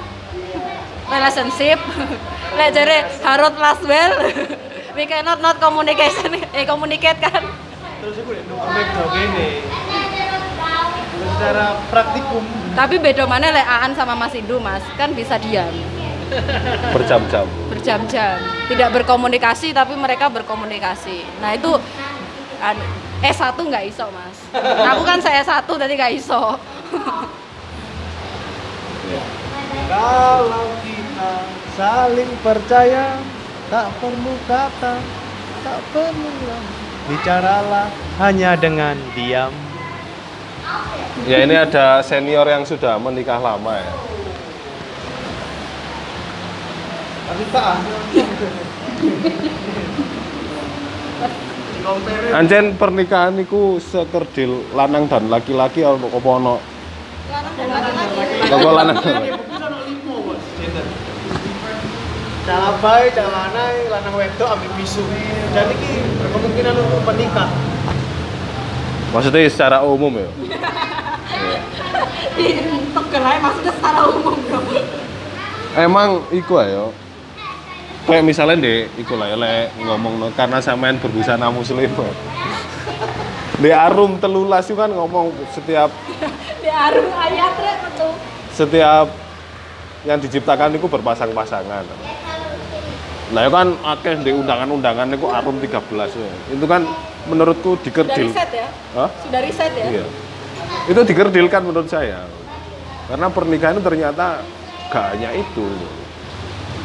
[1.06, 1.80] Relationship.
[2.58, 4.14] Lek jare Harut Laswell.
[4.98, 7.44] We cannot not communication eh communicate kan.
[8.00, 9.50] Terus iku nek nunggu jog ini.
[11.10, 15.68] Terus secara praktikum Tapi beda mana lek Aan sama Mas Indu Mas, kan bisa diam
[16.94, 17.44] Berjam-jam.
[17.68, 18.38] berjam-jam.
[18.70, 21.26] Tidak berkomunikasi tapi mereka berkomunikasi.
[21.42, 21.74] Nah, itu
[22.62, 22.88] an-
[23.20, 24.38] S1 nggak iso, Mas.
[24.86, 26.56] Aku kan saya satu tadi nggak iso.
[29.90, 31.34] Kalau kita
[31.74, 33.18] saling percaya
[33.70, 34.96] tak perlu kata
[35.66, 36.32] tak perlu
[37.10, 37.90] bicaralah
[38.22, 39.54] hanya dengan diam
[41.28, 43.94] Ya ini ada senior yang sudah menikah lama ya.
[47.50, 47.76] tak
[52.36, 56.79] Anjen pernikahan itu sekerdil lanang dan laki-laki apa ono?
[58.50, 58.98] Apa lanang?
[62.50, 65.06] cara lanang lanang wedok ambil bisu
[65.54, 67.50] dan ini berkemungkinan untuk menikah
[69.10, 70.30] Maksudnya secara umum ya.
[72.94, 74.62] Tegel aja maksudnya secara umum, Bro.
[75.74, 76.94] Emang iku ayo.
[78.06, 81.90] Kayak misalnya deh, iku lah ya lek ngomong no, karena sampean berbusana muslim.
[83.60, 85.92] Di Arum telulas itu kan ngomong setiap
[86.64, 88.08] Di arum ayat rek metu.
[88.56, 89.08] setiap
[90.04, 91.84] yang diciptakan itu berpasang-pasangan.
[93.30, 95.76] Nah, itu kan akeh di undangan-undangan itu Arum 13
[96.12, 96.32] ya.
[96.50, 96.88] Itu kan
[97.28, 98.28] menurutku Sudah dikerdil.
[98.32, 98.68] riset ya?
[98.96, 99.10] Hah?
[99.22, 99.86] Sudah riset ya?
[99.92, 100.06] Iya.
[100.88, 102.26] Itu dikerdilkan menurut saya.
[103.08, 104.40] Karena pernikahan itu ternyata
[104.88, 105.68] gak hanya itu.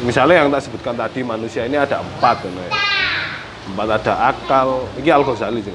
[0.03, 2.69] Misalnya yang tak sebutkan tadi manusia ini ada empat kan ya.
[3.73, 4.67] Empat ada akal,
[4.99, 5.73] ini Al Ghazali sih.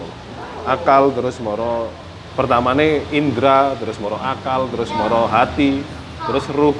[0.70, 1.90] Akal terus moro
[2.38, 5.82] pertama nih indra, terus moro akal, terus moro hati,
[6.30, 6.78] terus ruh.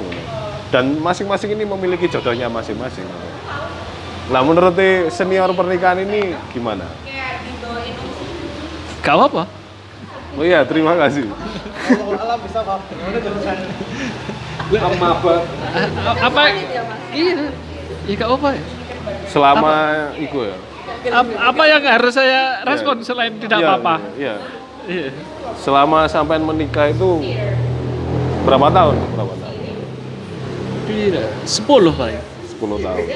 [0.70, 3.02] Dan masing-masing ini memiliki jodohnya masing-masing.
[4.30, 4.78] Lah menurut
[5.10, 6.86] senior pernikahan ini gimana?
[9.02, 9.50] Gak apa-apa.
[10.38, 11.26] Oh iya, terima kasih.
[12.14, 12.78] alam bisa apa
[14.70, 15.06] Apa
[16.30, 16.42] apa?
[17.10, 17.50] Iya.
[18.06, 18.62] Ya gak apa-apa ya.
[19.26, 19.74] selama
[20.18, 20.56] itu ya
[21.40, 23.94] apa yang harus saya respon selain tidak Iya, apa-apa?
[24.14, 24.34] Iya.
[24.84, 25.08] Iya.
[25.56, 27.24] Selama sampai menikah itu
[28.44, 28.96] berapa tahun?
[29.16, 29.56] Berapa tahun?
[30.84, 31.24] Pira?
[31.46, 32.08] 10 Pak.
[32.58, 33.06] 10 tahun.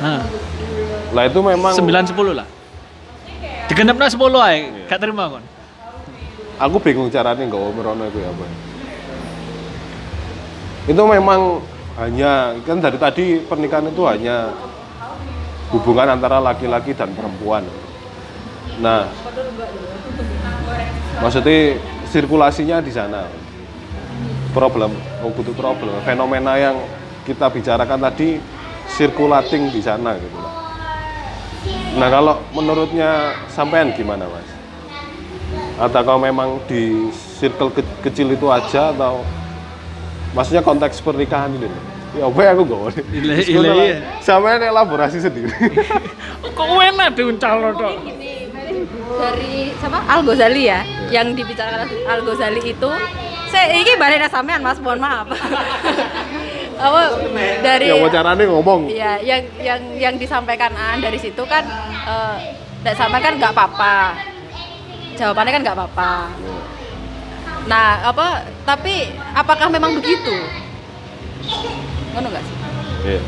[0.00, 0.22] Nah,
[1.12, 2.48] Lah itu memang 9 10 lah.
[3.68, 5.44] Digenepna 10 ae, gak terima kon.
[6.56, 8.44] aku bingung caranya nggak merono itu ya apa.
[10.86, 11.58] Itu memang
[11.98, 14.50] hanya kan dari tadi pernikahan itu hanya
[15.72, 17.64] hubungan antara laki-laki dan perempuan.
[18.78, 19.08] Nah,
[21.18, 21.80] maksudnya
[22.12, 23.24] sirkulasinya di sana.
[24.52, 24.92] Problem,
[25.24, 25.96] oh butuh problem.
[26.04, 26.76] Fenomena yang
[27.24, 28.36] kita bicarakan tadi
[28.84, 30.38] sirkulating di sana gitu.
[31.96, 34.48] Nah kalau menurutnya sampean gimana mas?
[35.80, 37.08] Atau kalau memang di
[37.40, 39.24] circle ke- kecil itu aja atau
[40.36, 41.91] maksudnya konteks pernikahan ini?
[42.12, 43.96] Ya apa ya aku gak Ile- ile, iya.
[44.20, 45.48] Sampean elaborasi sendiri.
[46.56, 48.04] Kok enak diuncal tok.
[48.04, 48.52] Gini,
[49.16, 52.90] dari sama Al Ghazali ya, yang dibicarakan Al Ghazali itu,
[53.48, 55.24] saya ini balik sampean mas, mohon maaf.
[56.82, 57.14] Apa
[57.62, 58.90] dari ya mau caranya ngomong.
[58.90, 61.62] Iya, yang yang yang disampaikan Aan dari situ kan
[62.82, 64.18] tidak sama kan nggak apa-apa.
[65.14, 66.12] Jawabannya kan nggak apa-apa.
[67.70, 68.42] Nah, apa?
[68.66, 70.34] Tapi apakah memang begitu?
[72.12, 72.56] Ngono nggak sih?
[73.06, 73.20] Iya.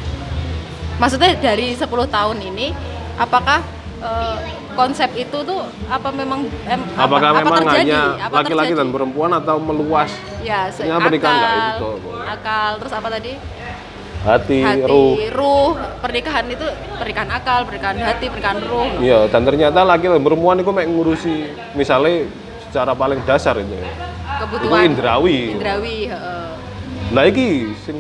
[0.94, 2.70] Maksudnya dari 10 tahun ini,
[3.16, 3.61] apakah
[3.98, 4.36] eh,
[4.73, 7.78] konsep itu tuh apa memang em, apa- Apakah apa memang terjadi?
[7.81, 11.90] hanya Apa laki-laki dan perempuan atau meluas ya se- akal, itu?
[12.27, 13.32] akal terus apa tadi
[14.20, 15.15] hati, hati ruh?
[15.31, 15.70] ruh
[16.01, 16.66] pernikahan itu
[16.97, 21.35] pernikahan akal pernikahan hati pernikahan ruh Iya, dan ternyata laki dan perempuan itu mek ngurusi
[21.73, 22.27] misalnya
[22.65, 23.73] secara paling dasar itu.
[23.73, 23.89] ya.
[24.36, 25.39] kebutuhan Itu indrawi.
[25.55, 26.47] indrawi heeh.
[27.09, 27.48] Nah iki
[27.78, 27.94] sing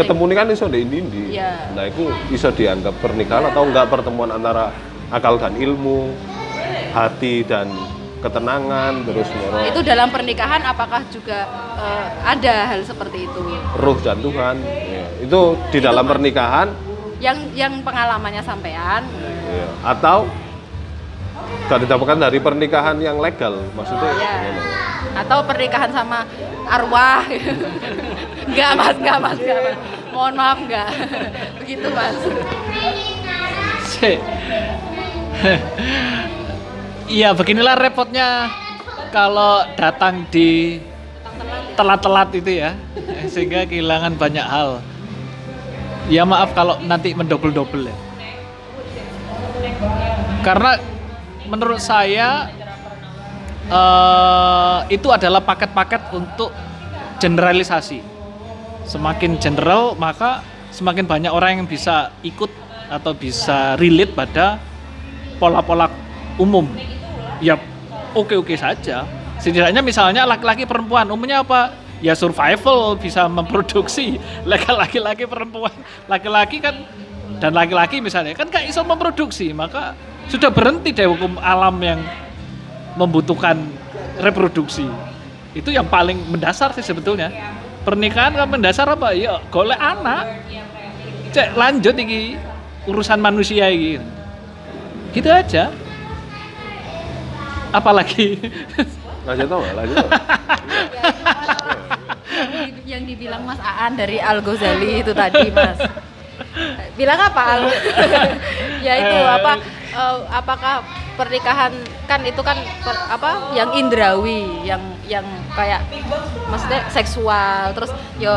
[0.00, 1.52] ketemu ini kan iso di indi Iya.
[1.76, 4.72] Nah itu iso dianggap pernikahan atau enggak pertemuan antara
[5.10, 6.14] akal dan ilmu,
[6.94, 7.70] hati dan
[8.20, 9.64] ketenangan terus moro.
[9.64, 11.48] Itu dalam pernikahan apakah juga
[11.80, 13.40] eh, ada hal seperti itu?
[13.80, 14.56] Ruh dan Tuhan.
[14.64, 16.68] Ya, Itu di dalam pernikahan
[17.20, 19.04] yang yang pengalamannya sampean.
[19.50, 20.28] Ya, atau
[21.70, 24.10] gak didapatkan dari pernikahan yang legal maksudnya.
[24.18, 24.62] ya ngono.
[25.10, 26.26] atau pernikahan sama
[26.66, 27.22] arwah
[28.50, 29.76] enggak mas enggak mas enggak mas
[30.10, 30.90] mohon maaf enggak
[31.62, 32.18] begitu mas.
[37.10, 38.46] Iya, beginilah repotnya
[39.10, 40.78] kalau datang di
[41.74, 42.70] telat-telat itu ya,
[43.26, 44.78] sehingga kehilangan banyak hal.
[46.06, 47.96] Ya maaf kalau nanti mendobel-dobel ya.
[50.46, 50.78] Karena
[51.50, 52.46] menurut saya
[53.66, 56.54] eh, itu adalah paket-paket untuk
[57.18, 58.00] generalisasi.
[58.86, 62.48] Semakin general maka semakin banyak orang yang bisa ikut
[62.90, 64.62] atau bisa relate pada
[65.42, 65.90] pola-pola
[66.38, 66.66] umum.
[67.42, 67.58] Ya
[68.14, 69.06] oke-oke saja.
[69.38, 71.74] Setidaknya misalnya laki-laki perempuan umumnya apa?
[72.00, 74.16] Ya survival bisa memproduksi.
[74.48, 75.72] Laki-laki perempuan.
[76.08, 76.76] Laki-laki kan
[77.40, 79.96] dan laki-laki misalnya kan gak iso memproduksi, maka
[80.30, 82.00] sudah berhenti deh hukum alam yang
[82.94, 83.58] membutuhkan
[84.22, 84.86] reproduksi.
[85.52, 87.34] Itu yang paling mendasar sih sebetulnya.
[87.82, 89.10] Pernikahan kan mendasar apa?
[89.12, 90.46] Ya golek anak.
[91.34, 92.38] Cek lanjut iki
[92.86, 93.98] urusan manusia iki.
[95.10, 95.74] Gitu aja.
[97.70, 98.38] Apalagi
[99.26, 99.74] Lanjut tau nggak?
[99.74, 100.06] Lanjut
[102.90, 105.78] yang dibilang Mas Aan dari Al Ghazali itu tadi Mas
[106.98, 107.62] bilang apa Al
[108.86, 109.52] ya itu apa
[109.90, 110.86] eh, apakah
[111.18, 111.74] pernikahan
[112.06, 115.82] kan itu kan per- apa yang indrawi yang yang kayak
[116.48, 118.34] maksudnya seksual terus yo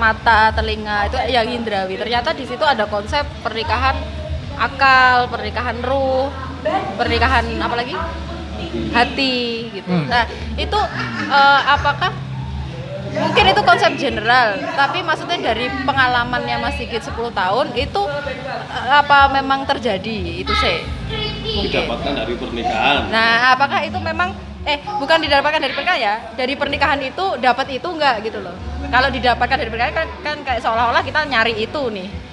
[0.00, 2.00] mata telinga itu yang indrawi.
[2.00, 3.92] Ternyata di situ ada konsep pernikahan
[4.56, 6.32] akal pernikahan ruh
[6.96, 7.94] pernikahan apa lagi?
[8.94, 9.88] Hati gitu.
[9.90, 10.06] Hmm.
[10.06, 10.24] nah
[10.54, 10.78] itu
[11.28, 12.12] eh, apakah
[13.10, 18.02] mungkin itu konsep general tapi maksudnya dari pengalamannya Mas Sigit 10 tahun itu
[18.70, 20.42] eh, apa memang terjadi?
[20.42, 20.78] Itu sih.
[21.40, 23.10] Didapatkan dari pernikahan.
[23.10, 24.30] nah apakah itu memang
[24.62, 26.14] eh bukan didapatkan dari pernikahan ya?
[26.38, 28.54] Dari pernikahan itu dapat itu enggak gitu loh?
[28.90, 32.29] Kalau didapatkan dari pernikahan kan, kan kayak seolah-olah kita nyari itu nih.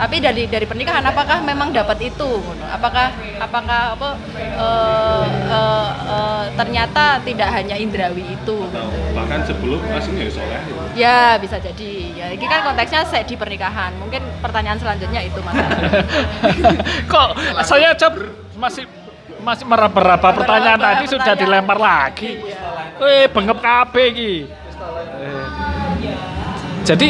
[0.00, 2.40] Tapi dari dari pernikahan apakah memang dapat itu
[2.72, 4.08] apakah apakah apa
[4.40, 8.56] eh, eh, eh, ternyata tidak hanya indrawi itu
[9.12, 10.60] bahkan sebelum aslinya ya soleh.
[10.96, 11.92] Ya bisa jadi.
[12.14, 13.94] Ya ini kan konteksnya saya di pernikahan.
[13.98, 15.54] Mungkin pertanyaan selanjutnya itu mas.
[17.12, 17.28] Kok
[17.66, 18.08] saya aja
[18.56, 18.84] masih
[19.40, 21.40] masih meraba-raba pertanyaan tadi sudah pertanyaan.
[21.40, 22.30] dilempar lagi.
[23.00, 24.34] Eh, bengep kabeh iki.
[24.44, 25.46] Eh.
[26.84, 27.08] Jadi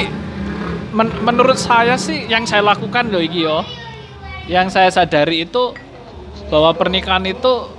[0.94, 3.62] men- menurut saya sih yang saya lakukan loh iki yo.
[4.50, 5.70] yang saya sadari itu
[6.50, 7.70] bahwa pernikahan itu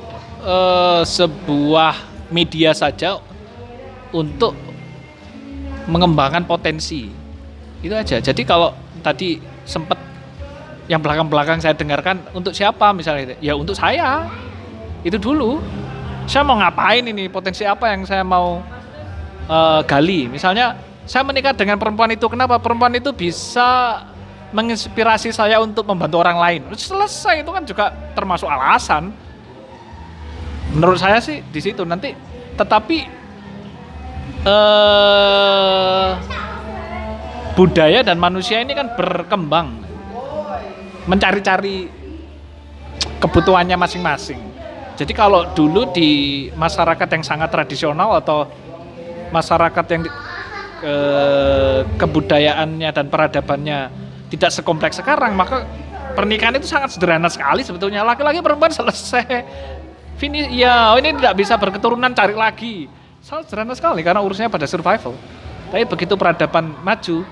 [0.47, 1.99] eh, sebuah
[2.31, 3.19] media saja
[4.15, 4.55] untuk
[5.91, 7.11] mengembangkan potensi.
[7.83, 8.23] Itu aja.
[8.23, 8.71] Jadi kalau
[9.03, 9.99] tadi sempat
[10.87, 12.95] yang belakang-belakang saya dengarkan untuk siapa?
[12.95, 14.31] misalnya ya untuk saya.
[15.03, 15.59] Itu dulu.
[16.29, 17.27] Saya mau ngapain ini?
[17.27, 18.63] Potensi apa yang saya mau
[19.51, 20.31] eh, gali?
[20.31, 22.25] Misalnya saya menikah dengan perempuan itu.
[22.29, 22.61] Kenapa?
[22.61, 24.01] Perempuan itu bisa
[24.51, 26.61] menginspirasi saya untuk membantu orang lain.
[26.75, 27.41] Selesai.
[27.41, 29.09] Itu kan juga termasuk alasan.
[30.75, 31.81] Menurut saya sih di situ.
[31.87, 32.13] Nanti
[32.55, 32.97] tetapi
[34.45, 36.09] eh
[37.57, 39.81] budaya dan manusia ini kan berkembang.
[41.09, 41.89] Mencari-cari
[43.17, 44.37] kebutuhannya masing-masing.
[45.01, 48.45] Jadi kalau dulu di masyarakat yang sangat tradisional atau
[49.33, 50.05] masyarakat yang
[50.81, 53.79] eh, kebudayaannya dan peradabannya
[54.31, 55.67] tidak sekompleks sekarang maka
[56.13, 58.03] pernikahan itu sangat sederhana sekali sebetulnya.
[58.03, 59.25] Laki-laki perempuan selesai.
[60.19, 62.75] Finish ya ini tidak bisa berketurunan cari lagi.
[63.23, 65.15] Sangat sederhana sekali karena urusannya pada survival.
[65.71, 67.23] Tapi begitu peradaban maju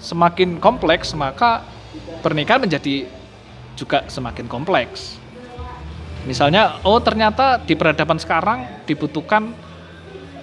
[0.00, 1.66] semakin kompleks maka
[2.24, 3.06] pernikahan menjadi
[3.76, 5.20] juga semakin kompleks.
[6.26, 9.54] Misalnya oh ternyata di peradaban sekarang dibutuhkan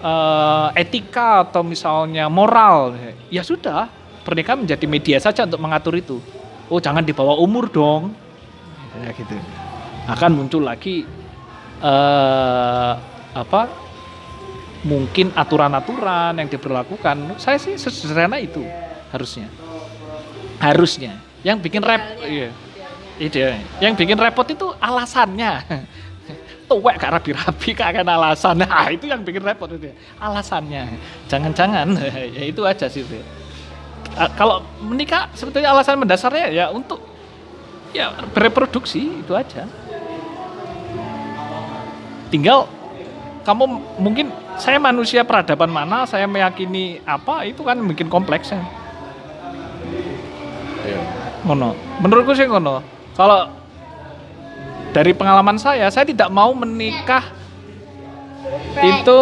[0.06, 2.94] eh, etika atau misalnya moral.
[3.34, 3.90] Ya sudah
[4.22, 6.22] pernikahan menjadi media saja untuk mengatur itu.
[6.70, 8.14] Oh jangan di bawah umur dong.
[9.02, 9.36] Ya gitu.
[10.06, 11.06] Akan muncul lagi
[11.82, 12.94] eh
[13.36, 13.68] apa
[14.86, 17.42] mungkin aturan-aturan yang diberlakukan.
[17.42, 18.62] Saya sih sederhana itu
[19.10, 19.50] harusnya.
[20.62, 21.20] Harusnya.
[21.42, 22.50] Yang bikin rep iya.
[23.16, 23.64] Ide.
[23.80, 25.64] Yang bikin repot itu alasannya
[26.66, 28.62] tuwek gak rapi-rapi gak alasan.
[28.62, 30.98] Nah itu yang bikin repot itu alasannya.
[31.30, 31.98] Jangan-jangan.
[32.36, 33.22] Ya itu aja sih itu.
[34.40, 37.04] Kalau menikah sebetulnya alasan mendasarnya ya untuk
[37.92, 39.68] ya bereproduksi itu aja.
[42.32, 42.68] Tinggal
[43.46, 43.64] kamu
[44.02, 48.64] mungkin saya manusia peradaban mana saya meyakini apa itu kan bikin kompleks ya
[50.86, 51.02] Iya.
[51.46, 51.74] ngono.
[52.02, 52.82] Menurutku sih ngono.
[53.18, 53.50] Kalau
[54.96, 57.28] dari pengalaman saya saya tidak mau menikah
[58.80, 59.20] itu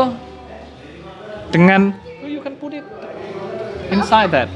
[1.50, 2.86] dengan oh, you can put it
[3.90, 4.50] inside that.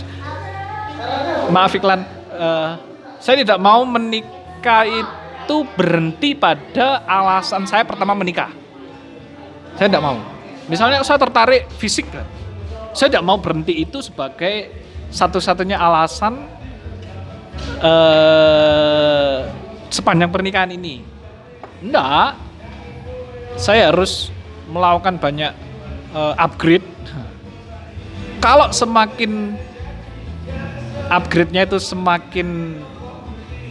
[1.49, 2.05] Maaf iklan.
[2.37, 2.71] Eh,
[3.17, 8.53] saya tidak mau menikah itu berhenti pada alasan saya pertama menikah.
[9.73, 10.17] Saya tidak mau.
[10.69, 12.27] Misalnya saya tertarik fisik kan?
[12.93, 14.69] Saya tidak mau berhenti itu sebagai
[15.09, 16.45] satu-satunya alasan
[17.81, 21.03] eh sepanjang pernikahan ini?
[21.83, 22.37] Enggak.
[23.57, 24.29] Saya harus
[24.69, 25.51] melakukan banyak
[26.13, 26.85] eh, upgrade.
[28.37, 29.57] Kalau semakin
[31.09, 32.79] upgrade-nya itu semakin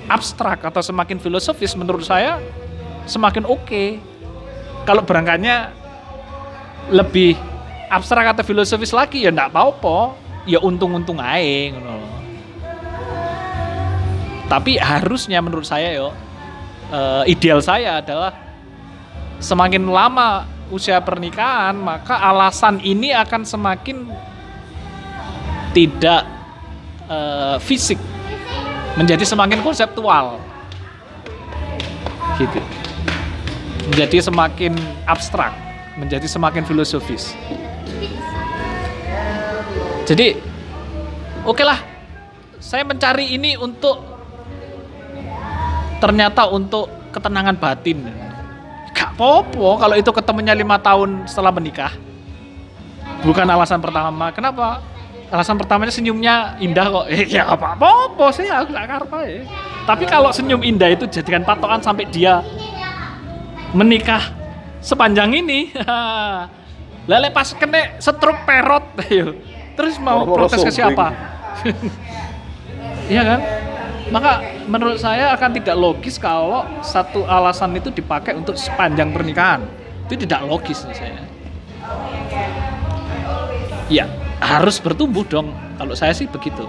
[0.07, 2.43] abstrak atau semakin filosofis menurut saya
[3.07, 4.01] semakin oke.
[4.87, 5.75] Kalau berangkatnya
[6.91, 7.35] lebih
[7.91, 10.15] abstrak atau filosofis lagi ya enggak apa-apa.
[10.47, 12.16] Ya untung-untung aja ngono.
[14.47, 16.15] Tapi harusnya menurut saya yo
[16.91, 18.33] eh, ideal saya adalah
[19.43, 24.07] semakin lama usia pernikahan maka alasan ini akan semakin
[25.75, 26.23] tidak
[27.11, 28.01] eh, fisik
[28.97, 30.41] menjadi semakin konseptual.
[32.41, 32.61] Gitu.
[33.93, 34.73] Menjadi semakin
[35.05, 35.53] abstrak
[35.97, 37.33] menjadi semakin filosofis.
[40.05, 40.37] Jadi
[41.43, 41.81] oke lah
[42.61, 44.16] saya mencari ini untuk
[46.03, 48.07] ternyata untuk ketenangan batin.
[48.97, 51.93] Gak popo kalau itu ketemunya lima tahun setelah menikah.
[53.25, 54.33] Bukan alasan pertama.
[54.33, 54.81] Kenapa?
[55.33, 57.05] Alasan pertamanya senyumnya indah kok.
[57.11, 59.43] Eh, ya apa apa sih aku gak karpa ya
[59.87, 62.43] tapi kalau senyum indah itu jadikan patokan sampai dia
[63.71, 64.35] menikah
[64.83, 65.71] sepanjang ini.
[67.11, 68.83] Lele pas kena stroke perot
[69.79, 71.07] terus mau Moro-moro protes ke siapa?
[73.07, 73.41] Iya kan
[74.15, 79.67] maka menurut saya akan tidak logis kalau satu alasan itu dipakai untuk sepanjang pernikahan.
[80.07, 81.27] Itu tidak logis saya.
[83.91, 84.07] Ya
[84.39, 85.51] harus bertumbuh dong.
[85.75, 86.63] Kalau saya sih begitu.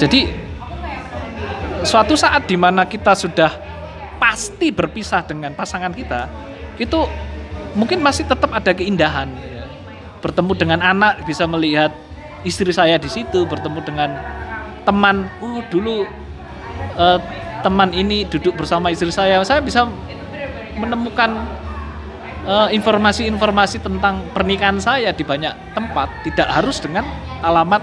[0.00, 0.32] Jadi
[1.84, 3.52] suatu saat di mana kita sudah
[4.16, 6.30] pasti berpisah dengan pasangan kita
[6.80, 7.04] itu
[7.76, 9.28] mungkin masih tetap ada keindahan.
[10.24, 11.92] Bertemu dengan anak bisa melihat
[12.40, 14.10] istri saya di situ bertemu dengan
[14.82, 16.06] teman uh dulu
[16.98, 17.18] eh,
[17.62, 19.40] teman ini duduk bersama istri saya.
[19.46, 19.86] Saya bisa
[20.76, 21.46] menemukan
[22.46, 27.06] eh, informasi-informasi tentang pernikahan saya di banyak tempat tidak harus dengan
[27.40, 27.82] alamat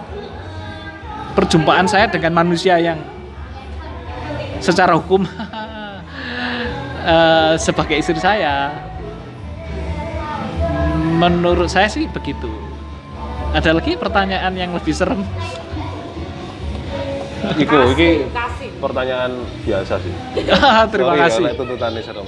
[1.33, 2.99] perjumpaan saya dengan manusia yang
[4.59, 5.23] secara hukum
[7.11, 8.75] eh, sebagai istri saya.
[11.19, 12.47] Menurut saya sih begitu.
[13.49, 15.25] Ada lagi pertanyaan yang lebih serem
[17.57, 18.09] Iku, iki
[18.77, 19.31] pertanyaan
[19.65, 20.13] biasa sih.
[20.93, 21.41] terima Sorry kasih.
[21.49, 22.25] lek tuntutannya serem.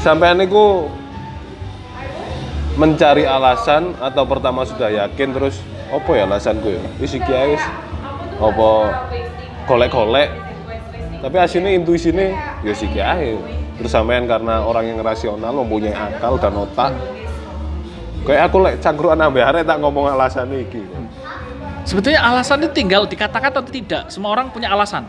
[0.00, 0.88] Sampean niku
[2.80, 5.60] mencari alasan atau pertama sudah yakin terus
[5.92, 6.82] opo ya alasanku ya?
[6.96, 7.64] Wis iki ae wis.
[8.40, 8.70] Apa
[9.68, 10.32] golek-golek?
[11.22, 12.26] Tapi aslinya intuisinya
[12.64, 12.74] ya
[13.14, 13.36] ae.
[13.76, 16.92] Terus sampean karena orang yang rasional mempunyai akal dan otak.
[18.22, 20.78] Kayak aku lek cangkruan ambek arek tak ngomong alasan iki
[21.82, 24.08] sebetulnya alasan itu tinggal dikatakan atau tidak?
[24.08, 25.06] Semua orang punya alasan.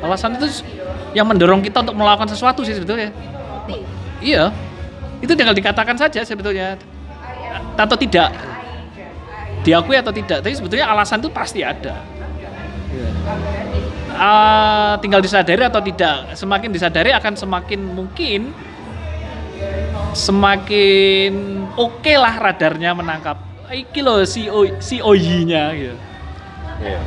[0.00, 0.64] Alasan itu
[1.12, 3.10] yang mendorong kita untuk melakukan sesuatu sih sebetulnya.
[4.20, 4.52] Iya.
[5.20, 6.80] Itu tinggal dikatakan saja sebetulnya.
[7.76, 8.32] Atau tidak?
[9.60, 10.40] Diakui atau tidak?
[10.40, 12.00] Tapi sebetulnya alasan itu pasti ada.
[14.16, 16.34] Ah, tinggal disadari atau tidak?
[16.36, 18.52] Semakin disadari akan semakin mungkin
[20.10, 21.32] semakin
[21.78, 23.38] oke lah radarnya menangkap.
[23.70, 24.98] Iki loh si o, si
[26.80, 26.88] Gitu.
[26.88, 27.00] Iya.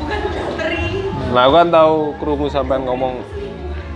[1.33, 3.25] Nah, aku kan tahu kerumu sampean ngomong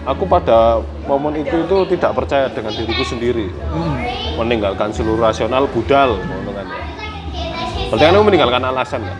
[0.10, 3.54] aku pada momen itu itu tidak percaya dengan diriku sendiri.
[4.38, 6.18] Meninggalkan seluruh rasional budal
[6.54, 6.84] kan ya.
[7.94, 9.20] Berarti kan aku meninggalkan alasan kan.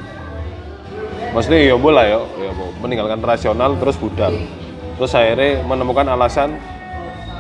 [1.38, 2.52] Maksudnya ya boleh ya, ya
[2.82, 4.34] meninggalkan rasional terus budal.
[4.98, 6.58] Terus akhirnya menemukan alasan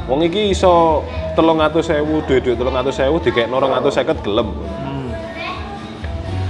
[0.07, 1.03] Wong iki iso
[1.35, 4.55] telung atus sewu, duit-duit telung atus sewu dikek norong atus seket gelem.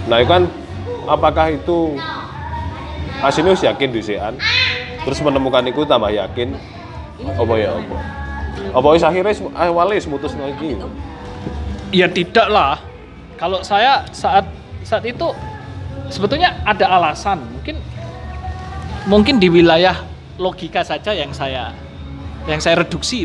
[0.05, 0.45] Nah itu kan
[1.09, 1.97] apakah itu
[3.21, 4.33] hasilnya wis yakin disian
[5.03, 6.53] terus menemukan itu tambah yakin
[7.37, 7.97] apa ya apa
[8.77, 10.77] apa wis akhirnya wis- awalnya wis mutus lagi
[11.87, 12.83] Ya tidak lah.
[13.39, 14.43] Kalau saya saat
[14.83, 15.31] saat itu
[16.11, 17.39] sebetulnya ada alasan.
[17.39, 17.79] Mungkin
[19.07, 19.95] mungkin di wilayah
[20.35, 21.71] logika saja yang saya
[22.43, 23.23] yang saya reduksi.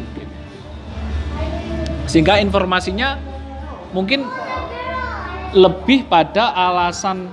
[2.06, 3.18] Sehingga informasinya
[3.90, 4.30] mungkin
[5.58, 7.26] lebih pada alasan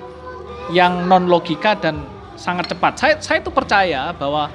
[0.74, 2.96] yang non logika dan sangat cepat.
[2.96, 4.48] Saya saya itu percaya bahwa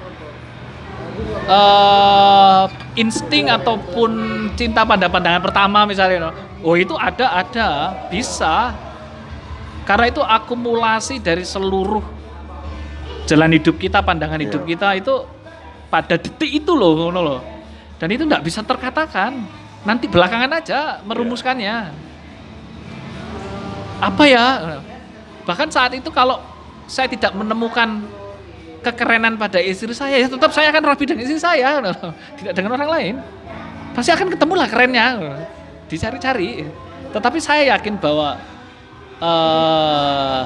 [1.45, 2.63] eh
[2.97, 4.11] insting ataupun
[4.57, 6.33] cinta pada pandangan pertama misalnya
[6.65, 8.73] oh itu ada ada bisa.
[9.85, 12.01] Karena itu akumulasi dari seluruh
[13.29, 15.13] jalan hidup kita pandangan hidup kita itu
[15.93, 17.41] pada detik itu loh ngono loh.
[18.01, 19.45] Dan itu nggak bisa terkatakan.
[19.85, 21.93] Nanti belakangan aja merumuskannya.
[24.01, 24.81] Apa ya?
[25.45, 26.41] Bahkan saat itu kalau
[26.85, 28.05] saya tidak menemukan
[28.85, 30.21] kekerenan pada istri saya.
[30.21, 31.81] Ya tetap saya akan rapi dengan istri saya.
[32.37, 33.15] Tidak dengan orang lain.
[33.97, 35.37] Pasti akan ketemulah kerennya.
[35.89, 36.69] Dicari-cari.
[37.09, 38.37] Tetapi saya yakin bahwa
[39.15, 40.41] eh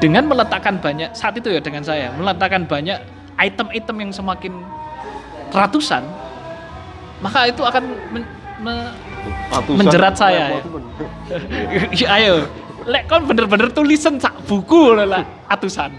[0.00, 2.96] dengan meletakkan banyak saat itu ya dengan saya meletakkan banyak
[3.36, 4.52] item-item yang semakin
[5.52, 6.00] ratusan
[7.20, 8.92] maka itu akan men- me-
[9.26, 10.60] Ratusan, Menjerat saya, ya.
[11.98, 12.46] Ya, ayo
[12.86, 15.90] lek kon bener-bener tulisan sak buku lah atusan.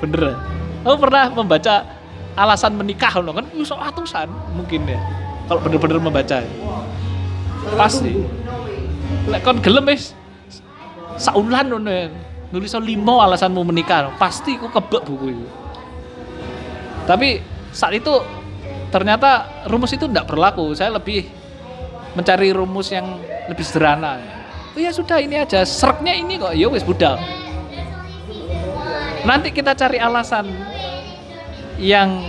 [0.00, 0.36] Bener.
[0.84, 1.82] Kamu pernah membaca
[2.36, 3.48] alasan menikah loh kan?
[3.56, 4.28] Iso atusan?
[4.54, 5.00] Mungkin ya.
[5.48, 6.44] Kalau bener-bener membaca
[7.74, 8.12] pasti.
[9.26, 10.12] Lek kon gelem wis.
[11.16, 12.12] Saulan ngono ya.
[12.52, 15.46] Nulis limo alasanmu menikah pasti ku kebek buku itu
[17.06, 17.38] tapi
[17.70, 18.10] saat itu
[18.90, 20.74] ternyata rumus itu tidak berlaku.
[20.74, 21.24] Saya lebih
[22.18, 24.18] mencari rumus yang lebih sederhana
[24.76, 27.16] oh ya sudah ini aja sereknya ini kok ya wis budal
[29.24, 30.46] nanti kita cari alasan
[31.80, 32.20] yang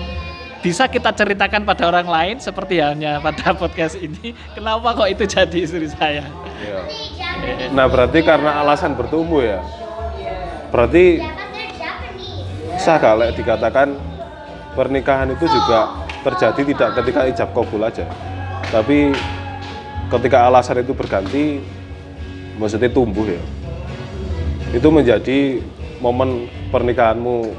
[0.63, 5.57] bisa kita ceritakan pada orang lain seperti halnya pada podcast ini kenapa kok itu jadi
[5.59, 6.25] istri saya
[6.57, 6.81] Iya.
[7.73, 9.61] Nah berarti karena alasan bertumbuh ya.
[10.73, 11.21] Berarti
[12.81, 13.93] sah kalau dikatakan
[14.73, 18.05] pernikahan itu juga terjadi tidak ketika ijab kabul aja.
[18.67, 19.13] Tapi
[20.11, 21.61] ketika alasan itu berganti,
[22.57, 23.41] maksudnya tumbuh ya.
[24.69, 25.61] Itu menjadi
[25.97, 27.53] momen pernikahanmu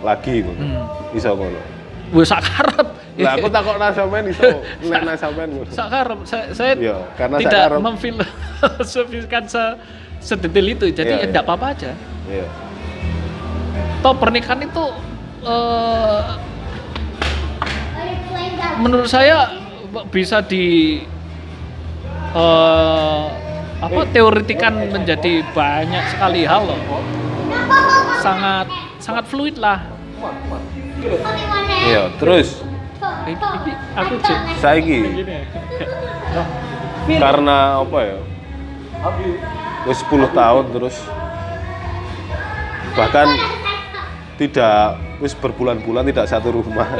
[0.00, 0.62] lagi ngono.
[1.10, 1.60] Iso ngono.
[2.08, 2.88] wis sak karep
[3.20, 4.40] Lah aku takut nasamen iso
[4.88, 5.68] nek nasamen ngono.
[5.68, 7.80] sak karep saya, saya Iya, karena tidak karep.
[7.82, 9.60] memfilosofikan se
[10.18, 11.28] sedetail itu jadi Iya, ya iya.
[11.28, 11.90] tidak apa-apa aja
[12.24, 12.46] Iya.
[14.00, 14.84] toh pernikahan itu
[15.44, 16.20] eh,
[18.78, 19.52] menurut saya
[20.08, 20.96] bisa di
[22.32, 23.24] eh,
[23.78, 26.80] apa teoretikan menjadi banyak sekali hal loh.
[28.18, 28.66] Sangat
[28.98, 29.86] sangat fluid lah.
[31.86, 32.58] Iya, terus?
[33.94, 34.58] Aku cek.
[34.58, 35.22] Saiki?
[37.06, 38.18] Karena apa ya?
[39.86, 40.98] Wis 10 tahun terus.
[42.98, 43.28] Bahkan
[44.42, 46.98] tidak wis berbulan-bulan tidak satu rumah.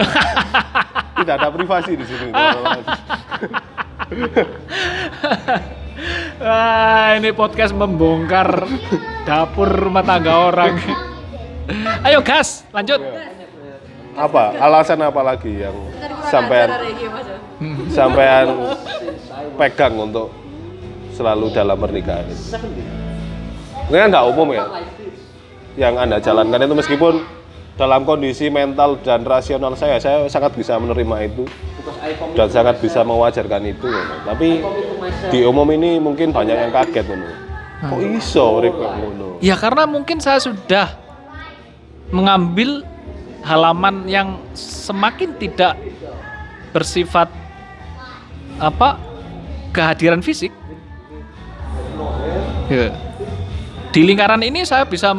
[1.19, 2.31] tidak ada privasi di sini.
[6.39, 8.63] Wah, ini podcast membongkar
[9.27, 10.79] dapur rumah tangga orang.
[12.07, 13.03] Ayo gas, lanjut.
[14.15, 14.55] apa?
[14.59, 15.75] Alasan apa lagi yang
[16.31, 16.71] sampean
[17.91, 18.47] sampean
[19.59, 20.31] pegang untuk
[21.15, 22.45] selalu dalam pernikahan ini?
[23.91, 24.65] Ini kan nggak umum ya.
[25.75, 27.15] Yang anda jalankan itu meskipun
[27.79, 31.47] dalam kondisi mental dan rasional saya, saya sangat bisa menerima itu
[32.35, 33.87] dan sangat bisa mewajarkan itu.
[34.27, 34.67] Tapi
[35.31, 37.31] di umum ini mungkin banyak yang kaget ngono.
[37.79, 39.27] Kok iso urip kok ngono?
[39.39, 40.99] Ya karena mungkin saya sudah
[42.11, 42.83] mengambil
[43.47, 45.79] halaman yang semakin tidak
[46.75, 47.31] bersifat
[48.59, 48.99] apa
[49.71, 50.51] kehadiran fisik.
[52.67, 52.91] Ya.
[53.95, 55.15] Di lingkaran ini saya bisa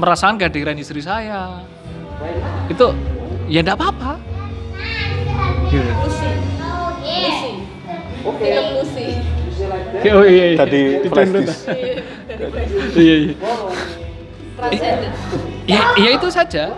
[0.00, 1.60] merasakan kehadiran istri saya.
[2.72, 2.96] Itu
[3.52, 4.16] ya enggak apa-apa.
[10.00, 10.58] Oh iya, iya.
[10.58, 11.44] Tadi flash Didownload.
[11.46, 11.64] disk.
[12.96, 13.34] Iya, iya.
[15.68, 16.72] Ya, ya itu saja.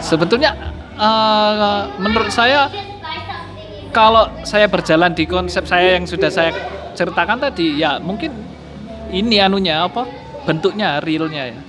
[0.00, 0.50] Sebetulnya
[0.96, 2.72] eh, menurut saya
[3.92, 6.52] kalau saya berjalan di konsep saya yang sudah saya
[6.92, 8.45] ceritakan tadi ya mungkin
[9.10, 10.06] ini anunya apa
[10.46, 11.60] bentuknya realnya ya.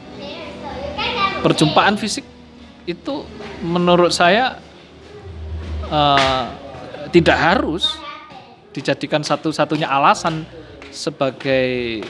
[1.41, 2.25] Perjumpaan fisik
[2.87, 3.25] itu
[3.61, 4.57] menurut saya
[5.89, 6.45] eh,
[7.13, 7.97] tidak harus
[8.73, 10.45] dijadikan satu-satunya alasan
[10.93, 12.01] sebagai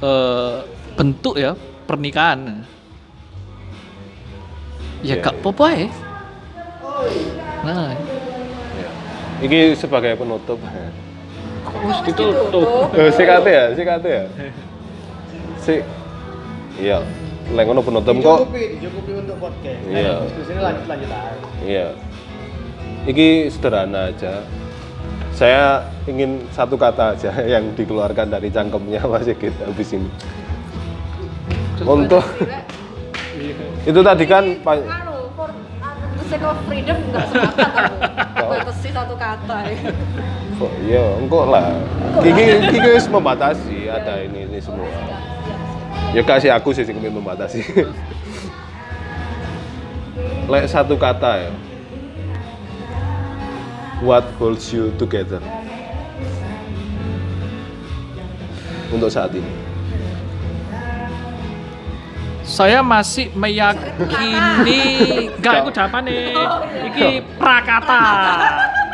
[0.00, 0.56] eh,
[0.96, 1.52] bentuk ya
[1.84, 2.64] pernikahan.
[5.04, 5.20] Ya Iya.
[5.20, 5.88] gak apa-apa ya.
[7.64, 7.92] Nah,
[9.44, 10.56] Ini sebagai penutup.
[12.04, 12.90] Ditutup.
[12.98, 14.22] Eh, sikat ya, sikat ya.
[15.60, 15.74] Si
[16.80, 16.98] Iya.
[17.54, 18.48] Lek ngono penutup kok.
[18.48, 19.80] Dicukupi, dicukupi untuk podcast.
[19.86, 20.14] Iya.
[20.16, 21.30] Nah, diskusi ini lanjut lanjut aja.
[21.62, 21.86] Iya.
[23.04, 24.32] Iki sederhana aja.
[25.34, 30.08] Saya ingin satu kata aja yang dikeluarkan dari cangkemnya Mas Sigit habis ini.
[31.84, 32.24] Untuk
[33.84, 34.56] itu tadi kan
[36.34, 38.46] sake freedom nggak sepakat aku.
[38.50, 39.78] Batasi satu kata ya.
[40.54, 41.74] kok iya engkau lah.
[42.22, 44.86] Iki iki wis membatasi ada ini ini semua.
[46.14, 47.62] Ya kasih aku sih sing membatasi.
[50.50, 51.52] Lek satu kata ya.
[54.02, 55.40] What holds you together?
[58.92, 59.63] Untuk saat ini.
[62.44, 64.82] Saya masih meyakini
[65.32, 66.36] enggak aku jawaban nih.
[66.92, 67.10] Iki
[67.40, 68.04] prakata.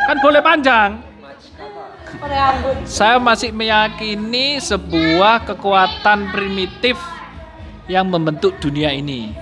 [0.07, 0.89] Kan boleh panjang.
[2.87, 6.95] Saya masih meyakini sebuah kekuatan primitif
[7.91, 9.35] yang membentuk dunia ini.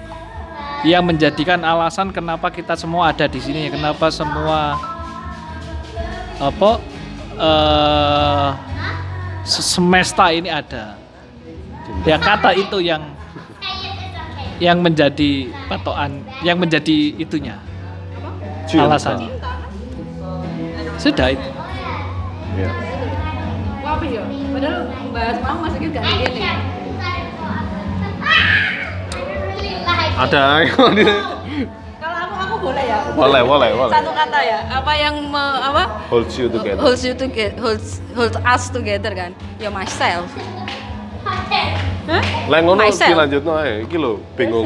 [0.81, 4.79] Yang menjadikan alasan kenapa kita semua ada di sini, kenapa semua
[6.39, 6.79] apa
[9.43, 10.95] se- semesta ini ada.
[12.07, 13.18] Ya kata itu yang
[14.59, 15.31] yang menjadi
[15.67, 17.55] patokan, yang menjadi itunya
[18.67, 18.85] Cinta.
[18.85, 19.17] alasan.
[20.99, 21.47] Sudah itu.
[22.53, 22.69] Iya.
[23.79, 24.23] Wah, apa ya?
[24.27, 24.79] Padahal
[25.09, 26.43] bahas mau masih gak gini.
[30.19, 32.97] Ada Kalau aku aku boleh ya.
[33.15, 33.93] boleh, boleh, boleh.
[33.95, 34.59] Satu kata ya.
[34.67, 35.83] Apa yang me- apa?
[36.11, 36.83] Holds you together.
[36.83, 39.31] Holds you together, holds holds us together kan?
[39.55, 40.27] Ya myself.
[42.49, 43.09] Lek ngono Myself.
[43.13, 43.85] dilanjutno ae.
[43.85, 44.65] Iki lho bingung.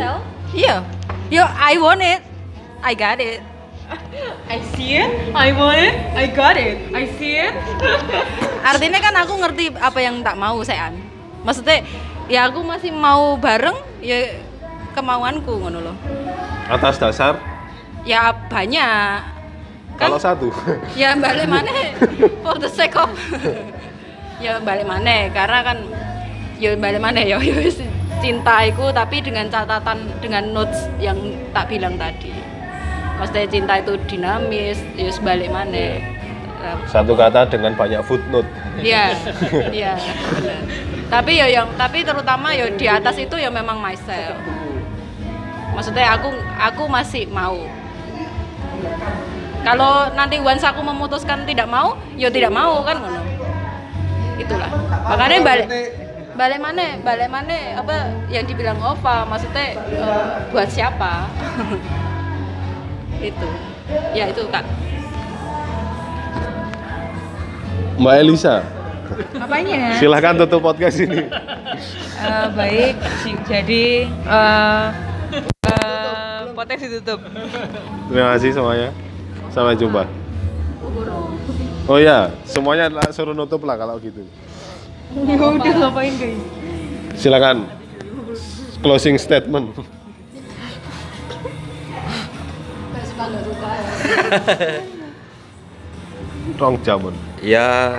[0.56, 0.84] Iya.
[1.28, 2.22] Yo, I want it.
[2.84, 3.44] I got it.
[4.50, 7.54] I see it, I want it, I got it, I see it.
[8.70, 10.98] Artinya kan aku ngerti apa yang tak mau sean.
[11.44, 11.84] Maksudnya
[12.32, 14.40] ya aku masih mau bareng ya
[14.98, 15.96] kemauanku ngono loh.
[16.72, 17.38] Atas dasar
[18.04, 19.24] Ya banyak.
[19.96, 20.48] Kan kalau satu.
[21.00, 21.72] ya balik mana
[22.44, 23.12] for the sake of
[24.44, 25.78] ya balik mana karena kan
[26.64, 27.56] ya balik mana ya ya
[28.24, 31.20] cintaiku tapi dengan catatan dengan notes yang
[31.52, 32.32] tak bilang tadi
[33.20, 36.00] maksudnya cinta itu dinamis ya wis balik mana
[36.88, 38.48] Satu kata dengan banyak footnote.
[38.80, 39.20] Iya,
[39.84, 40.00] iya.
[41.12, 44.40] Tapi ya yang tapi terutama ya di atas itu ya memang myself.
[45.76, 47.60] Maksudnya aku aku masih mau.
[49.68, 53.12] Kalau nanti once aku memutuskan tidak mau, ya tidak mau kan.
[54.40, 54.72] Itulah.
[55.04, 55.68] Makanya balik
[56.34, 56.98] balik mana?
[57.02, 57.96] Balik mana apa
[58.30, 61.30] yang dibilang Ova maksudnya eh, buat siapa?
[63.30, 63.50] itu.
[64.18, 64.66] Ya itu Kak.
[68.02, 68.66] Mbak Elisa.
[69.38, 70.02] Apanya?
[70.02, 71.30] Silahkan tutup podcast ini.
[72.24, 72.96] Eh, baik,
[73.46, 74.86] jadi eh
[75.70, 77.20] eh, potensi tutup.
[78.10, 78.90] Terima kasih semuanya.
[79.54, 80.10] Sampai jumpa.
[81.84, 84.24] Oh ya, semuanya suruh nutup lah kalau gitu.
[85.14, 86.42] Ya udah ngapain guys?
[87.14, 87.70] Silakan.
[88.82, 89.70] Closing statement.
[96.60, 97.14] Rong jamun.
[97.40, 97.94] Ya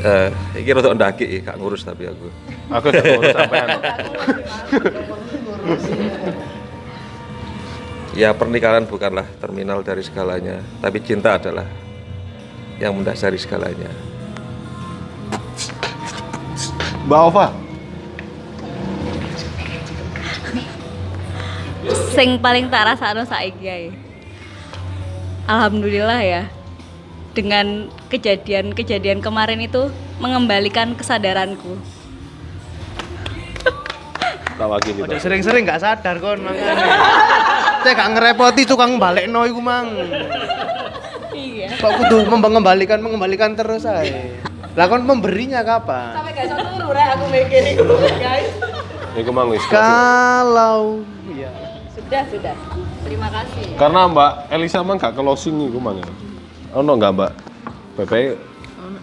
[0.00, 2.32] eh iki rada ndaki gak ngurus tapi aku.
[2.72, 3.68] Aku udah ngurus sampean.
[8.16, 11.68] Ya pernikahan bukanlah terminal dari segalanya, tapi cinta adalah
[12.80, 13.92] yang mendasari segalanya.
[17.04, 17.46] Mbak Ova.
[22.16, 23.88] Sing paling tak rasakno saiki ae.
[25.44, 26.42] Alhamdulillah ya.
[27.36, 31.78] Dengan kejadian-kejadian kemarin itu mengembalikan kesadaranku.
[34.60, 36.84] Tawa gini, Udah sering-sering gak sadar kon makanya.
[37.80, 39.88] Saya gak ngerepoti tukang balik no iku mang.
[41.80, 44.36] Kok kudu mengembalikan mengembalikan terus ae.
[44.76, 46.12] Lah kon pemberinya kapan?
[46.14, 47.84] Sampai gak iso turu rek aku mikir iku,
[48.20, 48.48] guys.
[49.18, 49.64] Iku mang wis.
[49.66, 51.02] Kalau
[51.34, 51.50] ya.
[51.90, 52.54] Sudah, sudah.
[53.02, 53.74] Terima kasih.
[53.74, 55.98] Karena Mbak Elisa mang gak closing iku mang.
[55.98, 56.06] ya.
[56.78, 57.32] Ono enggak Mbak?
[57.98, 58.12] PP?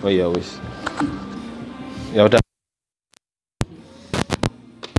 [0.05, 0.61] Oh iya wis.
[2.15, 2.46] Ya udah.